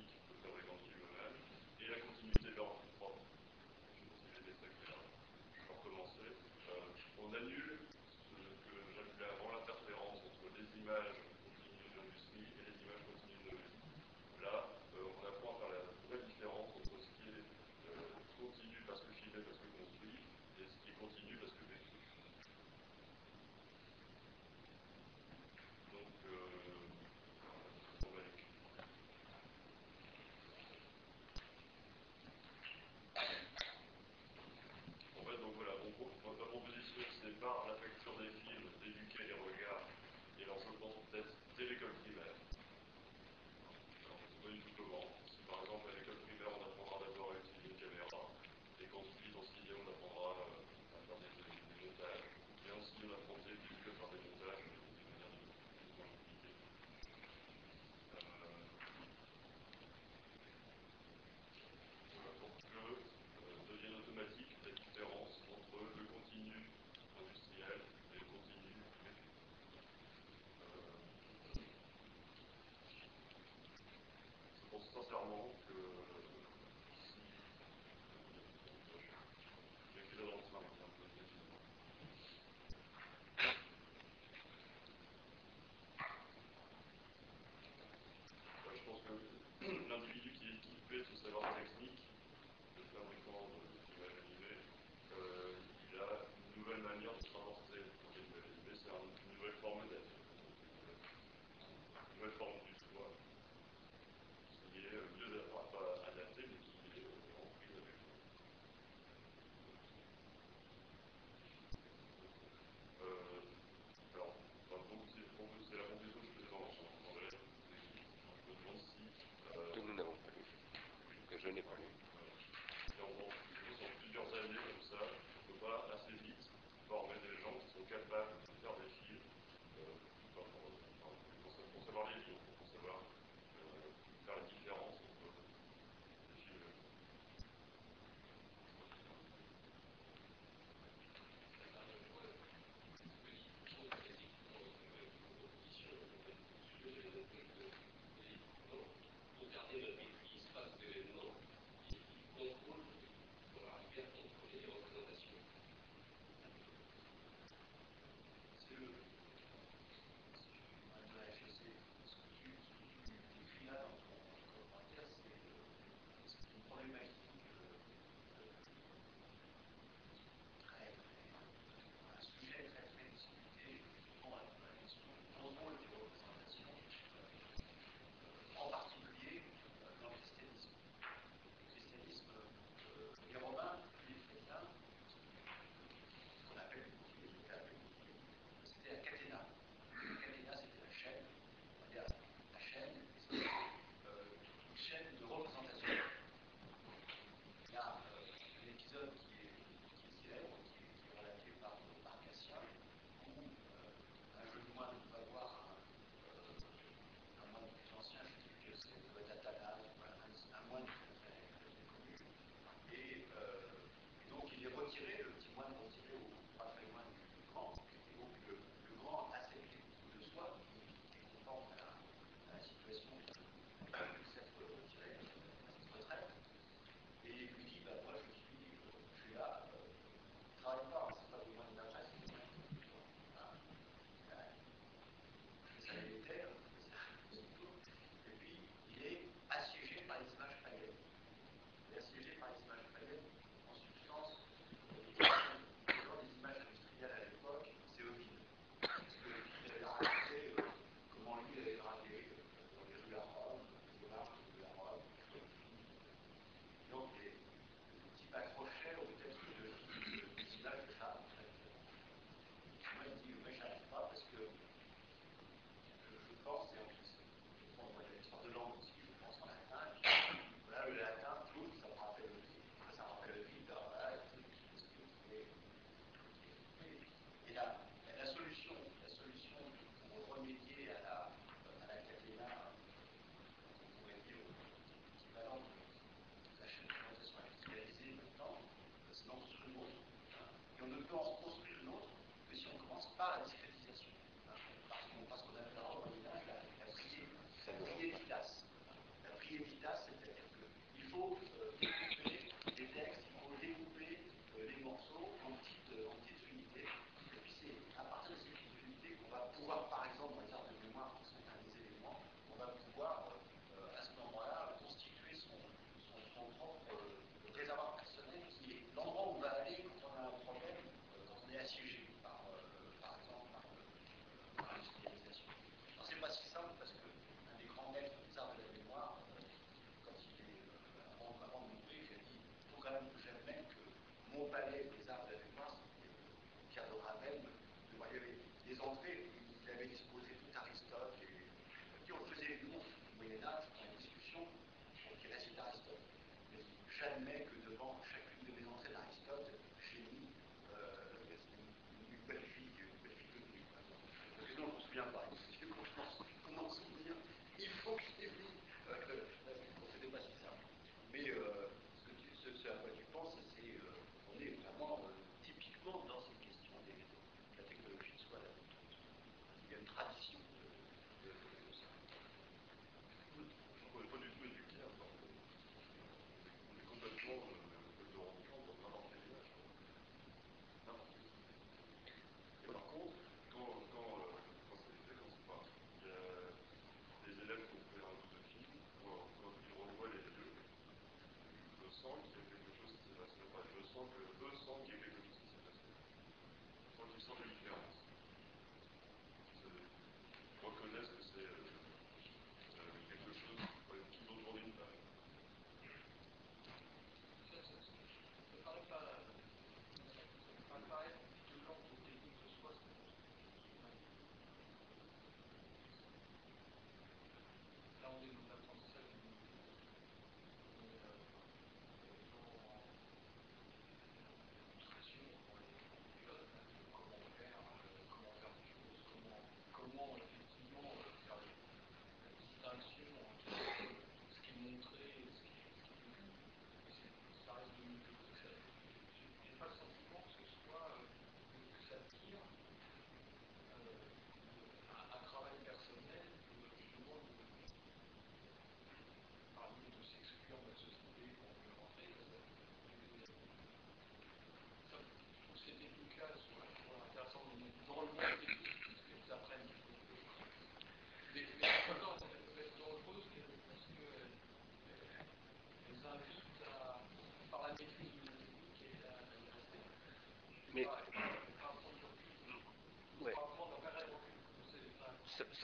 [74.92, 75.61] totalmente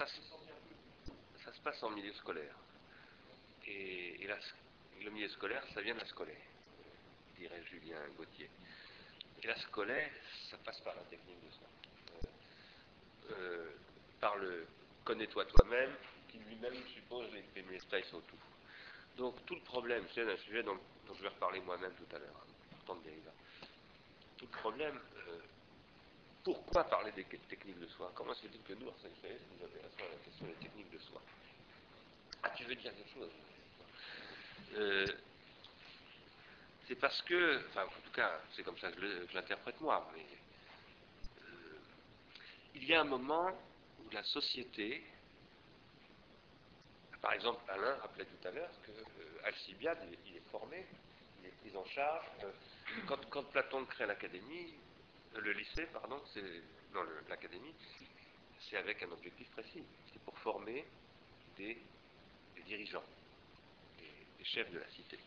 [0.07, 2.55] ça, se passe en milieu scolaire.
[3.67, 4.29] Et,
[5.03, 6.37] le milieu scolaire, ça vient de la scolaire,
[7.39, 8.51] dirait Julien Gauthier.
[9.43, 10.11] Et la scolaire,
[10.51, 11.67] ça passe par la technique de ça.
[13.31, 13.71] Euh, euh,
[14.21, 14.67] par le
[15.05, 15.95] connais-toi toi-même,
[16.29, 17.43] qui lui-même suppose les
[18.13, 18.37] au tout.
[19.17, 20.79] Donc tout le problème, c'est un sujet dont,
[21.17, 22.45] je vais reparler moi-même tout à l'heure,
[22.87, 22.97] hein,
[24.37, 25.39] tout le problème, euh,
[26.45, 30.09] pourquoi parler des techniques de soi Comment se fait-il que nous, enseignants nous intéressons à
[30.11, 31.21] la question des techniques de soi
[32.43, 33.31] Ah, tu veux dire quelque chose?
[34.75, 35.07] Euh,
[36.87, 40.25] c'est parce que, enfin, en tout cas, c'est comme ça que je l'interprète moi, mais
[41.43, 41.79] euh,
[42.75, 43.51] il y a un moment
[44.01, 45.05] où la société,
[47.21, 50.87] par exemple, Alain rappelait tout à l'heure que euh, Alcibiade, il, est formé,
[51.41, 52.25] il est pris en charge.
[53.07, 54.75] quand Platon crée l'académie,
[55.37, 57.75] le lycée, pardon, c'est non l'académie,
[58.61, 60.85] c'est avec un objectif précis, c'est pour former
[61.57, 61.79] des,
[62.67, 63.05] dirigeants,
[63.99, 65.19] des chefs de la cité.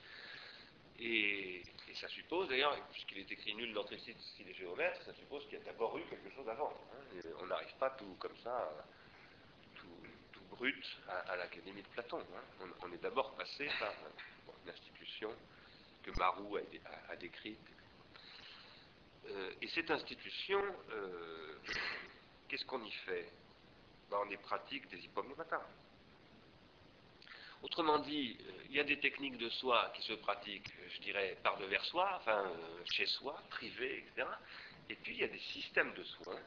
[1.00, 1.64] Et,
[1.96, 5.62] ça suppose, d'ailleurs, puisqu'il est écrit nul d'entrée s'il est géomètre, ça suppose qu'il y
[5.62, 6.74] a d'abord eu quelque chose avant.
[6.94, 7.20] Hein.
[7.42, 8.72] on n'arrive pas tout comme ça,
[9.76, 9.90] tout,
[10.50, 12.20] brut, à, l'Académie de Platon.
[12.20, 12.66] Hein.
[12.82, 13.94] On, est d'abord passé par
[14.64, 15.36] une institution
[16.04, 16.58] que Marou
[17.10, 17.60] a, décrite.
[19.30, 20.62] Euh, et cette institution,
[20.92, 21.56] euh,
[22.48, 23.32] qu'est-ce qu'on y fait?
[24.10, 25.66] Ben, On y pratique des hippomnématas.
[27.64, 31.38] Autrement dit, euh, il y a des techniques de soi qui se pratiquent, je dirais,
[31.44, 32.52] par devers soi, enfin,
[32.94, 34.28] chez soi, privé, etc.
[34.90, 36.40] Et puis, il y a des systèmes de soins,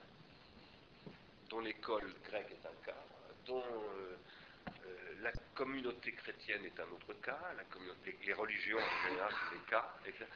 [1.49, 3.01] dont l'école grecque est un cas,
[3.47, 3.63] dont
[5.23, 7.39] la communauté chrétienne est un autre cas,
[8.27, 10.27] les religions en général, c'est des cas, etc.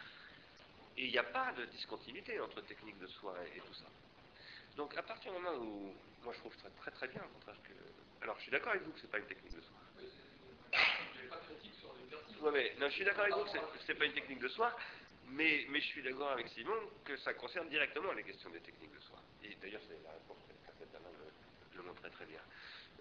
[0.99, 3.87] Et il n'y a pas de discontinuité entre techniques de soins et, tout ça.
[4.77, 7.57] Donc, à partir du moment où, moi je trouve très très, très bien, au contraire
[7.63, 8.23] que.
[8.23, 9.79] Alors, je suis d'accord avec vous que ce n'est pas une technique de soins
[12.43, 14.77] non, je suis d'accord avec vous que ce n'est pas une technique de soi,
[15.31, 18.95] mais, mais je suis d'accord avec Simon que ça concerne directement les questions des techniques
[18.95, 19.19] de soi.
[19.43, 22.41] Et d'ailleurs, c'est la réponse que le, le montrait très bien.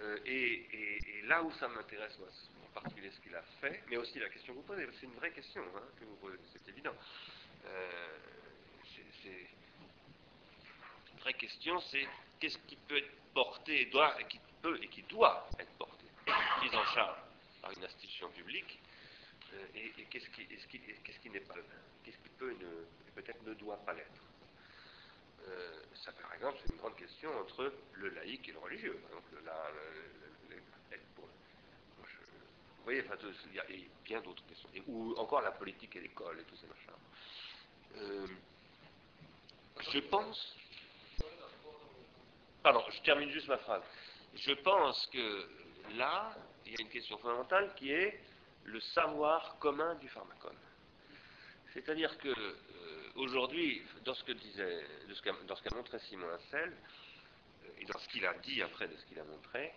[0.02, 4.30] Euh, et, là où ça m'intéresse, en particulier ce qu'il a fait, mais aussi la
[4.30, 6.94] question que vous posez, c'est une vraie question hein, que vous posez, c'est évident.
[7.68, 8.18] Euh,
[8.96, 9.48] c'est,
[11.14, 12.08] une vraie question, c'est
[12.40, 16.76] qu'est-ce qui peut être porté et, et qui peut et qui doit être porté, pris
[16.76, 17.18] en charge
[17.62, 18.80] par une institution publique,
[19.54, 21.56] euh, et, qu'est-ce qui, n'est pas,
[22.04, 22.56] qu'est-ce qui peut
[23.16, 24.22] peut-être ne doit pas l'être.
[25.48, 29.00] Euh, ça, par exemple, c'est une grande question entre le laïc et le religieux.
[32.78, 33.04] vous voyez,
[33.50, 33.66] il y a
[34.04, 34.70] bien d'autres questions.
[34.88, 36.94] ou encore la politique et l'école et tous ces machins.
[37.96, 38.28] Euh,
[39.92, 40.56] je pense.
[42.64, 43.84] Pardon, je termine juste ma phrase.
[44.36, 45.50] Je pense que
[45.96, 46.36] là,
[46.66, 48.20] il y a une question fondamentale qui est
[48.66, 50.58] le savoir commun du pharmacone.
[51.74, 54.86] C'est-à-dire que euh, aujourd'hui, dans ce que disait,
[55.48, 56.76] dans qu'a montré Simon Hassel,
[57.64, 59.74] euh, et dans ce qu'il a dit après de ce qu'il a montré,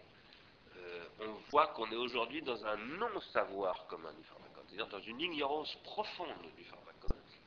[1.21, 5.75] on voit qu'on est aujourd'hui dans un non-savoir commun du pharmacone, c'est-à-dire dans une ignorance
[5.85, 6.80] profonde du pharmacone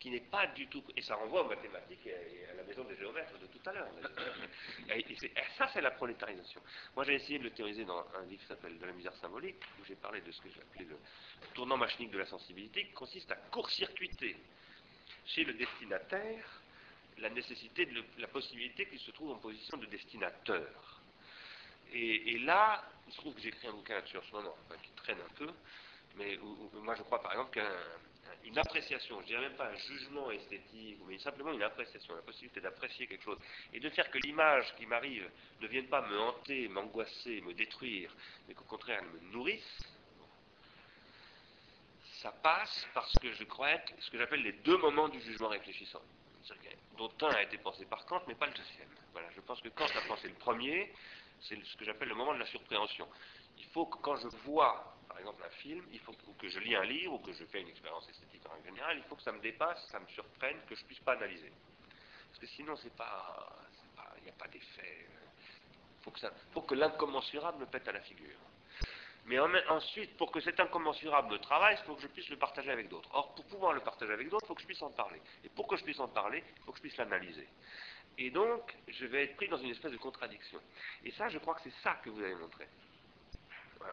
[0.03, 0.83] qui n'est pas du tout.
[0.97, 3.87] Et ça renvoie aux mathématiques et à la maison des géomètres de tout à l'heure.
[5.57, 6.61] ça, c'est la prolétarisation.
[6.93, 9.63] Moi, j'ai essayé de le théoriser dans un livre qui s'appelle De la misère symbolique,
[9.79, 10.97] où j'ai parlé de ce que j'ai appelé le
[11.53, 14.35] tournant machinique de la sensibilité, qui consiste à court-circuiter
[15.25, 16.59] chez le destinataire
[17.19, 20.99] la nécessité, de la possibilité qu'il se trouve en position de destinateur.
[21.93, 25.19] Et, là, il se trouve que j'ai écrit un bouquin là-dessus ce moment, qui traîne
[25.19, 25.47] un peu,
[26.15, 26.37] mais
[26.73, 27.71] moi je crois par exemple qu'un
[28.43, 32.61] une appréciation, je dirais même pas un jugement esthétique, mais simplement une appréciation, la possibilité
[32.61, 33.39] d'apprécier quelque chose,
[33.73, 35.29] et de faire que l'image qui m'arrive
[35.61, 38.13] ne vienne pas me hanter, m'angoisser, me détruire,
[38.47, 39.79] mais qu'au contraire elle me nourrisse,
[42.21, 45.49] ça passe parce que je crois être ce que j'appelle les deux moments du jugement
[45.49, 46.01] réfléchissant,
[46.97, 48.89] dont un a été pensé par Kant, mais pas le deuxième.
[49.11, 50.93] Voilà, je pense que Kant a pensé le premier,
[51.41, 53.07] c'est ce que j'appelle le moment de la surpréhension.
[53.57, 56.75] Il faut que quand je vois par exemple un film, il faut que, je lis
[56.75, 59.31] un livre ou que je fais une expérience esthétique en général, il faut que ça
[59.31, 61.51] me dépasse, ça me surprenne, que je ne puisse pas analyser.
[62.29, 65.07] Parce que sinon, il n'y a pas d'effet.
[65.99, 66.11] Il
[66.51, 68.39] faut que, l'incommensurable me pète à la figure.
[69.25, 72.89] Mais ensuite, pour que cet incommensurable travaille, il faut que je puisse le partager avec
[72.89, 73.09] d'autres.
[73.13, 75.21] Or, pour pouvoir le partager avec d'autres, il faut que je puisse en parler.
[75.43, 77.47] Et pour que je puisse en parler, il faut que je puisse l'analyser.
[78.17, 80.59] Et donc, je vais être pris dans une espèce de contradiction.
[81.05, 82.67] Et ça, je crois que c'est ça que vous avez montré.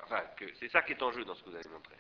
[0.05, 0.23] Enfin,
[0.59, 1.95] c'est ça qui est en jeu dans ce que vous avez montré.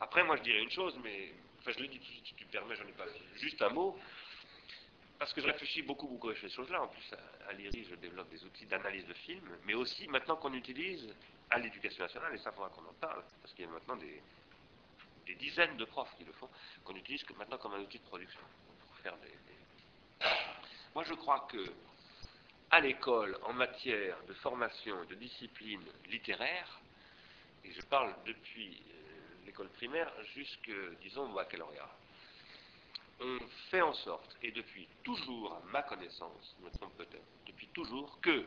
[0.00, 2.34] Après, moi, je dirais une chose, mais enfin, je le dis tout de suite, si
[2.34, 3.06] tu permets, j'en ai pas
[3.36, 3.98] juste un mot.
[5.18, 6.82] Parce que je réfléchis beaucoup, beaucoup à ces choses-là.
[6.82, 7.14] En plus,
[7.48, 11.08] à, l'IRI, je développe des outils d'analyse de films, mais aussi maintenant qu'on utilise
[11.50, 14.20] à l'éducation nationale, et ça faudra qu'on en parle, parce qu'il y a maintenant des,
[15.36, 16.48] dizaines de profs qui le font,
[16.84, 18.40] qu'on utilise que maintenant comme un outil de production
[18.86, 20.26] pour faire des...
[20.94, 21.64] Moi, je crois que
[22.70, 26.80] à l'école, en matière de formation et de discipline littéraire,
[27.66, 30.70] et je parle depuis euh, l'école primaire jusque,
[31.02, 31.90] disons, au baccalauréat.
[33.20, 33.38] On
[33.70, 38.20] fait en sorte, et depuis toujours, à ma connaissance, je me trompe peut-être, depuis toujours,
[38.20, 38.46] que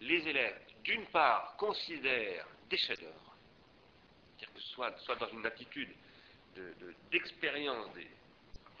[0.00, 3.34] les élèves, d'une part, considèrent des chefs-d'œuvre,
[4.36, 5.90] c'est-à-dire que soit, soit dans une attitude
[7.10, 8.08] d'expérience des,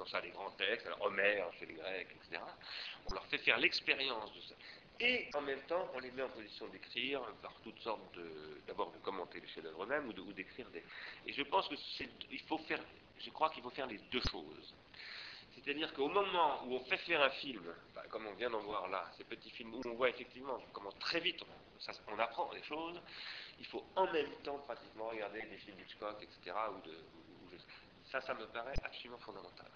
[0.06, 2.42] ça des grands textes, alors Homère chez les Grecs, etc.
[3.08, 4.54] On leur fait faire l'expérience de ça.
[5.00, 8.60] Et en même temps, on les met en position d'écrire par toutes sortes de.
[8.66, 10.84] D'abord de commenter les chefs-d'œuvre eux-mêmes ou d'écrire des.
[11.26, 12.08] Et je pense que c'est.
[12.30, 12.80] Il faut faire.
[13.18, 14.74] Je crois qu'il faut faire les deux choses.
[15.54, 17.62] C'est-à-dire qu'au moment où on fait faire un film,
[17.94, 20.92] bah, comme on vient d'en voir là, ces petits films où on voit effectivement comment
[20.92, 21.42] très vite
[22.08, 23.00] on, apprend des choses,
[23.58, 26.56] il faut en même temps pratiquement regarder des films d'Hitchcock, etc.
[26.84, 26.94] De,
[28.10, 29.70] ça, ça me paraît absolument fondamental.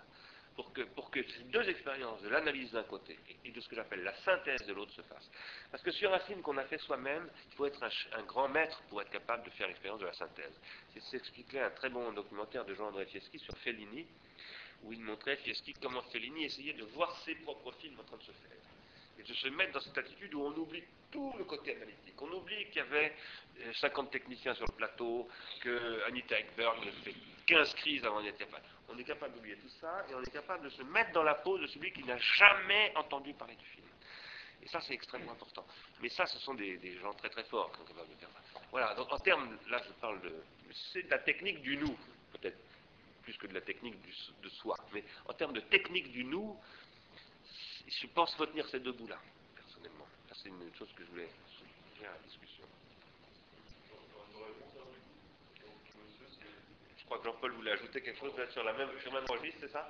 [0.57, 3.75] Pour que, pour que ces deux expériences de l'analyse d'un côté et de ce que
[3.75, 5.29] j'appelle la synthèse de l'autre se fassent.
[5.71, 8.81] Parce que sur un film qu'on a fait soi-même, il faut être un, grand maître
[8.89, 10.53] pour être capable de faire l'expérience de la synthèse.
[10.93, 14.07] C'est ce qu'expliquait un très bon documentaire de Jean-André Fieschi sur Fellini,
[14.85, 18.23] où il montrait Fieschi comment Fellini essayait de voir ses propres films en train de
[18.23, 18.59] se faire.
[19.19, 22.21] Et de se mettre dans cette attitude où on oublie tout le côté analytique.
[22.21, 23.15] On oublie qu'il y avait
[23.81, 25.29] 50 euh, techniciens sur le plateau,
[25.61, 27.15] que Anita Ekberg fait
[27.47, 28.65] 15 crises avant d'être capable.
[28.95, 31.35] On est capable d'oublier tout ça et on est capable de se mettre dans la
[31.35, 33.87] peau de celui qui n'a jamais entendu parler du film.
[34.63, 35.67] Et ça, c'est extrêmement important.
[36.01, 38.61] Mais ça, ce sont des, gens très très forts qui sont capables de faire ça.
[38.71, 40.33] Voilà, donc en termes, là je parle de.
[40.93, 41.97] C'est de la technique du nous,
[42.33, 42.59] peut-être
[43.23, 43.97] plus que de la technique
[44.43, 44.77] de soi.
[44.93, 46.57] Mais en termes de technique du nous,
[47.89, 49.19] je pense retenir ces deux bouts-là,
[49.57, 50.07] personnellement.
[50.33, 52.64] c'est une chose que je voulais souligner à la discussion.
[57.05, 59.59] Je crois que Jean-Paul voulait ajouter quelque chose sur, la même, sur le même registre,
[59.61, 59.87] c'est ça?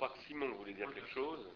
[0.00, 1.46] Crois que Simon voulait dire quelque chose.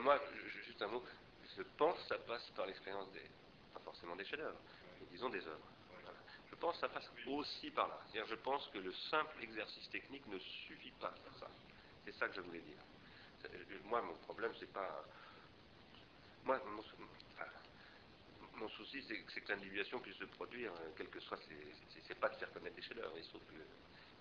[0.00, 0.20] Pardonnez-moi,
[0.64, 1.02] juste un mot.
[1.56, 3.28] Je pense que ça passe par l'expérience des,
[3.74, 4.58] pas forcément des chefs-d'œuvre,
[5.00, 5.68] mais disons des œuvres.
[6.50, 7.98] Je pense que ça passe aussi par là.
[8.04, 11.48] C'est-à-dire, je pense que le simple exercice technique ne suffit pas faire ça.
[12.04, 12.78] C'est ça que je voulais dire.
[13.84, 15.04] Moi, mon problème, c'est pas.
[16.44, 16.60] Moi,
[18.56, 21.38] mon, souci, c'est que l'individuation puisse se produire, euh, quel que soit,
[22.06, 23.14] c'est pas de faire connaître des chefs-d'œuvre.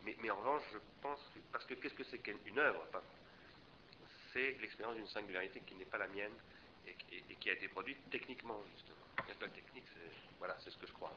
[0.03, 1.39] Mais, en revanche, je pense que.
[1.51, 2.85] Parce que qu'est-ce que c'est qu'une œuvre
[4.34, 6.34] C'est l'expérience d'une singularité qui n'est pas la mienne
[6.88, 6.95] et,
[7.39, 8.97] qui a été produite techniquement, justement.
[9.27, 9.85] La technique,
[10.38, 11.15] voilà, c'est ce que je crois.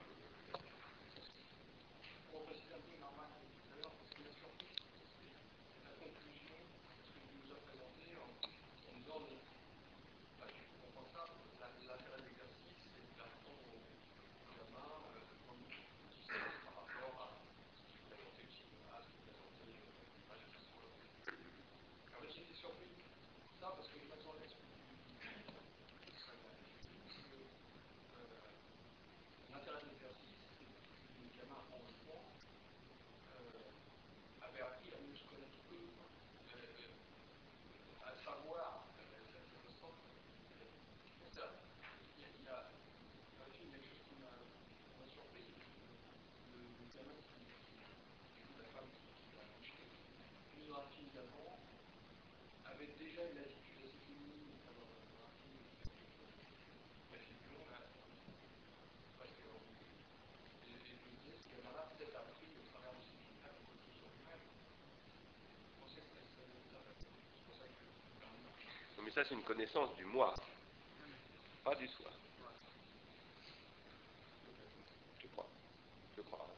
[69.29, 70.35] C'est une connaissance du moi,
[71.63, 72.11] pas du soi.
[75.21, 75.47] Je crois.
[76.17, 76.49] Je crois.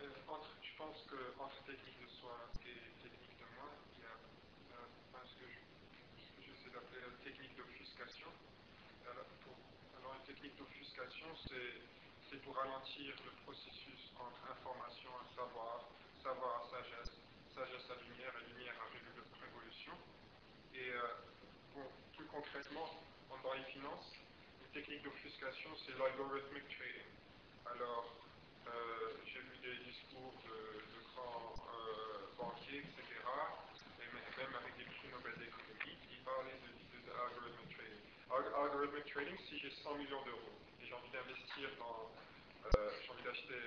[0.00, 4.16] Euh, entre, je pense qu'entre technique de soi et technique de moi, il y a
[4.80, 5.46] euh, ce que
[6.40, 8.28] j'essaie d'appeler la technique d'offuscation.
[9.10, 9.28] Alors,
[10.00, 15.84] alors, une technique d'offuscation, c'est pour ralentir le processus entre information et savoir,
[16.22, 17.12] savoir à sagesse,
[17.54, 18.88] sagesse à lumière et lumière à
[19.44, 19.92] révolution.
[20.74, 21.06] Et euh,
[21.72, 21.86] bon,
[22.16, 22.90] plus concrètement,
[23.30, 24.10] dans les finances,
[24.58, 27.14] une technique d'offuscation, c'est l'algorithmic trading.
[27.70, 28.10] Alors,
[28.66, 33.06] euh, j'ai vu des discours de, grands euh, banquiers, etc.,
[34.02, 38.02] et même avec des prix Nobel d'économie, qui parlaient de, algorithmic trading.
[38.34, 42.10] algorithmic trading, si j'ai 100 millions d'euros et j'ai envie d'investir dans,
[42.74, 43.62] j'ai envie d'acheter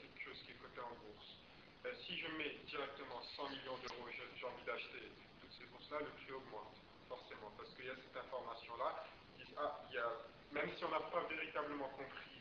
[0.00, 1.36] quelque chose qui est coté en bourse,
[2.06, 5.12] si je mets directement 100 millions d'euros et j'ai envie d'acheter
[5.62, 6.74] toutes ces bourses-là, le prix augmente,
[7.08, 9.04] forcément, parce qu'il y a cette information-là.
[9.56, 9.80] Ah,
[10.52, 12.40] même si on n'a pas véritablement compris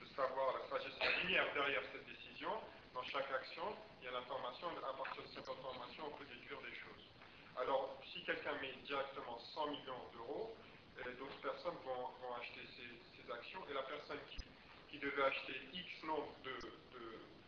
[0.00, 2.50] de savoir la sagesse linéaire derrière cette décision,
[2.94, 6.60] dans chaque action, il y a l'information, à partir de cette information, on peut déduire
[6.62, 7.04] des choses.
[7.56, 10.56] Alors, si quelqu'un met directement 100 millions d'euros,
[10.98, 14.18] eh, d'autres personnes vont, acheter ces, actions, et la personne
[14.90, 16.32] qui, devait acheter X nombre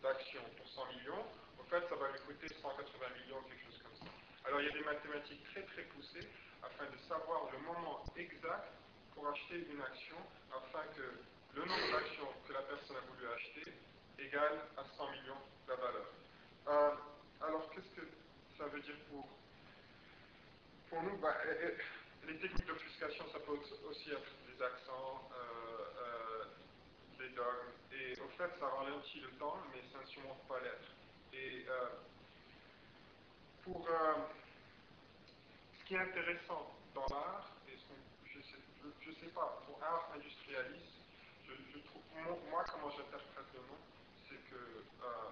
[0.02, 1.24] d'actions pour 100 millions,
[1.58, 4.19] en fait, ça va lui coûter 180 millions, quelque chose comme ça.
[4.44, 6.26] Alors, il y a des mathématiques très très poussées
[6.62, 8.72] afin de savoir le moment exact
[9.14, 10.16] pour acheter une action,
[10.50, 11.02] afin que
[11.54, 13.72] le nombre d'actions que la personne a voulu acheter
[14.18, 16.06] égale à 100 millions la valeur.
[16.68, 16.90] Euh,
[17.46, 18.06] alors, qu'est-ce que
[18.58, 19.28] ça veut dire pour,
[20.88, 21.16] pour nous?
[21.18, 21.36] Bah,
[22.26, 23.52] Les techniques d'obfuscation, ça peut
[23.88, 26.44] aussi être des accents, euh, euh,
[27.18, 30.90] des dogmes, et au fait, ça ralentit le temps, mais ça ne surmonte pas l'être.
[33.72, 34.14] Pour euh,
[35.78, 37.76] ce qui est intéressant dans l'art, et
[38.26, 38.38] je
[39.10, 40.98] ne sais, pas, pour art industrialiste,
[41.46, 41.52] je,
[42.50, 43.78] moi, comment j'interprète le nom,
[44.28, 45.30] c'est que euh,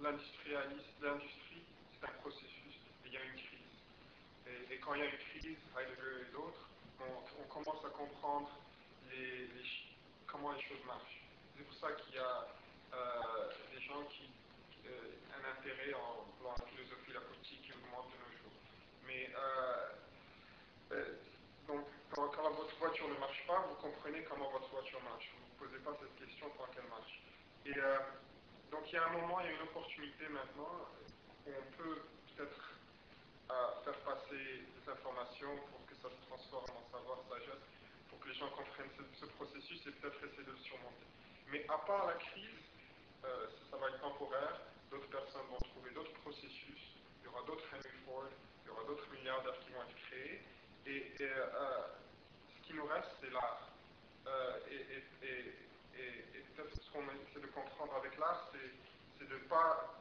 [0.00, 1.62] l'industrie,
[2.00, 4.70] c'est un processus, et il y a une crise.
[4.70, 6.68] Et, quand il y a une crise, Heidegger et d'autres,
[7.00, 8.50] on, commence à comprendre
[10.26, 11.20] comment les choses marchent.
[11.56, 12.46] C'est pour ça qu'il y a
[12.94, 14.30] euh, des gens qui
[14.86, 18.56] euh, un intérêt en, la philosophie, la politique qui augmente de nos jours.
[19.06, 21.14] Mais euh,
[21.66, 25.30] donc, quand, votre voiture ne marche pas, vous comprenez comment votre voiture marche.
[25.32, 27.22] Vous ne vous posez pas cette question tant qu'elle marche.
[27.64, 27.72] Et
[28.70, 30.88] donc, il y a un moment, il y a une opportunité maintenant
[31.46, 32.02] où on peut
[32.34, 32.74] peut-être
[33.84, 37.64] faire passer des informations pour que ça se transforme en savoir, sagesse,
[38.10, 41.06] pour que les gens comprennent ce processus et peut-être essayer de le surmonter.
[41.52, 42.64] Mais à part la crise,
[43.24, 44.60] euh, ça, va être temporaire,
[44.92, 48.84] d'autres personnes vont trouver d'autres processus, il y aura d'autres Henry Ford, il y aura
[48.84, 50.42] d'autres milliardaires qui vont être créés,
[50.84, 51.86] et, euh,
[52.54, 53.70] ce qui nous reste, c'est l'art.
[54.26, 55.02] Euh, et,
[56.54, 59.98] peut-être ce qu'on essaie de comprendre avec l'art, c'est de ne pas.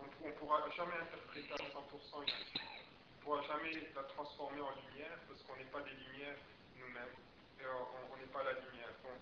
[0.00, 2.32] On ne pourra jamais interpréter à 100% une.
[2.56, 6.38] On ne pourra jamais la transformer en lumière parce qu'on n'est pas des lumières
[6.78, 7.16] nous-mêmes.
[7.60, 8.88] Et on n'est pas la lumière.
[9.02, 9.20] Donc,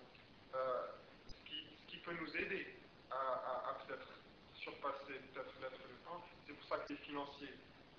[0.55, 0.87] euh,
[1.27, 2.77] ce, qui, peut nous aider
[3.09, 4.14] à peut-être
[4.65, 5.69] surpasser tout à fait
[6.01, 6.25] temps.
[6.47, 7.53] C'est pour ça que les financiers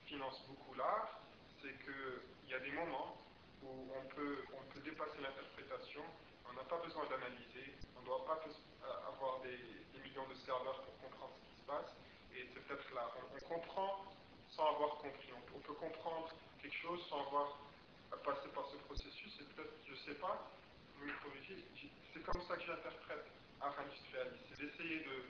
[0.07, 1.23] financent beaucoup l'art,
[1.63, 3.23] c'est qu'il y a des moments
[3.63, 4.43] où on peut,
[4.85, 6.03] dépasser l'interprétation,
[6.49, 9.59] on n'a pas besoin d'analyser, on ne doit pas euh, avoir des,
[9.99, 11.91] millions de serveurs pour comprendre ce qui se passe,
[12.35, 14.05] et c'est peut-être là, on, on, comprend
[14.51, 16.29] sans avoir compris, on, on, peut comprendre
[16.63, 17.59] quelque chose sans avoir
[18.23, 20.39] passé par ce processus, et peut-être, je ne sais pas,
[20.99, 21.65] vous me corrigez,
[22.13, 23.27] c'est comme ça que j'interprète
[23.61, 25.25] art industrialiste, c'est d'essayer de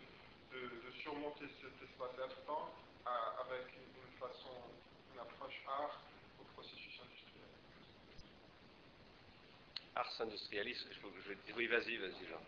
[0.53, 2.71] de, surmonter cet espace absent
[3.07, 4.51] avec une façon,
[5.15, 6.01] une approche art
[6.41, 7.49] au processus industriel.
[9.95, 12.41] Arts industrialiste, je, je, oui, vas-y, vas-y, Jean.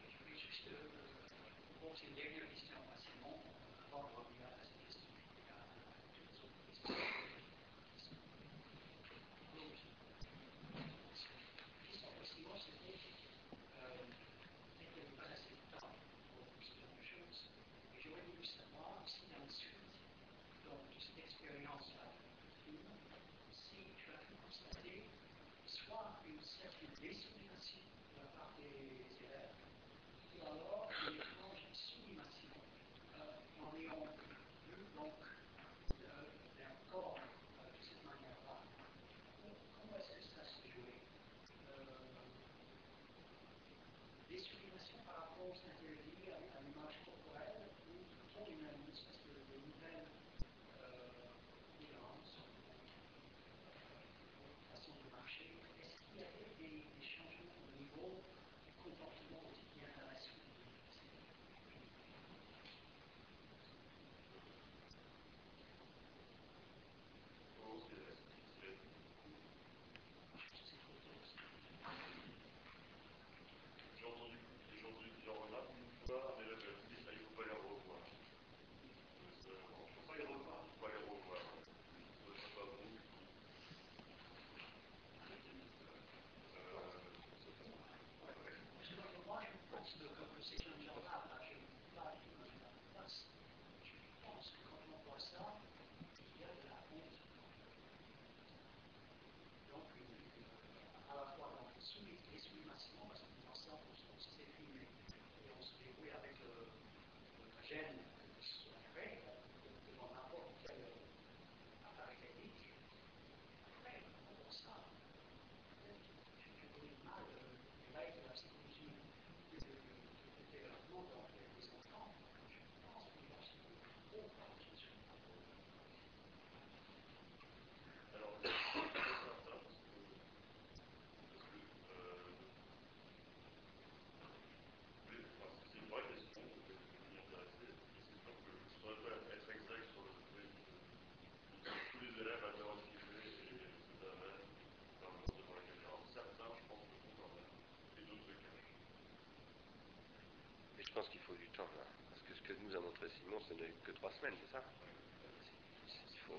[151.67, 154.63] parce que ce que nous a montré Simon, ce n'est que trois semaines, c'est ça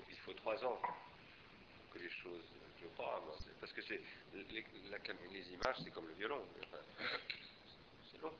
[0.08, 2.44] il faut, trois ans pour que les choses,
[3.60, 4.00] parce que c'est
[4.34, 6.42] les, images, c'est comme le violon,
[8.10, 8.32] c'est long.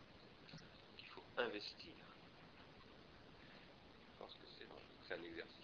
[0.98, 1.92] Il faut investir.
[4.12, 4.46] Je pense que
[5.08, 5.59] c'est un exercice.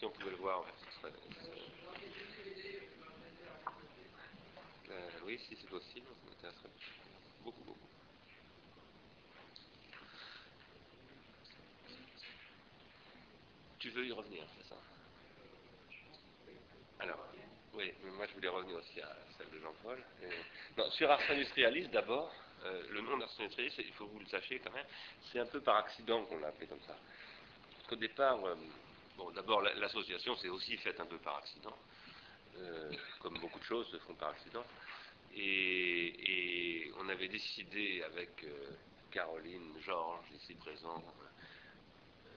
[0.00, 1.62] Si on pouvait le voir, ce serait- bibliothèque.
[4.88, 6.70] Euh, oui, si c'est possible, ça m'intéresserait
[7.42, 7.88] beaucoup, beaucoup.
[13.78, 14.76] Tu veux y revenir, c'est ça?
[17.00, 17.22] Alors,
[17.74, 20.02] oui, mais moi je voulais revenir aussi à celle de Jean-Paul.
[20.78, 24.26] Non, sur Ars Industrialis, d'abord, euh, le nom d'Ars Industrialis, il faut que vous le
[24.26, 24.86] sachiez quand même,
[25.30, 26.96] c'est un peu par accident qu'on l'a appelé comme ça.
[27.76, 28.56] Parce qu'au départ, euh,
[29.20, 31.76] bon, d'abord, la- l'association s'est aussi faite un peu par accident,
[32.56, 32.90] euh,
[33.20, 34.64] comme beaucoup de choses se font par accident.
[35.34, 38.76] Et, on avait décidé avec euh,
[39.10, 41.02] Caroline, Georges, ici présents,
[42.26, 42.30] euh,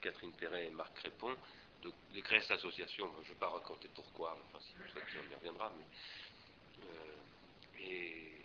[0.00, 1.36] Catherine Perret et Marc Crépon,
[1.82, 3.10] de, créer cette association.
[3.22, 5.86] Je ne vais pas raconter pourquoi, enfin, si vous souhaitez, on y reviendra, mais,
[7.82, 8.36] et,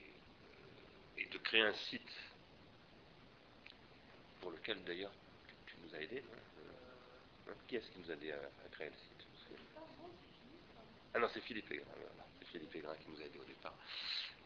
[1.31, 2.13] de créer un site
[4.41, 5.11] pour lequel d'ailleurs
[5.67, 6.21] tu, nous as aidé.
[6.21, 6.31] non?
[6.33, 6.44] Euh,
[7.49, 9.27] hein, qui est-ce qui nous a aidé à, à créer le site?
[11.13, 12.25] Ah non, c'est Philippe Aigrin, voilà.
[12.39, 13.73] C'est Philippe Aigrin qui nous a aidés au départ.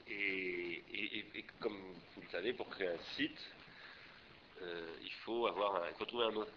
[0.08, 1.78] Et, et- et- et comme
[2.16, 3.40] vous le savez, pour créer un site,
[4.62, 6.48] euh, il faut avoir un, il faut trouver un nom.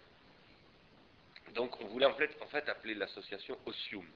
[1.55, 4.07] Donc on voulait en fait, en fait appeler l'association Osium.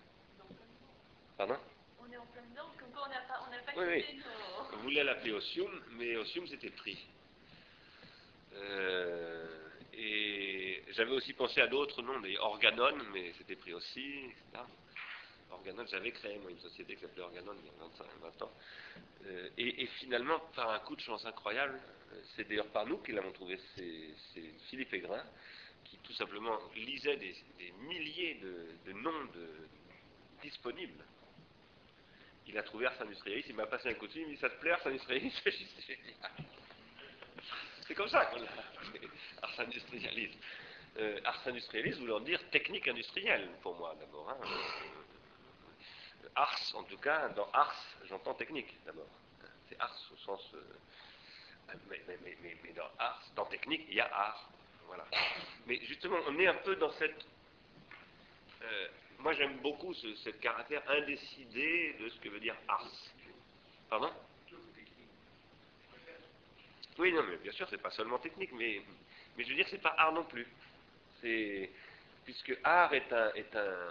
[1.37, 1.57] Pardon?
[1.99, 4.17] On est en plein dedans, comme quoi on n'a pas, on n'a pas Oui, oui.
[4.17, 4.77] nos...
[4.77, 6.97] On voulait l'appeler Osium, mais Osium c'était pris.
[8.53, 9.66] Euh,
[9.97, 14.63] et j'avais aussi pensé à d'autres noms, des Organon, mais c'était pris aussi, etc.
[15.49, 18.51] Organon, j'avais créé moi une société qui s'appelait Organon il y a 25, 20 ans.
[19.25, 21.79] Euh, et, finalement, par un coup de chance incroyable,
[22.13, 25.23] euh, c'est d'ailleurs par nous qu'ils l'avons trouvé, c'est Philippe Aigrin,
[25.83, 27.33] qui tout simplement lisait des,
[27.79, 29.49] milliers de, noms de,
[30.43, 31.03] disponibles.
[32.45, 34.39] Il a trouvé Ars Industrialis, il m'a passé un coup de fil, il m'a dit
[34.39, 36.13] ça te plaît Ars Industrialis J'ai dit,
[37.87, 38.47] C'est comme ça qu'on l'a
[39.41, 40.37] Ars Industrialis.
[40.97, 44.29] Euh, Ars Industrialis voulant dire technique industrielle pour moi d'abord.
[44.29, 44.37] hein.
[46.23, 49.07] Euh, Ars, en tout cas, dans Ars, j'entends technique d'abord.
[49.69, 50.51] C'est Ars au sens.
[50.55, 54.49] euh, mais, mais- mais- dans Ars, dans technique, il y a art.
[54.85, 55.05] Voilà.
[55.65, 57.25] Mais justement, on est un peu dans cette.
[59.19, 62.89] moi, j'aime beaucoup ce, ce caractère indécidé de ce que veut dire Ars.
[63.89, 64.11] Pardon?
[66.97, 68.81] Oui, non, mais bien sûr, c'est pas seulement technique, mais,
[69.35, 70.47] mais je veux dire, c'est pas art non plus.
[71.21, 71.71] C'est
[72.25, 73.89] puisque art est un est un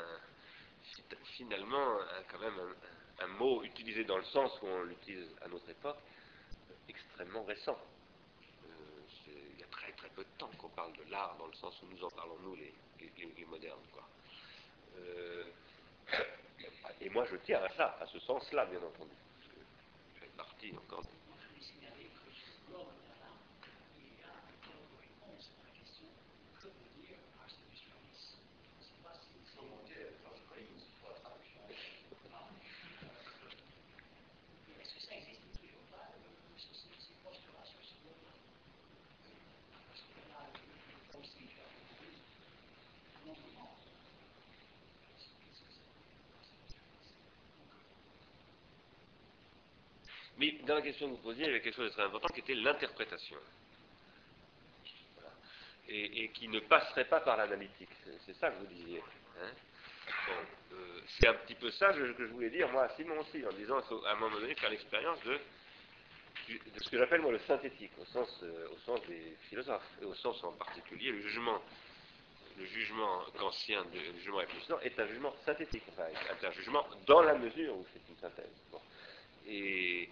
[0.83, 1.05] fi-
[1.37, 1.99] finalement
[2.31, 2.59] quand même
[3.21, 5.99] un, mot utilisé dans le sens où on l'utilise à notre époque
[6.89, 7.79] extrêmement récent.
[8.65, 8.69] Euh,
[9.55, 11.81] il y a très très peu de temps qu'on parle de l'art dans le sens
[11.83, 14.09] où nous en parlons nous les, les- modernes quoi.
[14.97, 15.45] Euh,
[17.01, 19.61] et moi je tiens à ça, à ce sens-là bien entendu, parce que
[20.15, 23.31] je fais partie encore Moi, je voulais signaler que lors de là,
[23.99, 24.33] il y a
[24.67, 26.09] une réponse à la question
[26.61, 29.61] que veut dire Ars Industrialis Je ne sais pas si c'est.
[34.69, 38.33] Mais Est-ce que ça existe toujours pas, euh, ce- ces ces postes-là sur ce blog-là
[39.91, 40.61] Parce que là, le
[40.93, 42.13] le aussi, tu as fait
[43.27, 43.71] non seulement.
[45.03, 47.11] Qu'est-ce que ça veut dire Ars Industrialis
[47.59, 47.71] Donc,
[50.39, 52.29] Mais dans la question que vous posiez, il y avait quelque chose de très important
[52.29, 53.37] qui était l'interprétation.
[55.89, 57.89] Et, qui ne passerait pas par l'analytique.
[58.27, 59.01] C'est- ça que vous disiez.
[59.41, 59.51] hein.
[60.73, 63.53] Euh, c'est un petit peu ça que, je voulais dire, moi, à Simon aussi, en
[63.53, 65.39] disant à un moment donné faire l'expérience de,
[66.81, 70.15] ce que j'appelle moi le synthétique, au sens, euh, au sens des philosophes, et au
[70.15, 71.63] sens en particulier le jugement
[72.59, 77.21] le jugement kantien, le jugement réfléchissant, est un jugement synthétique, enfin, est un jugement dans
[77.21, 78.47] la mesure où c'est une synthèse.
[79.47, 80.09] Et,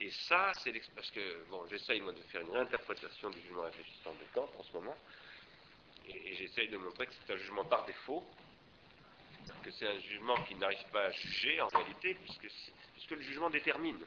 [0.00, 4.14] et ça, c'est parce que, bon, j'essaye moi de faire une réinterprétation du jugement réfléchissant
[4.14, 4.96] de Kant en ce moment,
[6.08, 8.24] et, j'essaye de montrer que c'est un jugement par défaut,
[9.62, 12.48] que c'est un jugement qui n'arrive pas à juger en réalité, puisque,
[12.94, 13.98] puisque le jugement détermine.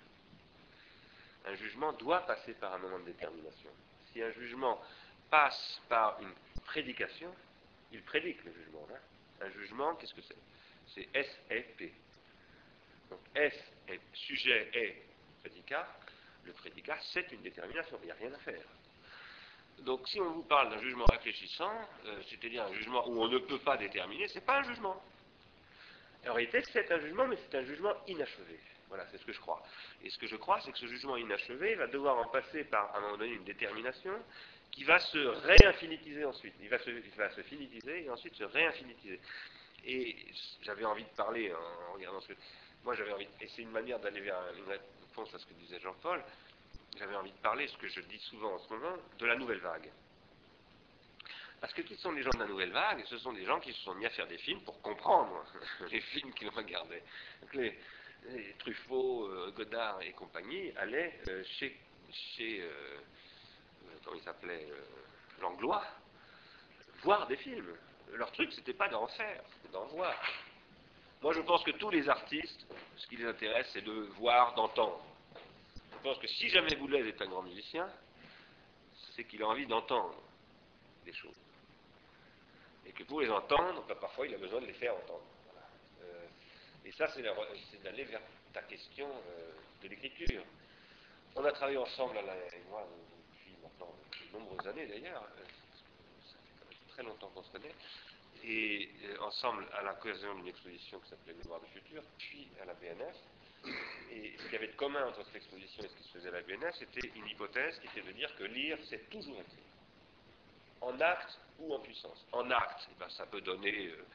[1.45, 3.69] Un jugement doit passer par un moment de détermination.
[4.11, 4.81] Si un jugement
[5.29, 6.33] passe par une
[6.65, 7.33] prédication,
[7.91, 8.87] il prédique le jugement.
[8.91, 8.99] Hein.
[9.41, 10.37] Un jugement, qu'est-ce que c'est?
[10.87, 11.93] C'est S et P.
[13.11, 13.53] Donc S
[13.87, 15.12] est sujet et
[15.43, 15.87] prédicat.
[16.45, 17.97] Le prédicat, c'est une détermination.
[18.01, 18.63] Il n'y a rien à faire.
[19.79, 21.73] Donc si on vous parle d'un jugement réfléchissant,
[22.05, 25.01] euh, c'est-à-dire un jugement où on ne peut pas déterminer, ce n'est pas un jugement.
[26.27, 28.59] En réalité, c'est un jugement, mais c'est un jugement inachevé.
[28.87, 29.61] Voilà, c'est ce que je crois.
[30.03, 32.95] Et ce que je crois, c'est que ce jugement inachevé va devoir en passer par,
[32.95, 34.13] à un moment donné, une détermination
[34.71, 36.53] qui va se réinfinitiser ensuite.
[36.61, 39.19] Il va se, il va se finitiser et ensuite se réinfinitiser.
[39.85, 40.15] Et
[40.61, 42.33] j'avais envie de parler en, regardant ce que.
[42.85, 43.27] Moi, j'avais envie.
[43.41, 44.65] Et c'est une manière d'aller vers une
[45.13, 46.23] réponse à ce que disait Jean-Paul.
[46.97, 49.59] J'avais envie de parler, ce que je dis souvent en ce moment, de la nouvelle
[49.59, 49.91] vague.
[51.61, 53.05] Parce que qui sont les gens de la nouvelle vague?
[53.05, 55.45] Ce sont des gens qui se sont mis à faire des films pour comprendre
[55.91, 57.03] les films qu'ils regardaient.
[57.41, 57.77] Donc les,
[58.57, 61.77] Truffaut, euh, Godard et compagnie allaient euh, chez,
[62.11, 62.97] chez euh,
[64.03, 64.67] comment il s'appelait,
[65.41, 65.85] Langlois,
[67.03, 67.75] voir des films.
[68.13, 70.15] Leur truc, c'était pas d'en faire, d'en voir.
[71.23, 72.67] Moi, je pense que tous les artistes,
[72.97, 75.01] ce qui les intéresse, c'est de voir, d'entendre.
[75.93, 77.89] Je pense que si jamais Boulez est un grand musicien,
[79.15, 80.21] c'est qu'il a envie d'entendre
[81.05, 81.37] des choses.
[82.85, 85.23] Et que pour les entendre, ben, parfois il a besoin de les faire entendre.
[86.01, 86.25] Euh,
[86.83, 88.21] et ça, c'est d'aller vers
[88.51, 89.51] ta question euh,
[89.81, 90.43] de l'écriture.
[91.37, 92.85] On a travaillé ensemble, Alain et moi,
[93.31, 93.95] depuis maintenant
[94.29, 95.23] de nombreuses années d'ailleurs.
[95.23, 95.43] Euh,
[96.25, 97.73] ça fait quand même très longtemps qu'on se connaît.
[98.45, 98.89] Et
[99.21, 103.15] ensemble, à l'occasion d'une exposition qui s'appelait Mémoire du futur, puis à la BNF.
[104.11, 106.29] Et ce qu'il y avait de commun entre cette exposition et ce qui se faisait
[106.29, 109.63] à la BNF, c'était une hypothèse qui était de dire que lire, c'est toujours écrire.
[110.81, 112.25] En acte ou en puissance.
[112.33, 114.05] En acte, eh ben, ça peut donner euh,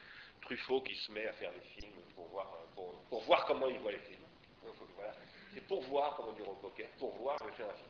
[0.41, 3.99] Truffaut qui se met à faire des films pour voir, euh, comment il voit les
[3.99, 4.19] films.
[5.53, 7.89] C'est pour voir, comme on dit au poker, pour voir le faire un film.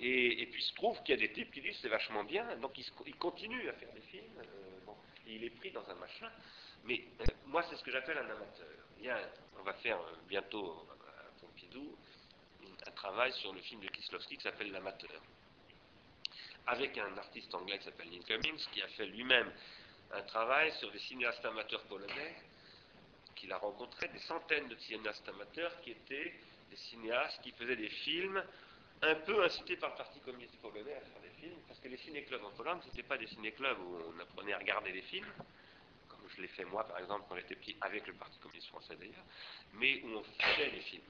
[0.00, 2.56] Et, puis il se trouve qu'il y a des types qui disent c'est vachement bien,
[2.56, 4.63] donc il, continue à faire des films, euh,
[5.26, 6.30] et il est pris dans un machin.
[6.84, 7.04] Mais
[7.46, 8.66] moi, c'est ce que j'appelle un amateur.
[8.98, 9.18] Il y a,
[9.58, 9.98] on va faire
[10.28, 11.96] bientôt à Pompidou
[12.86, 15.10] un travail sur le film de Kislovski qui s'appelle L'amateur
[16.66, 19.52] avec un artiste anglais qui s'appelle Neil Cummings, qui a fait lui-même
[20.12, 22.36] un travail sur des cinéastes amateurs polonais,
[23.34, 26.32] qu'il a rencontré des centaines de cinéastes amateurs qui étaient
[26.70, 28.42] des cinéastes qui faisaient des films
[29.02, 31.33] un peu incités par le Parti communiste polonais à faire des
[31.66, 34.58] parce que les ciné-clubs en Pologne, ce n'étaient pas des ciné-clubs où on apprenait à
[34.58, 35.32] regarder des films,
[36.08, 38.96] comme je l'ai fait moi par exemple quand j'étais petit, avec le Parti communiste français
[38.96, 39.24] d'ailleurs,
[39.74, 41.02] mais où on faisait des films.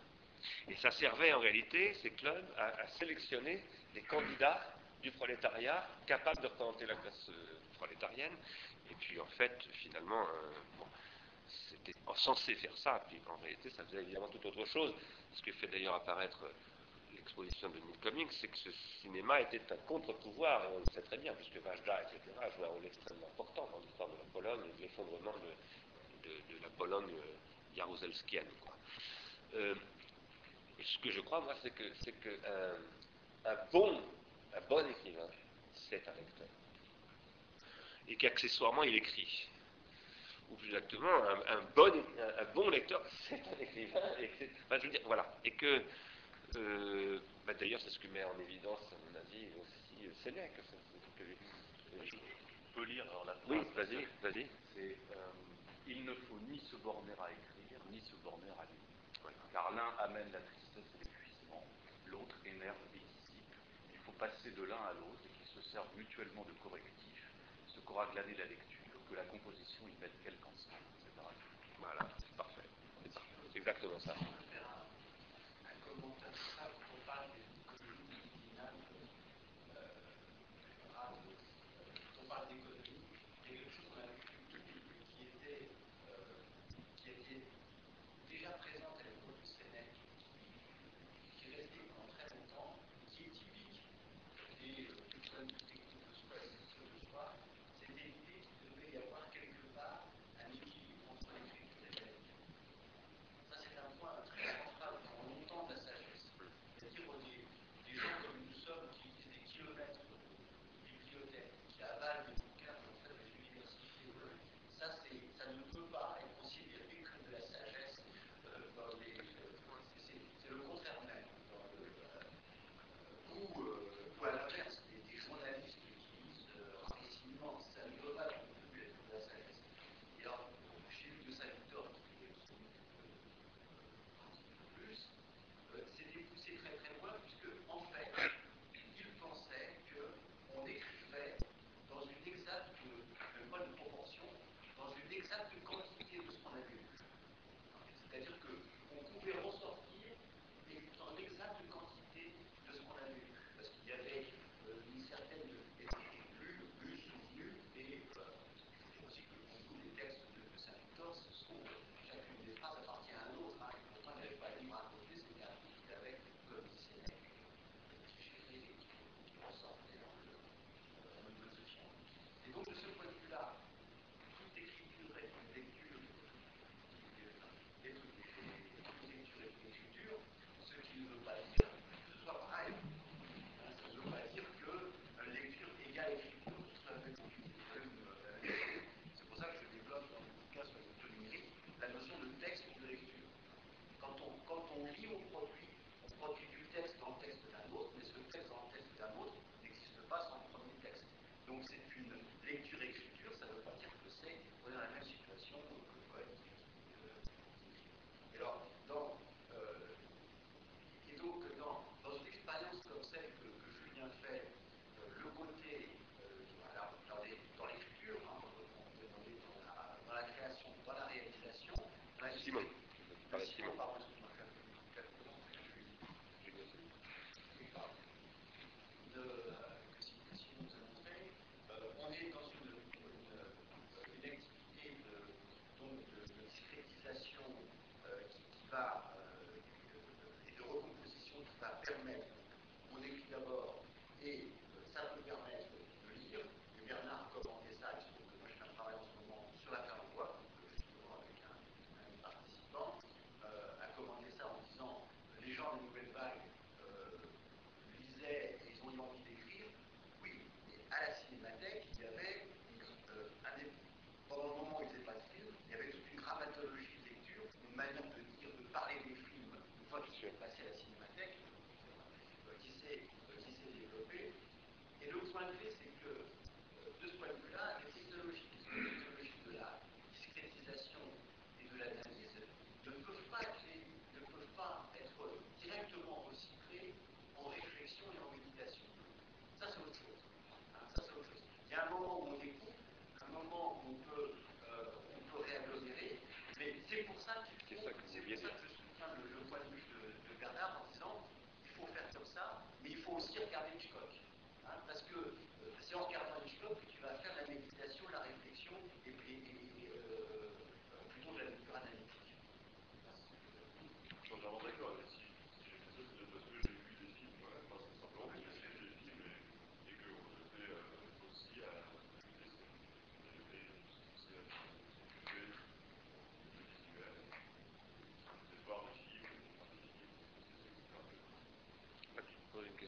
[0.69, 3.63] Et ça servait en réalité, ces clubs, à sélectionner
[3.95, 4.63] des candidats
[5.05, 8.33] du prolétariat capable de représenter la classe euh, prolétarienne.
[8.91, 10.85] Et puis en fait, finalement, euh,
[11.69, 14.95] c'était censé faire ça, puis en réalité, ça faisait évidemment tout autre chose.
[15.33, 16.41] Ce que fait d'ailleurs apparaître
[17.25, 18.71] l'exposition de Neil Cummings, c'est que ce
[19.01, 22.21] cinéma était un contre-pouvoir, on le sait très bien, puisque Vajda, etc.,
[22.57, 26.69] joue un rôle extrêmement important dans l'histoire de la Pologne et de l'effondrement de, la
[26.77, 27.13] Pologne
[27.77, 28.47] jaruzelskienne.
[29.53, 31.85] ce que je crois, moi, c'est que,
[32.23, 32.39] que
[33.47, 34.01] un bon
[34.57, 35.29] un bon écrivain,
[35.75, 36.49] c'est un lecteur.
[38.09, 39.49] Et qu'accessoirement, il écrit.
[40.51, 41.09] Ou plus exactement,
[41.49, 41.91] un, bon,
[42.39, 44.01] un, bon lecteur, c'est un écrivain.
[45.07, 45.27] Voilà.
[45.45, 45.83] Et que,
[46.57, 50.57] euh, bah, d'ailleurs, c'est ce que met en évidence, à mon avis, aussi euh, Sénèque.
[51.17, 51.25] Que,
[52.05, 52.17] je
[52.75, 54.47] peux lire alors la Oui, vas-y, vas-y.
[54.75, 55.31] C'est euh,
[55.87, 59.33] Il ne faut ni se borner à écrire, ni se borner à lire.
[59.53, 61.65] Car l'un amène la tristesse et l'épuisement,
[62.07, 62.77] l'autre énerve
[64.19, 67.31] passer de l'un à l'autre et qui se servent mutuellement de correctifs,
[67.67, 71.13] ce qu'aura glané la lecture, que la composition y mette quelque ensemble, etc.
[71.79, 72.69] Voilà, c'est parfait.
[73.53, 74.15] C'est exactement ça.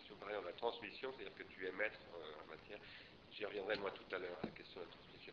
[0.06, 0.16] transmission.
[0.20, 2.78] Pareil, on a transmission, c'est-à-dire que tu es maître euh, en matière.
[3.32, 5.32] J'y reviendrai moi tout à l'heure à la question de la transmission.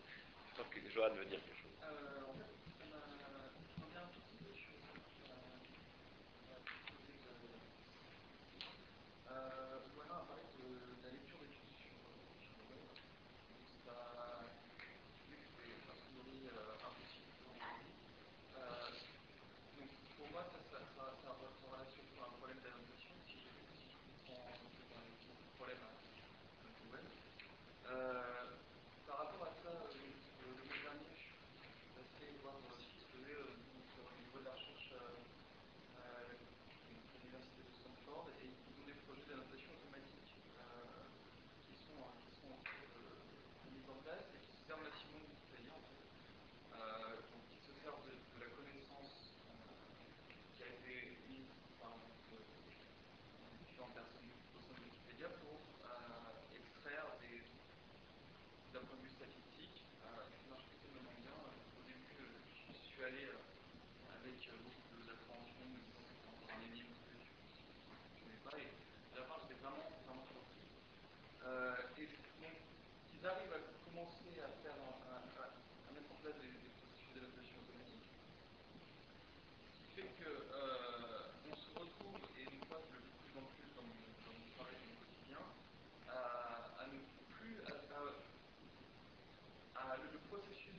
[0.49, 1.71] Je pense que Johan veut dire quelque chose.
[1.83, 2.53] En fait,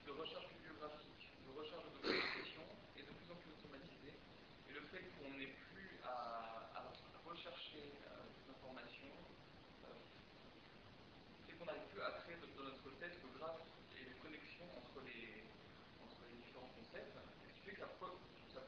[0.07, 2.65] de recherche bibliographique, de recherche de documentation
[2.97, 4.13] est de plus en plus automatisée.
[4.69, 6.85] Et le fait qu'on n'ait plus à,
[7.25, 9.11] rechercher euh, des informations
[9.89, 9.97] euh,
[11.49, 13.65] fait qu'on n'arrive plus à créer dans notre tête le graphe
[13.97, 15.43] et les connexions entre les,
[16.37, 17.89] différents concepts, ce fait que ça,
[18.53, 18.61] ça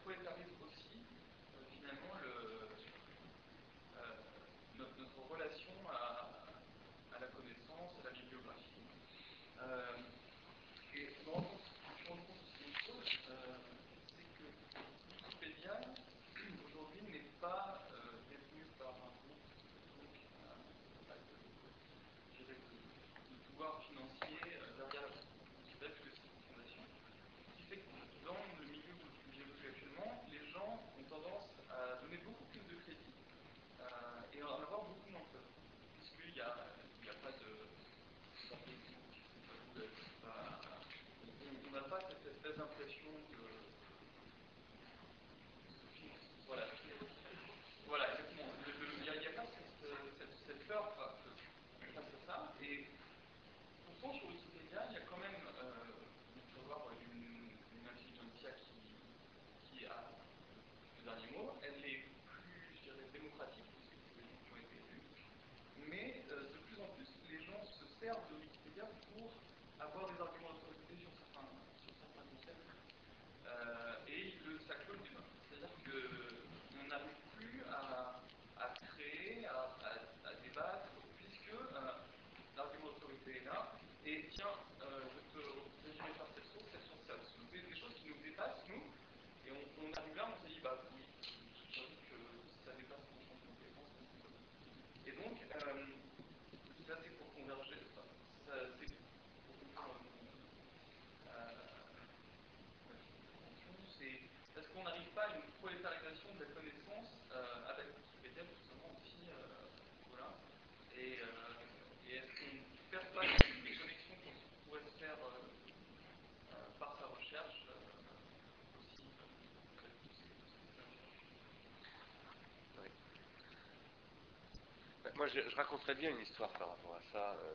[125.17, 127.55] moi, je, je, raconterais bien une histoire par rapport à ça, euh,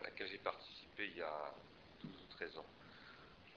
[0.00, 1.54] à laquelle j'ai participé il y a
[2.02, 2.66] 12 ou 13 ans.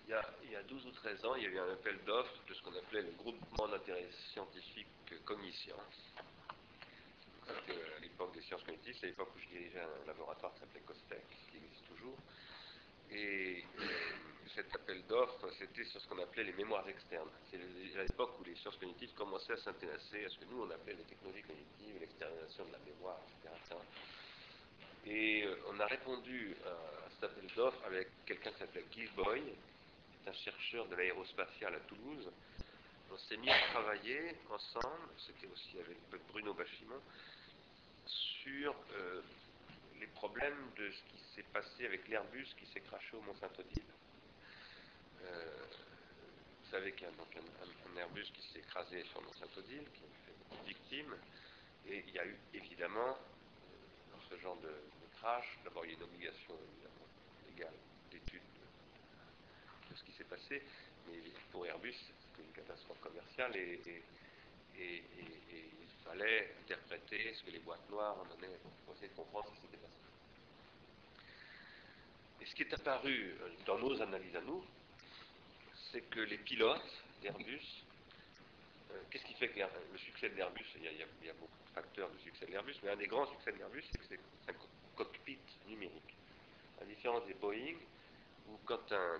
[0.05, 1.73] Il y, a, il y a 12 ou 13 ans, il y a eu un
[1.73, 4.87] appel d'offres de ce qu'on appelait le groupement d'intérêt scientifique
[5.25, 6.13] Cogniscience.
[7.49, 10.81] À l'époque des sciences cognitives, c'est à l'époque où je dirigeais un laboratoire qui s'appelait
[10.81, 12.17] COSTEC, qui existe toujours.
[13.11, 13.63] Et
[14.55, 17.29] cet appel d'offres, c'était sur ce qu'on appelait les mémoires externes.
[17.51, 17.59] C'est
[17.99, 20.95] à l'époque où les sciences cognitives commençaient à s'intéresser à ce que nous on appelait
[20.95, 23.75] les technologies cognitives, l'externalisation de la mémoire, etc.
[25.05, 29.41] Et euh, on a répondu à cet appel d'offres avec quelqu'un qui s'appelle Guy Boy,
[29.41, 32.29] qui est un chercheur de l'aérospatiale à Toulouse.
[33.11, 35.97] On s'est mis à travailler ensemble, c'était aussi avec
[36.31, 36.99] Bruno Bachimon,
[38.05, 39.21] sur euh,
[39.99, 43.83] les problèmes de ce qui s'est passé avec l'Airbus qui s'est craché au Mont-Saint-Odile.
[45.23, 45.65] Euh,
[46.63, 50.33] vous savez qu'il y a un, Airbus qui s'est écrasé sur Mont-Saint-Odile, qui a fait
[50.37, 51.15] beaucoup de victimes,
[51.87, 54.71] et il y a eu évidemment, euh, dans ce genre de,
[55.17, 57.07] crash, d'abord il y a une obligation évidemment
[57.49, 57.73] légale
[58.11, 58.41] d'étude
[59.89, 60.61] de, ce qui s'est passé,
[61.07, 61.17] mais
[61.51, 63.81] pour Airbus c'était une catastrophe commerciale et,
[64.77, 65.03] et,
[66.07, 69.61] fallait interpréter ce que les boîtes noires en donnaient pour essayer de comprendre ce qui
[69.61, 69.93] s'était passé.
[72.41, 74.63] Et ce qui est apparu dans nos analyses à nous,
[75.91, 77.83] c'est que les pilotes d'Airbus,
[78.91, 82.09] euh, qu'est-ce qui fait que le succès de l'Airbus, il, y a beaucoup de facteurs
[82.09, 84.55] de succès de l'Airbus, mais un des grands succès de l'Airbus, c'est que c'est un
[84.95, 86.15] cockpit numérique.
[86.77, 87.75] À la différence des Boeing,
[88.47, 89.19] où quand un,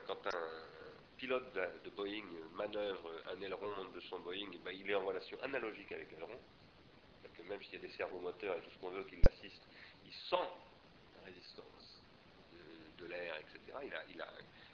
[1.18, 1.52] pilote
[1.84, 6.12] de, Boeing manœuvre un aileron de son Boeing, ben, il est en relation analogique avec
[6.12, 6.40] l'aileron.
[7.50, 9.68] Même s'il y a des servomoteurs et tout ce qu'on veut qui l'assistent,
[10.06, 10.50] il sent
[11.16, 12.02] la résistance
[12.98, 13.60] de, l'air, etc.
[14.10, 14.28] Il a,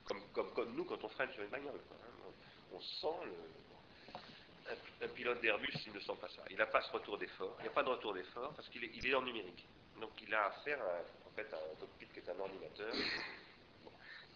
[0.05, 1.79] comme, nous quand on freine sur une bagnole.
[1.91, 2.31] Hein.
[2.73, 4.73] On, sent le,
[5.05, 6.43] un, pilote d'Airbus, il ne sent pas ça.
[6.49, 7.55] Il n'a pas ce retour d'effort.
[7.59, 9.65] Il n'y a pas de retour d'effort parce qu'il est, il est en numérique.
[9.99, 12.93] Donc il a affaire à, en fait, un cockpit qui est un ordinateur.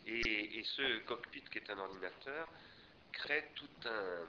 [0.06, 2.48] Et, ce cockpit qui est un ordinateur
[3.12, 4.26] crée toute un,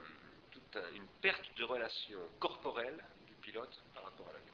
[0.93, 4.53] une perte de relation corporelle du pilote par rapport à l'avion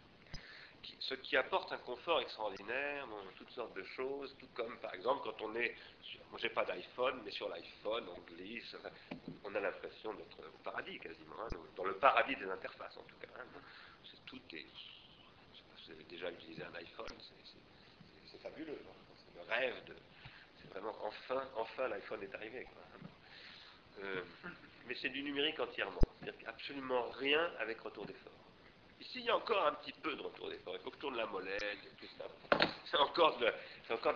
[1.07, 5.45] ce qui apporte un confort extraordinaire, toutes sortes de choses, tout comme par exemple quand
[5.45, 8.75] on est, sur, moi j'ai pas d'iPhone, mais sur l'iPhone on glisse,
[9.43, 13.17] on a l'impression d'être au paradis quasiment, hein, dans le paradis des interfaces en tout
[13.21, 13.27] cas.
[13.39, 13.45] Hein,
[14.25, 14.65] tout est,
[15.53, 17.17] je sais pas si vous avez déjà utilisé un iPhone,
[18.31, 19.95] c'est, fabuleux, hein, c'est le rêve de,
[20.59, 22.63] c'est vraiment enfin, enfin l'iPhone est arrivé.
[22.63, 24.23] Quoi, euh,
[24.87, 28.44] mais c'est du numérique entièrement, c'est-à-dire absolument rien avec retour d'effort.
[28.99, 30.75] Ici, il y a encore un petit peu de retour d'effort.
[30.75, 32.25] Il faut que tourne la molette, tout ça.
[32.85, 33.51] C'est encore, de,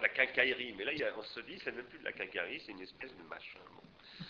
[0.02, 0.74] la quincaillerie.
[0.74, 3.24] Mais là, on se dit, c'est même plus de la quincaillerie, c'est une espèce de
[3.24, 3.60] machin.
[3.76, 4.26] Bon.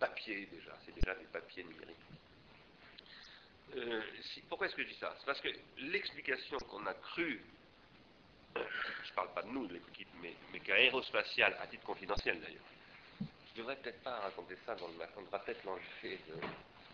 [0.00, 0.72] Papier, déjà.
[0.84, 1.96] C'est déjà des papiers numériques.
[3.76, 4.02] Euh,
[4.48, 5.14] pourquoi est-ce que je dis ça?
[5.18, 5.48] C'est parce que
[5.78, 7.42] l'explication qu'on a crue,
[8.54, 12.62] je ne parle pas de nous, de l'équipe, mais, mais à titre confidentiel d'ailleurs,
[13.20, 16.34] je devrais peut-être pas raconter ça dans le on devra peut-être l'enlever de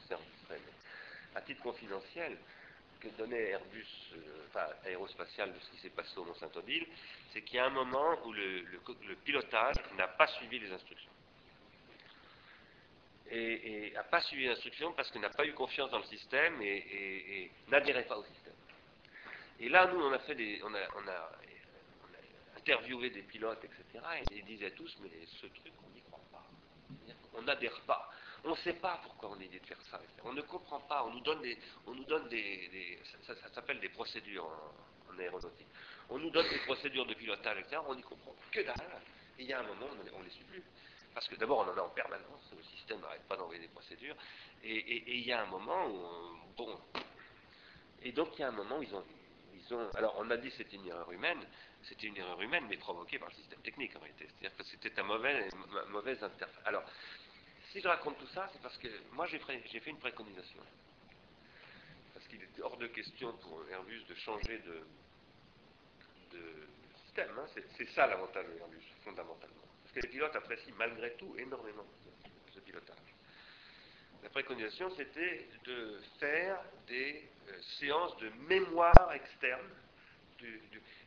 [0.08, 0.79] service
[1.34, 2.36] à titre confidentiel,
[3.00, 6.86] que donnait Airbus, euh, enfin aérospatial, de ce qui s'est passé au Mont-Saint-Odile,
[7.32, 8.64] c'est qu'il y a un moment où le,
[9.24, 11.10] pilotage n'a pas suivi les instructions.
[13.32, 16.60] Et n'a pas suivi les instructions parce qu'il n'a pas eu confiance dans le système
[16.62, 18.54] et, n'adhérait pas au système.
[19.60, 21.32] Et là, nous, on a fait des, on a, on a,
[22.02, 24.04] on a interviewé des pilotes, etc.
[24.30, 26.44] Et ils disaient tous, mais ce truc, on n'y croit pas.
[27.34, 28.10] On n'adhère pas.
[28.44, 30.00] On ne sait pas pourquoi on est dit de faire ça.
[30.24, 31.04] On ne comprend pas.
[31.04, 35.66] On nous donne des, on nous donne des, ça, s'appelle des procédures en, aéronautique.
[36.08, 37.82] On nous donne des procédures de pilotage, etc.
[37.86, 38.74] On n'y comprend que dalle.
[39.38, 40.62] Et il y a un moment, on ne les suit plus.
[41.14, 42.52] Parce que d'abord, on en a en permanence.
[42.56, 44.16] Le système n'arrête pas d'envoyer des procédures.
[44.62, 46.80] Et, il y a un moment où, bon.
[48.02, 49.04] Et donc, il y a un moment où ils ont,
[49.54, 49.90] ils ont.
[49.94, 51.44] Alors, on a dit que c'était une erreur humaine.
[51.82, 54.28] C'était une erreur humaine, mais provoquée par le système technique en réalité.
[54.28, 55.48] C'est-à-dire que c'était un mauvais,
[55.88, 56.62] mauvaise interface.
[56.66, 56.84] Alors,
[57.72, 60.62] si je raconte tout ça, c'est parce que moi j'ai fait, une préconisation.
[62.14, 66.68] Parce qu'il était hors de question pour Airbus de changer de, de
[67.04, 67.30] système.
[67.38, 67.46] Hein.
[67.76, 69.62] C'est ça l'avantage de Airbus, fondamentalement.
[69.82, 71.86] Parce que les pilotes apprécient malgré tout énormément
[72.52, 72.96] ce pilotage.
[74.22, 79.70] La préconisation, c'était de faire des euh, séances de mémoire externe,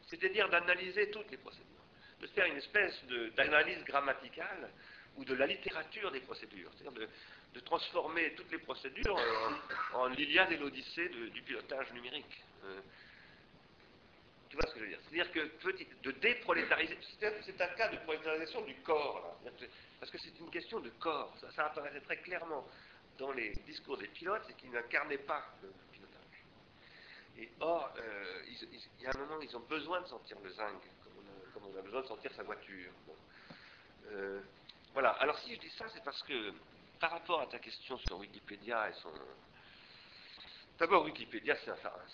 [0.08, 1.66] c'est-à-dire d'analyser toutes les procédures,
[2.22, 3.03] de faire une espèce
[3.35, 4.69] d'analyse grammaticale
[5.17, 7.08] ou de la littérature des procédures, c'est-à-dire
[7.53, 9.16] de, transformer toutes les procédures
[9.93, 12.43] en, en l'Iliade et l'Odyssée du pilotage numérique.
[12.66, 12.80] Euh,
[14.53, 15.00] tu vois ce que je veux dire?
[15.09, 19.51] C'est-à-dire que de déprolétariser, c'est un cas de prolétarisation du corps, là,
[20.00, 22.67] parce que c'est une question de corps, ça, ça, apparaît très clairement.
[23.17, 26.45] dans les discours des pilotes, c'est qu'ils n'incarnaient pas le pilotage.
[27.40, 30.82] Et or, euh, il y a un moment, ils ont besoin de sentir le zinc,
[31.53, 32.92] comme on a, besoin de sentir sa voiture.
[34.11, 34.40] Euh,
[34.93, 35.09] voilà.
[35.11, 36.53] Alors si je dis ça, c'est parce que
[36.99, 39.11] par rapport à ta question sur Wikipédia et son...
[40.77, 41.72] D'abord, Wikipédia, c'est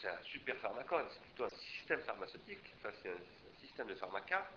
[0.08, 4.48] un, super pharmacone, c'est plutôt un système pharmaceutique, enfin, c'est un, système de pharmacas,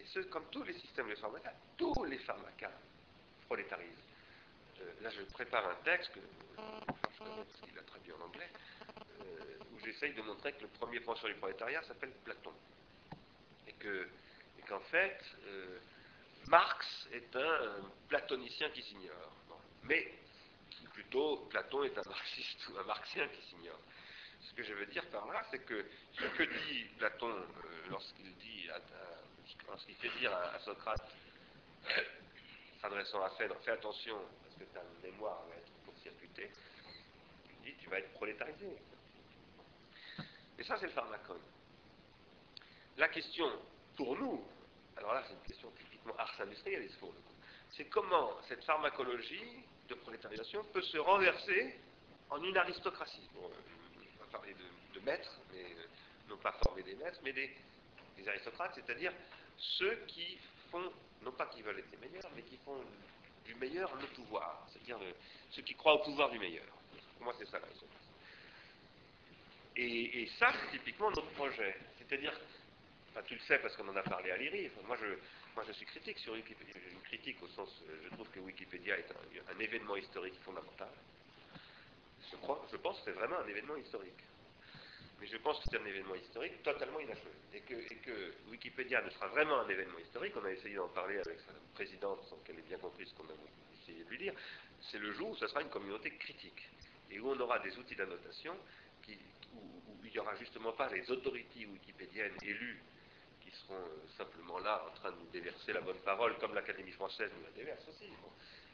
[0.00, 2.72] et ce, comme tous les systèmes de pharmacas, tous les pharmacas
[3.46, 4.04] prolétarisent.
[4.80, 6.26] Euh, là, je prépare un texte que je
[7.18, 8.50] connais parce qu'il a traduit en anglais,
[9.20, 12.52] euh, où j'essaye de montrer que le premier penseur du prolétariat s'appelle Platon.
[13.66, 14.08] Et que
[14.58, 15.78] et qu'en fait, euh,
[16.48, 19.32] Marx est un platonicien qui s'ignore.
[19.84, 20.12] Mais
[20.92, 23.80] plutôt, Platon est un marxiste ou un marxien qui s'ignore.
[24.40, 27.34] Ce que je veux dire par là, c'est que ce que dit Platon
[27.90, 28.68] lorsqu'il dit,
[29.66, 31.10] lorsqu'il fait dire à, Socrate,
[32.80, 34.18] s'adressant à Phèdre, fais attention
[34.58, 36.50] que ta mémoire va être court-circuitée,
[37.48, 38.76] tu dis tu vas être prolétarisé.
[40.58, 41.42] Et ça, c'est le pharmacone.
[42.96, 43.46] La question,
[43.96, 44.42] pour nous,
[44.96, 45.85] alors là, c'est une question typiquement
[46.18, 47.12] ars industrialis pour
[47.76, 51.78] c'est comment cette pharmacologie de prolétarisation peut se renverser
[52.30, 53.28] en une aristocratie.
[53.36, 53.48] Euh,
[54.18, 54.54] on va parler
[54.94, 55.86] de, maîtres, mais euh,
[56.28, 57.54] non pas former des maîtres, mais des,
[58.26, 59.12] aristocrates, c'est-à-dire
[59.56, 60.38] ceux qui
[60.70, 60.90] font,
[61.22, 62.82] non pas qui veulent être les meilleurs, mais qui font
[63.44, 64.98] du meilleur le pouvoir, c'est-à-dire
[65.50, 66.64] ceux qui croient au pouvoir du meilleur.
[67.16, 67.86] Pour moi, c'est ça la raison.
[69.76, 71.76] Et, ça, c'est typiquement notre projet.
[71.98, 72.32] C'est-à-dire,
[73.10, 75.06] enfin, tu le sais parce qu'on en a parlé à l'IRI, moi, je,
[75.56, 76.74] moi je suis critique sur Wikipédia.
[76.92, 77.70] Une critique au sens,
[78.04, 80.90] je trouve que Wikipédia est un, événement historique fondamental.
[82.30, 84.22] Je, pense que c'est vraiment un événement historique.
[85.18, 87.30] Mais je pense que c'est un événement historique totalement inachevé.
[87.54, 91.40] Et que, Wikipédia ne sera vraiment un événement historique, on a essayé d'en parler avec
[91.40, 93.34] sa présidente sans qu'elle ait bien compris ce qu'on a
[93.82, 94.34] essayé de lui dire,
[94.82, 96.68] c'est le jour où ce sera une communauté critique.
[97.10, 98.54] Et où on aura des outils d'annotation
[99.08, 99.14] où,
[100.04, 102.82] il n'y aura justement pas les autorités wikipédiennes élues
[103.62, 107.30] seront euh, simplement là en train de nous déverser la bonne parole, comme l'Académie française
[107.36, 108.10] nous la déverse aussi,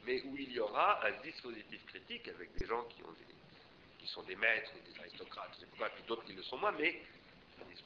[0.05, 4.71] mais où il y aura un dispositif critique avec des gens qui sont des maîtres
[4.77, 7.01] et des aristocrates, c'est pas, puis d'autres qui le sont moins, mais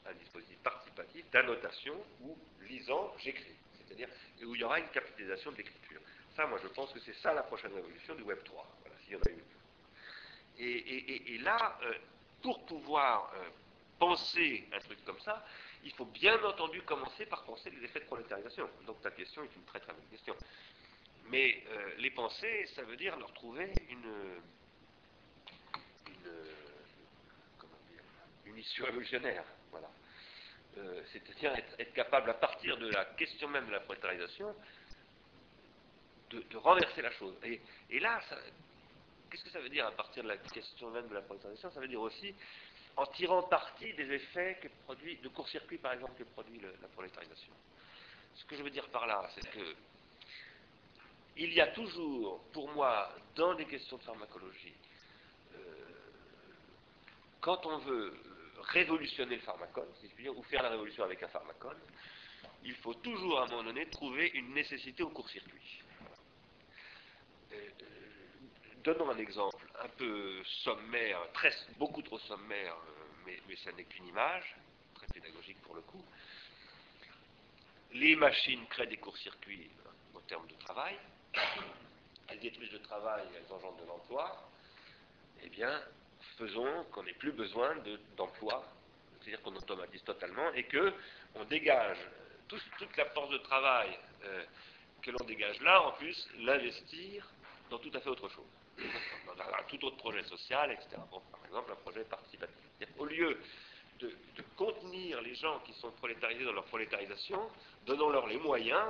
[0.07, 3.57] un, dispositif participatif d'annotation où, lisant, j'écris.
[3.79, 4.09] C'est-à-dire
[4.45, 6.01] où il y aura une capitalisation de l'écriture.
[6.35, 9.13] Ça, moi, je pense que c'est ça la prochaine révolution du Web 3, voilà, s'il
[9.13, 9.43] y en a une.
[10.59, 11.95] Et, là, euh,
[12.43, 13.49] pour pouvoir euh,
[13.99, 15.45] penser un truc comme ça,
[15.85, 18.69] il faut bien entendu commencer par penser les effets de prolétarisation.
[18.87, 20.35] Donc ta question est une très très bonne question.
[21.29, 24.41] Mais euh, les penser, ça veut dire leur trouver une,
[28.47, 29.45] une issue révolutionnaire.
[29.71, 29.89] Voilà.
[30.79, 34.55] Euh, c'est-à-dire être, capable, à partir de la question même de la prolétarisation,
[36.31, 37.35] de, renverser la chose.
[37.45, 38.21] Et, là,
[39.31, 41.71] qu'est-ce que ça veut dire à partir de la question même de la prolétarisation?
[41.71, 42.35] Ça veut dire aussi
[42.97, 47.53] en tirant parti des effets que produit, de court-circuit par exemple, que produit la prolétarisation.
[48.35, 49.75] Ce que je veux dire par là, c'est que
[51.39, 54.75] il y a toujours, pour moi, dans des questions de pharmacologie,
[55.55, 55.59] euh,
[57.41, 58.15] quand on veut
[58.61, 61.79] révolutionner le pharmacone, si je puis dire, ou faire la révolution avec un pharmacone,
[62.65, 65.83] il faut toujours à un moment donné trouver une nécessité au court-circuit.
[67.53, 67.71] Euh,
[68.87, 71.19] donnons un exemple un peu sommaire,
[71.77, 74.57] beaucoup trop sommaire, euh, mais, mais ça n'est qu'une image,
[74.95, 76.05] très pédagogique pour le coup.
[77.93, 79.69] Les machines créent des courts-circuits
[80.15, 80.97] en termes de travail,
[82.29, 84.49] elles détruisent le travail, elles engendrent de l'emploi,
[85.43, 85.83] eh bien,
[86.39, 87.75] faisons qu'on n'ait plus besoin
[88.17, 88.65] d'emploi,
[89.19, 90.93] c'est-à-dire qu'on automatise totalement et que
[91.35, 91.99] on dégage
[92.47, 94.45] toute la force de travail euh,
[95.03, 97.29] que l'on dégage là, en plus, l'investir
[97.71, 98.45] dans tout à fait autre chose,
[98.79, 100.97] un tout autre projet social, etc.
[101.11, 102.57] par exemple, un projet participatif.
[102.99, 103.39] Au lieu
[104.01, 104.13] de,
[104.57, 107.51] contenir les gens qui sont prolétarisés dans leur prolétarisation,
[107.85, 108.85] donnons-leur les moyens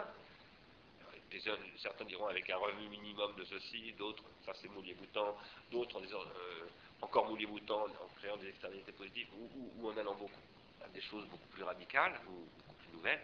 [1.79, 5.37] certains diront avec un revenu minimum de ceci, d'autres, ça c'est moulier-boutant,
[5.71, 6.67] d'autres en disant euh,
[7.03, 10.41] encore moulier-boutant en créant des externalités positives ou, en allant beaucoup
[10.85, 13.21] à des choses beaucoup plus radicales ou beaucoup plus nouvelles,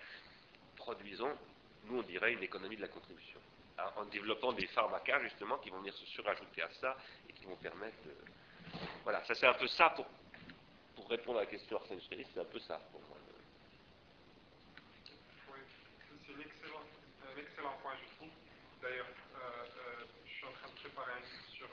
[0.76, 1.32] produisons,
[1.84, 3.40] nous on dirait, une économie de la contribution.
[3.96, 6.96] En développant des pharmacas justement qui vont venir se surajouter à ça
[7.28, 8.14] et qui vont permettre de...
[9.02, 10.06] Voilà, ça c'est un peu ça pour,
[10.94, 13.16] pour répondre à la question Arsène c'est un peu ça pour moi.
[15.48, 15.60] Oui,
[16.20, 18.30] c'est un excellent point, je trouve.
[18.80, 21.68] D'ailleurs, euh, euh, je suis en train de préparer un livre sur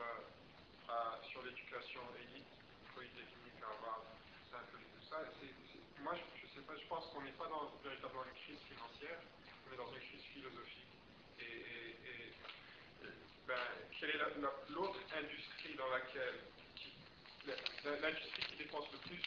[1.29, 2.49] sur l'éducation élite,
[2.95, 4.03] polytechnique, Harvard,
[4.49, 5.21] c'est un peu tout ça.
[6.01, 9.19] moi, je, sais pas, je pense qu'on n'est pas dans véritablement une crise financière,
[9.69, 10.88] on est dans une crise philosophique.
[11.59, 13.05] Et,
[13.47, 13.55] ben,
[13.99, 14.19] quelle est
[14.69, 16.39] l'autre industrie dans laquelle,
[18.01, 19.23] l'industrie qui dépense le plus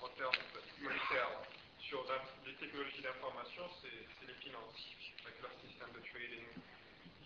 [0.00, 0.34] en termes
[0.80, 1.40] monétaires
[1.78, 2.06] sur
[2.46, 4.78] les technologies d'information, c'est les finances,
[5.24, 6.46] avec leur système de trading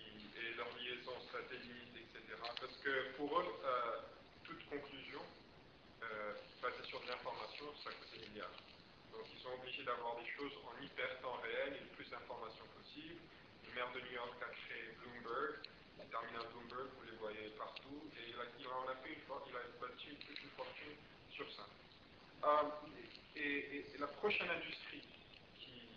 [0.00, 2.38] et leurs liaisons satellites, etc.
[2.40, 4.00] Parce que pour eux, euh,
[4.44, 5.20] toute conclusion
[6.02, 8.56] euh, basée sur de l'information, ça coûte des milliards.
[9.12, 12.66] Donc ils sont obligés d'avoir des choses en hyper temps réel et le plus d'informations
[12.76, 13.20] possible.
[13.74, 15.58] Maire de New York a créé Bloomberg,
[15.98, 19.56] les terminal Bloomberg, vous les voyez partout, et il, en a fait une fois, il
[19.56, 20.94] a bâti une, fortune
[21.34, 21.66] sur ça.
[22.46, 22.70] Euh,
[23.34, 25.02] et, la prochaine industrie
[25.58, 25.90] qui,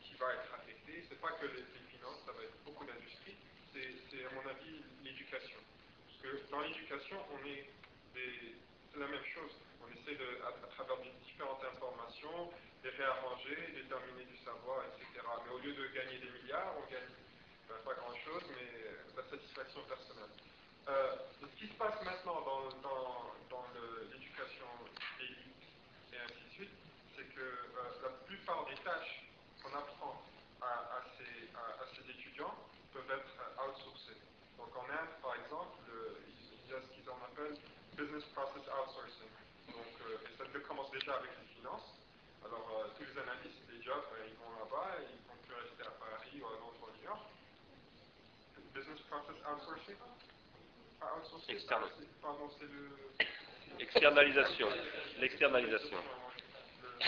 [0.00, 3.36] qui va être affectée, c'est pas que les, finances, ça va être beaucoup d'industries,
[3.74, 5.60] c'est à mon avis l'éducation.
[5.60, 7.68] Parce que dans l'éducation, on est
[8.96, 9.52] la même chose.
[9.88, 12.52] On essaie de, à, travers différentes informations,
[12.84, 15.24] les réarranger, déterminer du savoir, etc.
[15.24, 17.08] Mais au lieu de gagner des milliards, on gagne
[17.68, 18.68] ben, pas grand-chose, mais
[19.16, 20.32] la satisfaction personnelle.
[20.88, 22.68] Euh, ce qui se passe maintenant dans,
[24.10, 24.64] l'éducation
[25.20, 25.68] élite
[26.12, 26.76] et ainsi de suite,
[27.14, 29.28] c'est que euh, la plupart des tâches
[29.62, 30.22] qu'on apprend
[30.62, 32.54] à, ces, étudiants
[32.92, 33.36] peuvent être
[33.68, 34.16] outsourcées.
[34.56, 35.76] Donc en Inde, par exemple,
[36.24, 37.58] il y a ce qu'ils en appellent
[37.92, 39.28] business process outsourcing.
[39.68, 39.92] Donc,
[40.24, 41.94] et ça commence déjà avec les finances.
[42.44, 42.66] Alors,
[42.98, 46.46] tous les analystes, les jobs, ils vont là-bas, ils vont plus rester à Paris ou
[46.46, 47.22] à Londres ou à New York
[48.78, 49.96] business process outsourcing?
[52.22, 52.90] Pardon, c'est le...
[53.80, 54.68] Externalisation.
[55.20, 55.96] L'externalisation.
[55.96, 56.98] Euh,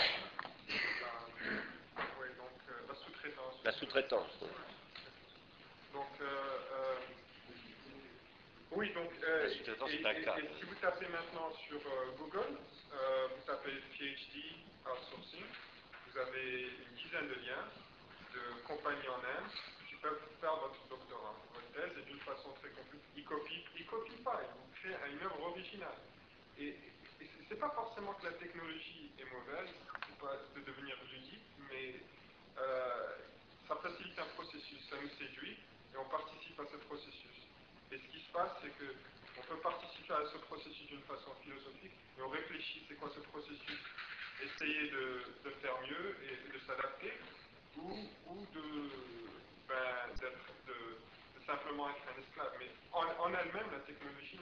[3.63, 4.39] la sous-traitance.
[5.93, 6.90] Donc, euh, euh,
[8.71, 9.11] oui, donc.
[9.23, 9.49] Et,
[10.59, 11.79] si vous tapez maintenant sur
[12.17, 12.57] Google,
[12.91, 15.45] vous tapez PhD outsourcing,
[16.07, 17.67] vous avez une dizaine de liens
[18.33, 19.51] de compagnies en Inde
[19.87, 21.35] qui peuvent faire votre doctorat
[21.73, 23.05] thèse et d'une façon très compliquée.
[23.15, 25.99] Il copie, il copie pas, il vous crée une œuvre originale.
[26.57, 26.75] Et,
[27.19, 29.69] et c'est pas forcément que la technologie est mauvaise,
[30.07, 31.95] c'est pas de devenir ludique, mais
[32.57, 33.17] euh,
[33.67, 35.57] ça facilite un processus, ça nous séduit
[35.93, 37.40] et on participe à ce processus.
[37.91, 38.95] Et ce qui se passe, c'est que
[39.37, 43.19] on peut participer à ce processus d'une façon philosophique et on réfléchit c'est quoi ce
[43.19, 43.79] processus,
[44.43, 47.13] essayer de, faire mieux et, de s'adapter
[47.77, 47.91] ou,
[49.67, 50.31] ben, de,
[51.45, 52.51] simplement être un esclave.
[52.59, 54.39] Mais en, elle-même, la technologie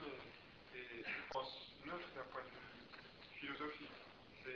[0.75, 1.05] est,
[1.85, 3.91] neutre d'un point de vue philosophique.
[4.43, 4.49] C'est.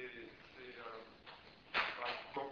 [0.80, 1.80] Euh,
[2.36, 2.52] donc,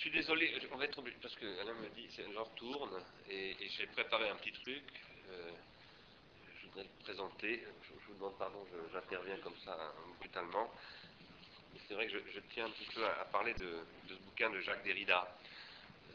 [0.00, 3.04] je suis désolé, on va être obligé, parce que Alain me dit, c'est genre tourne,
[3.28, 4.82] et, j'ai préparé un petit truc.
[5.28, 5.50] Euh,
[6.58, 7.62] je voudrais le présenter.
[7.82, 9.76] Je, vous demande pardon, j'interviens comme ça
[10.18, 10.72] brutalement.
[11.86, 14.82] C'est vrai que je, tiens un petit peu à, parler de, ce bouquin de Jacques
[14.84, 15.36] Derrida,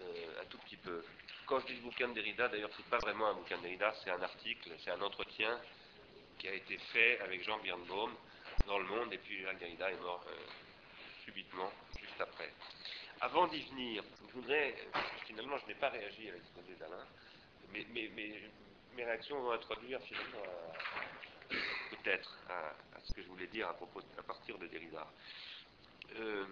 [0.01, 1.05] euh, un tout petit peu.
[1.45, 4.09] Quand je dis bouquin de Derrida, d'ailleurs, c'est pas vraiment un bouquin de Derrida, c'est
[4.09, 5.61] un article, c'est un entretien
[6.39, 8.15] qui a été fait avec Jean Birnbaum
[8.65, 10.35] dans Le Monde, et puis Jacques Derrida est mort euh,
[11.23, 12.51] subitement, juste après.
[13.22, 14.76] Avant d'y venir, je voudrais,
[15.26, 17.06] finalement, je n'ai pas réagi à l'exposé d'Alain,
[17.72, 17.85] mais,
[18.95, 20.44] mes réactions vont introduire finalement
[21.50, 25.08] peut-être à, ce que je voulais dire à, partir de Derrida.
[26.16, 26.45] Euh,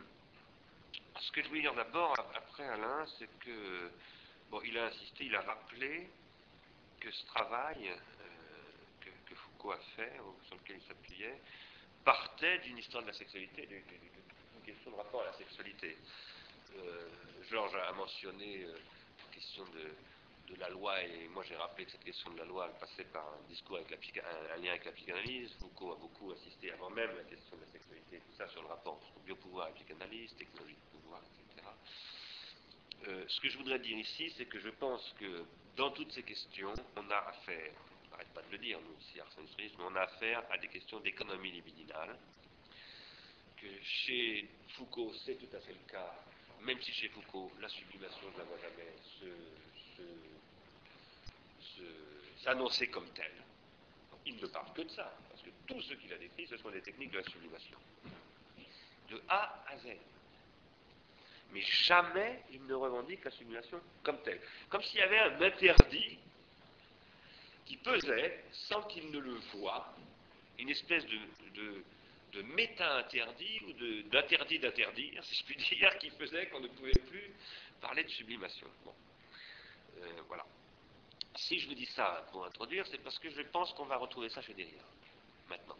[1.20, 3.92] ce que je voulais dire d'abord, après Alain, c'est que,
[4.50, 6.10] bon, il a insisté, il a rappelé
[7.00, 10.14] que ce travail euh, que, Foucault a fait,
[10.48, 11.40] sur lequel il s'appuyait,
[12.04, 15.98] partait d'une histoire de la sexualité, d'une question de rapport à la sexualité.
[16.78, 17.10] Euh,
[17.50, 22.04] Georges a mentionné euh, la question de, la loi, et moi j'ai rappelé que cette
[22.04, 23.98] question de la loi passait par un discours avec la,
[24.54, 25.52] un, lien avec la psychanalyse.
[25.60, 28.68] Foucault a beaucoup insisté avant même la question de la sexualité, tout ça sur le
[28.68, 31.68] rapport entre biopouvoir et psychanalyse, technologie de pouvoir, etc.
[33.08, 35.44] Euh, ce que je voudrais dire ici, c'est que je pense que
[35.76, 37.74] dans toutes ces questions, on a affaire,
[38.06, 40.68] on n'arrête pas de le dire, nous ici, Arsène mais on a affaire à des
[40.68, 42.16] questions d'économie libidinale,
[43.58, 46.14] que chez Foucault, c'est tout à fait le cas,
[46.66, 48.94] même si chez Foucault, la sublimation, ne la vois jamais
[52.44, 53.42] s'annoncer comme telle.
[54.26, 56.70] Il ne parle que de ça, parce que tout ce qu'il a décrit, ce sont
[56.72, 57.78] des techniques de la sublimation.
[59.10, 59.88] De A à Z
[61.54, 64.42] mais jamais il ne revendique la simulation comme telle.
[64.70, 66.18] Comme s'il y avait un interdit
[67.66, 69.94] qui pesait, sans qu'il ne le voie,
[70.58, 71.84] une espèce de,
[72.42, 77.34] méta-interdit ou d'interdit d'interdire, si je puis dire, qui faisait qu'on ne pouvait plus
[77.82, 78.68] parler de sublimation.
[78.84, 78.94] Bon.
[80.02, 80.46] Euh, voilà.
[81.36, 84.30] Si je vous dis ça pour introduire, c'est parce que je pense qu'on va retrouver
[84.30, 84.84] ça chez Derrida,
[85.50, 85.78] maintenant.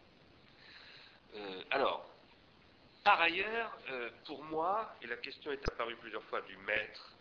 [1.34, 2.06] Euh, alors,
[3.02, 7.12] par ailleurs, euh, pour moi, et la question est apparue plusieurs fois du maître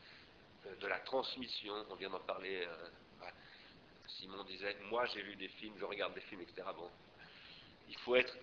[0.79, 3.29] de la transmission, on vient d'en parler, euh,
[4.07, 6.67] Simon disait, moi j'ai lu des films, je regarde des films, etc.
[6.75, 6.89] Bon,
[7.89, 8.33] il faut être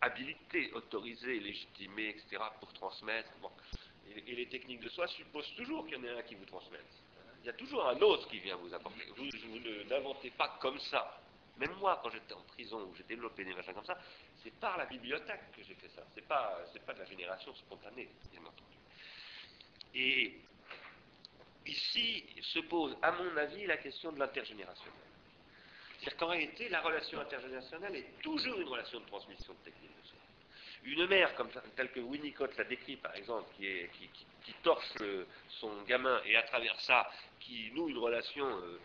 [0.00, 2.42] habilité, autorisé, légitimé, etc.
[2.58, 3.30] pour transmettre.
[3.40, 3.50] Bon.
[4.14, 6.86] Et, les techniques de soi supposent toujours qu'il y en ait un qui vous transmette.
[7.42, 9.04] Il y a toujours un autre qui vient vous apporter.
[9.16, 11.20] Vous, vous n'inventez pas comme ça.
[11.58, 13.98] Même moi, quand j'étais en prison, où j'ai développé des machins comme ça,
[14.42, 16.02] c'est par la bibliothèque que j'ai fait ça.
[16.14, 18.76] C'est pas, pas de la génération spontanée, bien entendu.
[19.94, 20.40] Et
[21.66, 25.09] ici se pose, à mon avis, la question de l'intergénérationnel.
[26.00, 30.08] C'est-à-dire qu'en réalité, la relation intergénérationnelle est toujours une relation de transmission de technique de
[30.08, 30.18] soi.
[30.84, 33.68] Une mère, comme, telle que Winnicott l'a décrit, par exemple, qui,
[34.42, 34.96] qui, torche
[35.48, 37.06] son gamin et à travers ça,
[37.38, 38.80] qui noue une relation euh,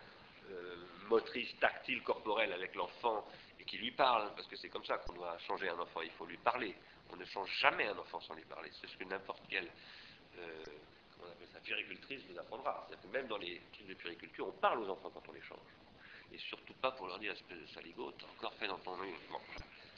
[0.50, 0.76] euh,
[1.08, 3.26] motrice, tactile, corporelle avec l'enfant
[3.58, 6.10] et qui lui parle, parce que c'est comme ça qu'on doit changer un enfant, il
[6.10, 6.74] faut lui parler.
[7.10, 8.70] On ne change jamais un enfant sans lui parler.
[8.78, 9.70] C'est ce que n'importe quelle
[10.38, 10.64] euh,
[11.22, 12.86] on appelle ça, puricultrice vous apprendra.
[12.86, 15.42] C'est-à-dire que même dans les trucs de puriculture, on parle aux enfants quand on les
[15.42, 15.58] change.
[16.36, 18.94] Et surtout pas pour leur dire, espèce de saligo, t'as encore fait dans ton...
[18.94, 19.40] Bon.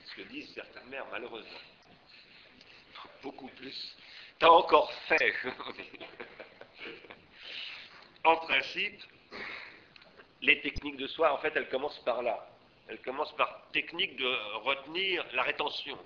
[0.04, 1.58] Ce que disent certaines mères, malheureusement.
[3.24, 3.96] Beaucoup plus.
[4.38, 5.34] T'as encore fait.
[8.24, 9.02] en principe,
[10.40, 12.48] les techniques de soi, en fait, elles commencent par là.
[12.86, 15.98] Elles commencent par technique de retenir la rétention.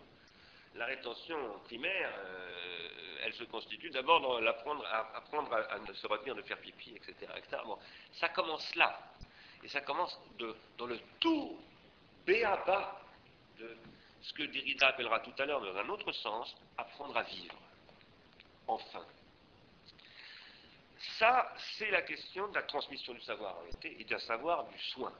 [0.76, 2.88] La rétention primaire, euh,
[3.24, 7.30] elle se constitue d'abord dans l'apprendre à, apprendre à, se retenir de faire pipi, etc.
[8.12, 9.11] Ça commence là.
[9.62, 10.18] Et ça commence
[10.78, 11.58] dans le tout
[12.26, 13.00] béaba
[13.58, 13.76] de
[14.22, 17.56] ce que Derrida appellera tout à l'heure dans un autre sens, apprendre à vivre.
[18.66, 19.04] Enfin.
[21.18, 24.78] Ça, c'est la question de la transmission du savoir en réalité et d'un savoir du
[24.78, 25.12] soin.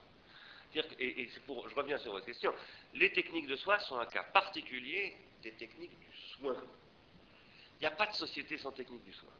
[0.75, 2.55] Et, pour, je reviens sur votre question,
[2.95, 6.57] les techniques de soin sont un cas particulier des techniques du soin.
[7.77, 9.33] Il n'y a pas de société sans technique du soin.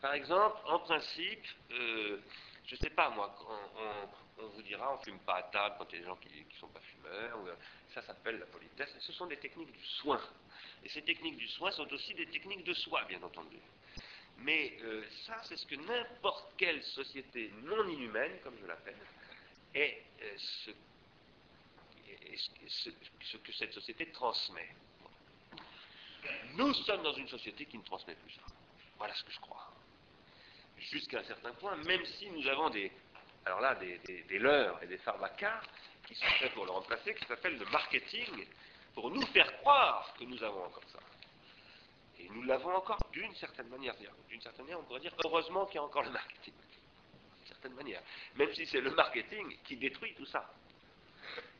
[0.00, 2.20] Par exemple, en principe, euh,
[2.66, 3.34] je sais pas moi,
[4.38, 6.28] on, vous dira on fume pas à table quand il y a des gens qui
[6.28, 7.54] ne sont pas fumeurs, euh,
[7.94, 10.20] ça s'appelle la politesse, ce sont des techniques du soin.
[10.84, 13.58] Et ces techniques du soin sont aussi des techniques de soi, bien entendu.
[14.38, 18.96] Mais euh, ça, c'est ce que n'importe quelle société non inhumaine, comme je l'appelle,
[19.74, 20.02] est,
[20.36, 20.70] ce,
[22.66, 24.68] ce, que cette société transmet.
[26.54, 28.42] Nous sommes dans une société qui ne transmet plus ça.
[28.98, 29.69] Voilà ce que je crois.
[30.80, 32.90] Jusqu'à un certain point, même si nous avons des,
[33.44, 35.60] alors là, des, leurres et des pharmacas
[36.06, 38.46] qui sont faits pour le remplacer, qui s'appellent le marketing,
[38.94, 40.98] pour nous faire croire que nous avons encore ça.
[42.18, 43.94] Et nous l'avons encore d'une certaine manière.
[44.28, 46.54] D'une certaine manière, on pourrait dire heureusement qu'il y a encore le marketing.
[47.38, 48.02] D'une certaine manière.
[48.36, 50.50] Même si c'est le marketing qui détruit tout ça.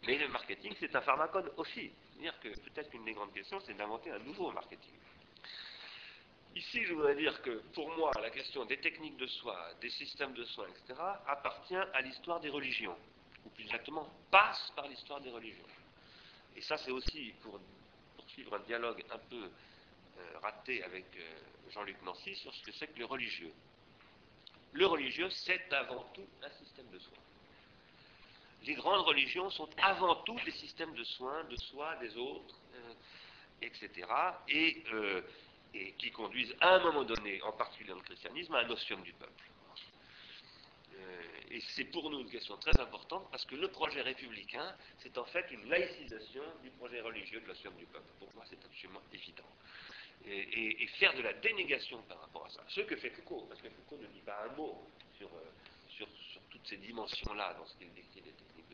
[0.06, 1.92] Mais le marketing, c'est un pharmacone aussi.
[2.12, 4.94] C'est-à-dire que peut-être qu'une des grandes questions, c'est d'inventer un nouveau marketing.
[6.56, 10.34] Ici, je voudrais dire que pour moi, la question des techniques de soins, des systèmes
[10.34, 12.96] de soins, etc., appartient à l'histoire des religions,
[13.44, 15.64] ou plus exactement, passe par l'histoire des religions.
[16.56, 17.60] Et ça, c'est aussi pour
[18.16, 21.38] poursuivre un dialogue un peu euh, raté avec euh,
[21.70, 23.52] Jean-Luc Nancy sur ce que c'est que le religieux.
[24.72, 27.18] Le religieux, c'est avant tout un système de soins
[28.64, 32.54] les grandes religions sont avant tout des systèmes de soins de soi, des autres,
[33.62, 34.06] etc.
[34.92, 35.22] Euh,
[35.74, 38.98] et, qui conduisent à un moment donné, en particulier dans le christianisme, à un notion
[39.00, 39.44] du peuple.
[40.94, 45.16] Euh, et c'est pour nous une question très importante parce que le projet républicain, c'est
[45.18, 48.10] en fait une laïcisation du projet religieux de l'ossuum du peuple.
[48.18, 49.48] Pour moi, c'est absolument évident.
[50.26, 52.62] Et, faire de la dénégation par rapport à ça.
[52.68, 55.30] Ce que fait Foucault, parce que Foucault ne dit pas un mot sur,
[55.88, 58.20] sur, sur toutes ces dimensions-là dans ce qu'il décrit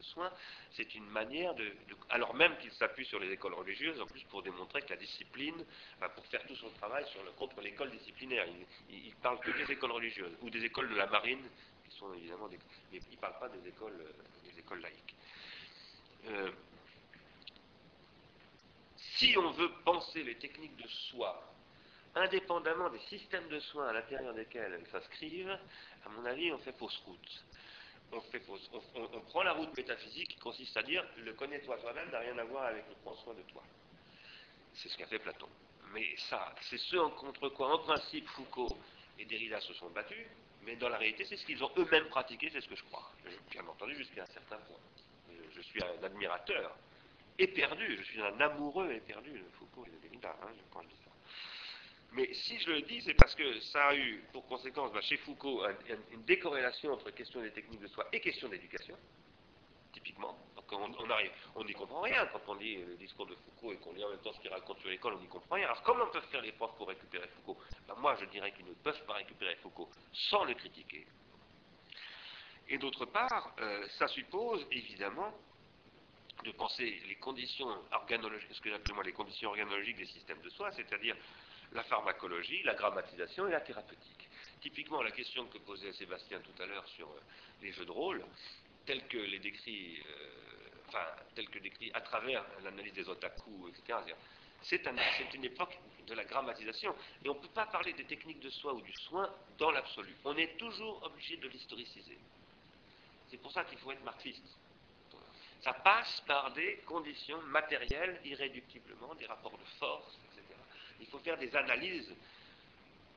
[0.07, 0.33] de soins,
[0.73, 1.73] c'est une manière de,
[2.11, 5.65] alors même qu'il s'appuie sur les écoles religieuses, en plus pour démontrer que la discipline,
[6.15, 8.47] pour faire tout son travail sur le, contre l'école disciplinaire,
[8.91, 11.43] il, parle que des écoles religieuses, ou des écoles de la marine,
[11.89, 12.59] qui sont évidemment des,
[12.93, 14.05] mais il ne parle pas des écoles,
[14.45, 15.15] des écoles laïques.
[16.29, 16.51] Euh,
[18.97, 21.43] si on veut penser les techniques de soi,
[22.15, 25.59] indépendamment des systèmes de soins à l'intérieur desquels elles s'inscrivent,
[26.05, 27.45] à mon avis, on fait fausse route
[28.13, 32.45] on, prend la route métaphysique qui consiste à dire le connais-toi toi-même n'a rien à
[32.45, 33.63] voir avec le prends soin de toi.
[34.75, 35.49] C'est ce qu'a fait Platon.
[35.93, 38.77] Mais ça, c'est ce contre quoi, en principe, Foucault
[39.19, 40.27] et Derrida se sont battus,
[40.65, 43.11] mais dans la réalité, c'est ce qu'ils ont eux-mêmes pratiqué, c'est ce que je crois.
[43.51, 44.79] Bien entendu, jusqu'à un certain point.
[45.55, 46.77] Je, suis un admirateur
[47.39, 51.06] éperdu, je suis un amoureux éperdu de Foucault et de Derrida, hein, je.
[52.17, 55.19] Mais si je le dis, c'est parce que ça a eu pour conséquence bah, chez
[55.19, 55.63] Foucault
[56.11, 58.97] une décorrélation entre question des techniques de soi et question d'éducation,
[59.93, 60.35] typiquement.
[60.73, 63.93] on, arrive, on n'y comprend rien quand on lit le discours de Foucault et qu'on
[63.93, 65.67] lit en même temps ce qu'il raconte sur l'école, on n'y comprend rien.
[65.67, 67.59] Alors comment peuvent faire les profs pour récupérer Foucault?
[67.87, 71.07] Ben, Moi, je dirais qu'ils ne peuvent pas récupérer Foucault sans le critiquer.
[72.69, 75.35] Et d'autre part, euh, ça suppose évidemment
[76.45, 78.71] de penser les conditions organologiques, ce que
[79.05, 81.15] les conditions organologiques des systèmes de soi, c'est-à-dire
[81.77, 84.29] la pharmacologie, la grammatisation et la thérapeutique.
[84.61, 87.21] Typiquement, la question que posait Sébastien tout à l'heure sur euh,
[87.63, 88.25] les jeux de rôle,
[88.87, 93.99] tels que les décrit, euh, à travers l'analyse des otaku, etc.
[94.63, 96.95] C'est une époque de la grammatisation.
[97.25, 100.17] Et on ne peut pas parler des techniques de soi ou du soin dans l'absolu.
[100.25, 102.19] On est toujours obligé de l'historiciser.
[103.29, 104.57] C'est pour ça qu'il faut être marxiste.
[105.61, 110.19] Ça passe par des conditions matérielles irréductiblement, des rapports de force.
[111.01, 112.15] Il faut faire des analyses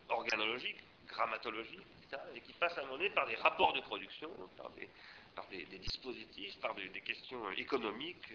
[0.10, 4.30] organologiques, grammatologiques, etc., et qui passent à un moment donné par des rapports de production,
[4.58, 4.70] par
[5.50, 8.32] des, dispositifs, par des, questions économiques,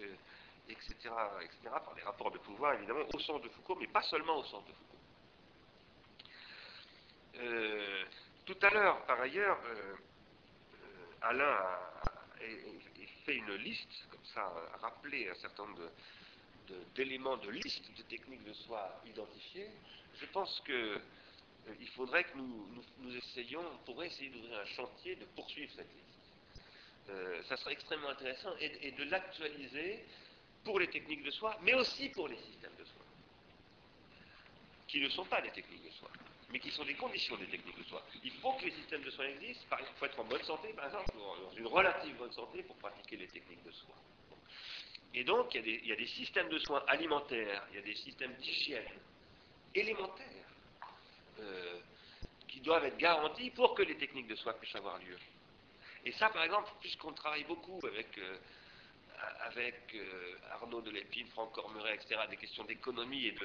[0.69, 4.01] etc., euh, etc., par des rapports de pouvoir, évidemment, au sens de Foucault, mais pas
[4.03, 4.95] seulement au sens de Foucault.
[7.37, 8.05] Euh,
[8.45, 9.95] tout à l'heure, par ailleurs, euh,
[11.21, 11.91] Alain a,
[13.25, 15.89] fait une liste, comme ça, a rappelé un certain nombre
[16.95, 19.69] d'éléments de, liste de techniques de soi identifiées.
[20.19, 21.01] Je pense que
[21.79, 26.05] il faudrait que nous, essayions, on pourrait essayer d'ouvrir un chantier de poursuivre cette liste.
[27.09, 30.03] Euh, ça serait extrêmement intéressant, et, de l'actualiser
[30.63, 33.01] pour les techniques de soi, mais aussi pour les systèmes de soi,
[34.87, 36.09] qui ne sont pas des techniques de soi,
[36.51, 38.03] mais qui sont des conditions des techniques de soi.
[38.23, 40.85] Il faut que les systèmes de soi existent, il faut être en bonne santé, par
[40.85, 43.95] exemple, dans une relative bonne santé pour pratiquer les techniques de soi.
[45.15, 48.33] Et donc, il y, a des, systèmes de soins alimentaires, il y a des systèmes
[48.33, 48.83] d'hygiène
[49.73, 50.45] élémentaires
[51.39, 51.79] euh,
[52.49, 55.17] qui doivent être garantis pour que les techniques de soi puissent avoir lieu.
[56.05, 58.37] Et ça, par exemple, puisqu'on travaille beaucoup avec, euh,
[59.57, 63.35] euh, Arnaud Delépine, Franck Cormeret, etc., des questions d'économie et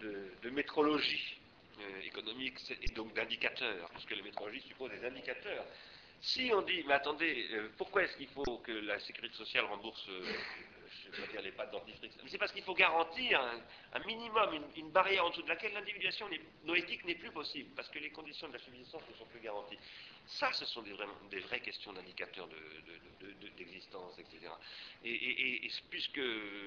[0.00, 1.38] de, métrologie
[1.78, 5.64] euh, économique et donc d'indicateurs, puisque la métrologie suppose des indicateurs.
[6.20, 10.08] Si on dit, mais attendez, pourquoi est-ce qu'il faut que la sécurité sociale rembourse
[11.12, 12.12] je dire les pattes dentifrice.
[12.26, 13.40] C'est parce qu'il faut garantir
[13.92, 16.28] un, minimum, une, barrière en dessous de laquelle l'individuation
[16.64, 19.78] noétique n'est plus possible, parce que les conditions de la subsistance ne sont plus garanties.
[20.26, 22.48] Ça, ce sont des, vraies questions d'indicateurs
[23.56, 24.52] d'existence, etc.
[25.04, 26.20] Et, puisque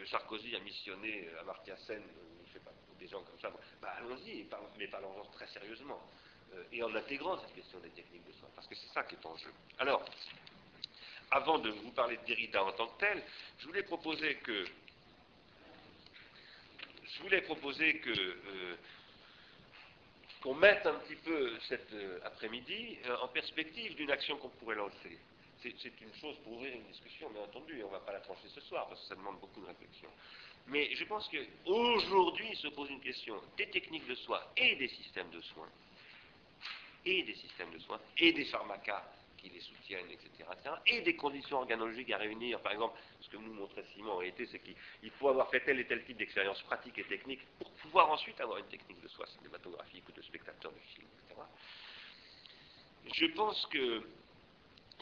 [0.07, 2.03] Sarkozy a missionné Amartya Sen,
[2.47, 3.51] je sais pas, des gens comme ça,
[3.81, 4.45] bah, allons-y,
[4.77, 6.01] mais parlons-en très sérieusement,
[6.53, 9.15] euh, et en intégrant cette question des techniques de soins, parce que c'est ça qui
[9.15, 9.51] est en jeu.
[9.79, 10.03] Alors,
[11.31, 13.23] avant de vous parler de Derrida en tant que tel,
[13.59, 14.65] je voulais proposer que
[17.03, 18.75] je voulais proposer que euh,
[20.41, 24.75] qu'on mette un petit peu cet euh, après-midi euh, en perspective d'une action qu'on pourrait
[24.75, 25.17] lancer.
[25.61, 28.21] C'est une chose pour ouvrir une discussion, bien entendu, et on ne va pas la
[28.21, 30.09] trancher ce soir parce que ça demande beaucoup de réflexion.
[30.67, 35.29] Mais je pense qu'aujourd'hui se pose une question des techniques de soins et des systèmes
[35.29, 35.69] de soins,
[37.05, 39.05] et des systèmes de soins, et des pharmacas
[39.41, 40.29] qui les soutiennent, etc.,
[40.85, 42.59] et des conditions organologiques à réunir.
[42.61, 45.79] Par exemple, ce que nous montrait Simon en réalité, c'est qu'il faut avoir fait tel
[45.79, 49.25] et tel type d'expérience pratique et technique pour pouvoir ensuite avoir une technique de soi
[49.27, 51.41] cinématographique ou de spectateur de film, etc.
[53.13, 54.03] Je pense que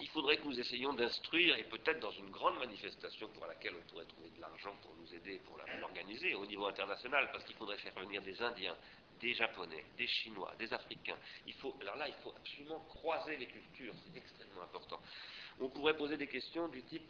[0.01, 3.91] il faudrait que nous essayions d'instruire, et peut-être dans une grande manifestation pour laquelle on
[3.91, 7.77] pourrait trouver de l'argent pour nous aider, pour l'organiser au niveau international, parce qu'il faudrait
[7.77, 8.77] faire venir des Indiens,
[9.22, 11.17] des Japonais, des Chinois, des Africains.
[11.45, 14.99] Il faut, alors là, il faut absolument croiser les cultures, c'est extrêmement important.
[15.59, 17.03] On pourrait poser des questions du type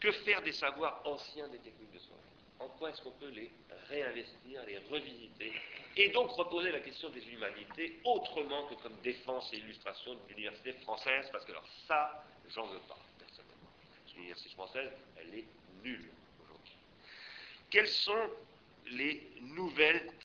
[0.00, 2.16] que faire des savoirs anciens des techniques de soins?
[2.60, 3.50] En quoi est-ce qu'on peut les
[3.88, 5.52] réinvestir, les revisiter?
[5.96, 10.72] Et donc reposer la question des humanités autrement que comme défense et illustration de l'université
[10.72, 13.70] française, parce que alors ça, j'en veux pas, personnellement.
[14.14, 15.44] L'université française, elle est
[15.84, 16.10] nulle
[16.42, 16.74] aujourd'hui.
[17.70, 18.30] Quelles sont
[18.90, 20.10] les nouvelles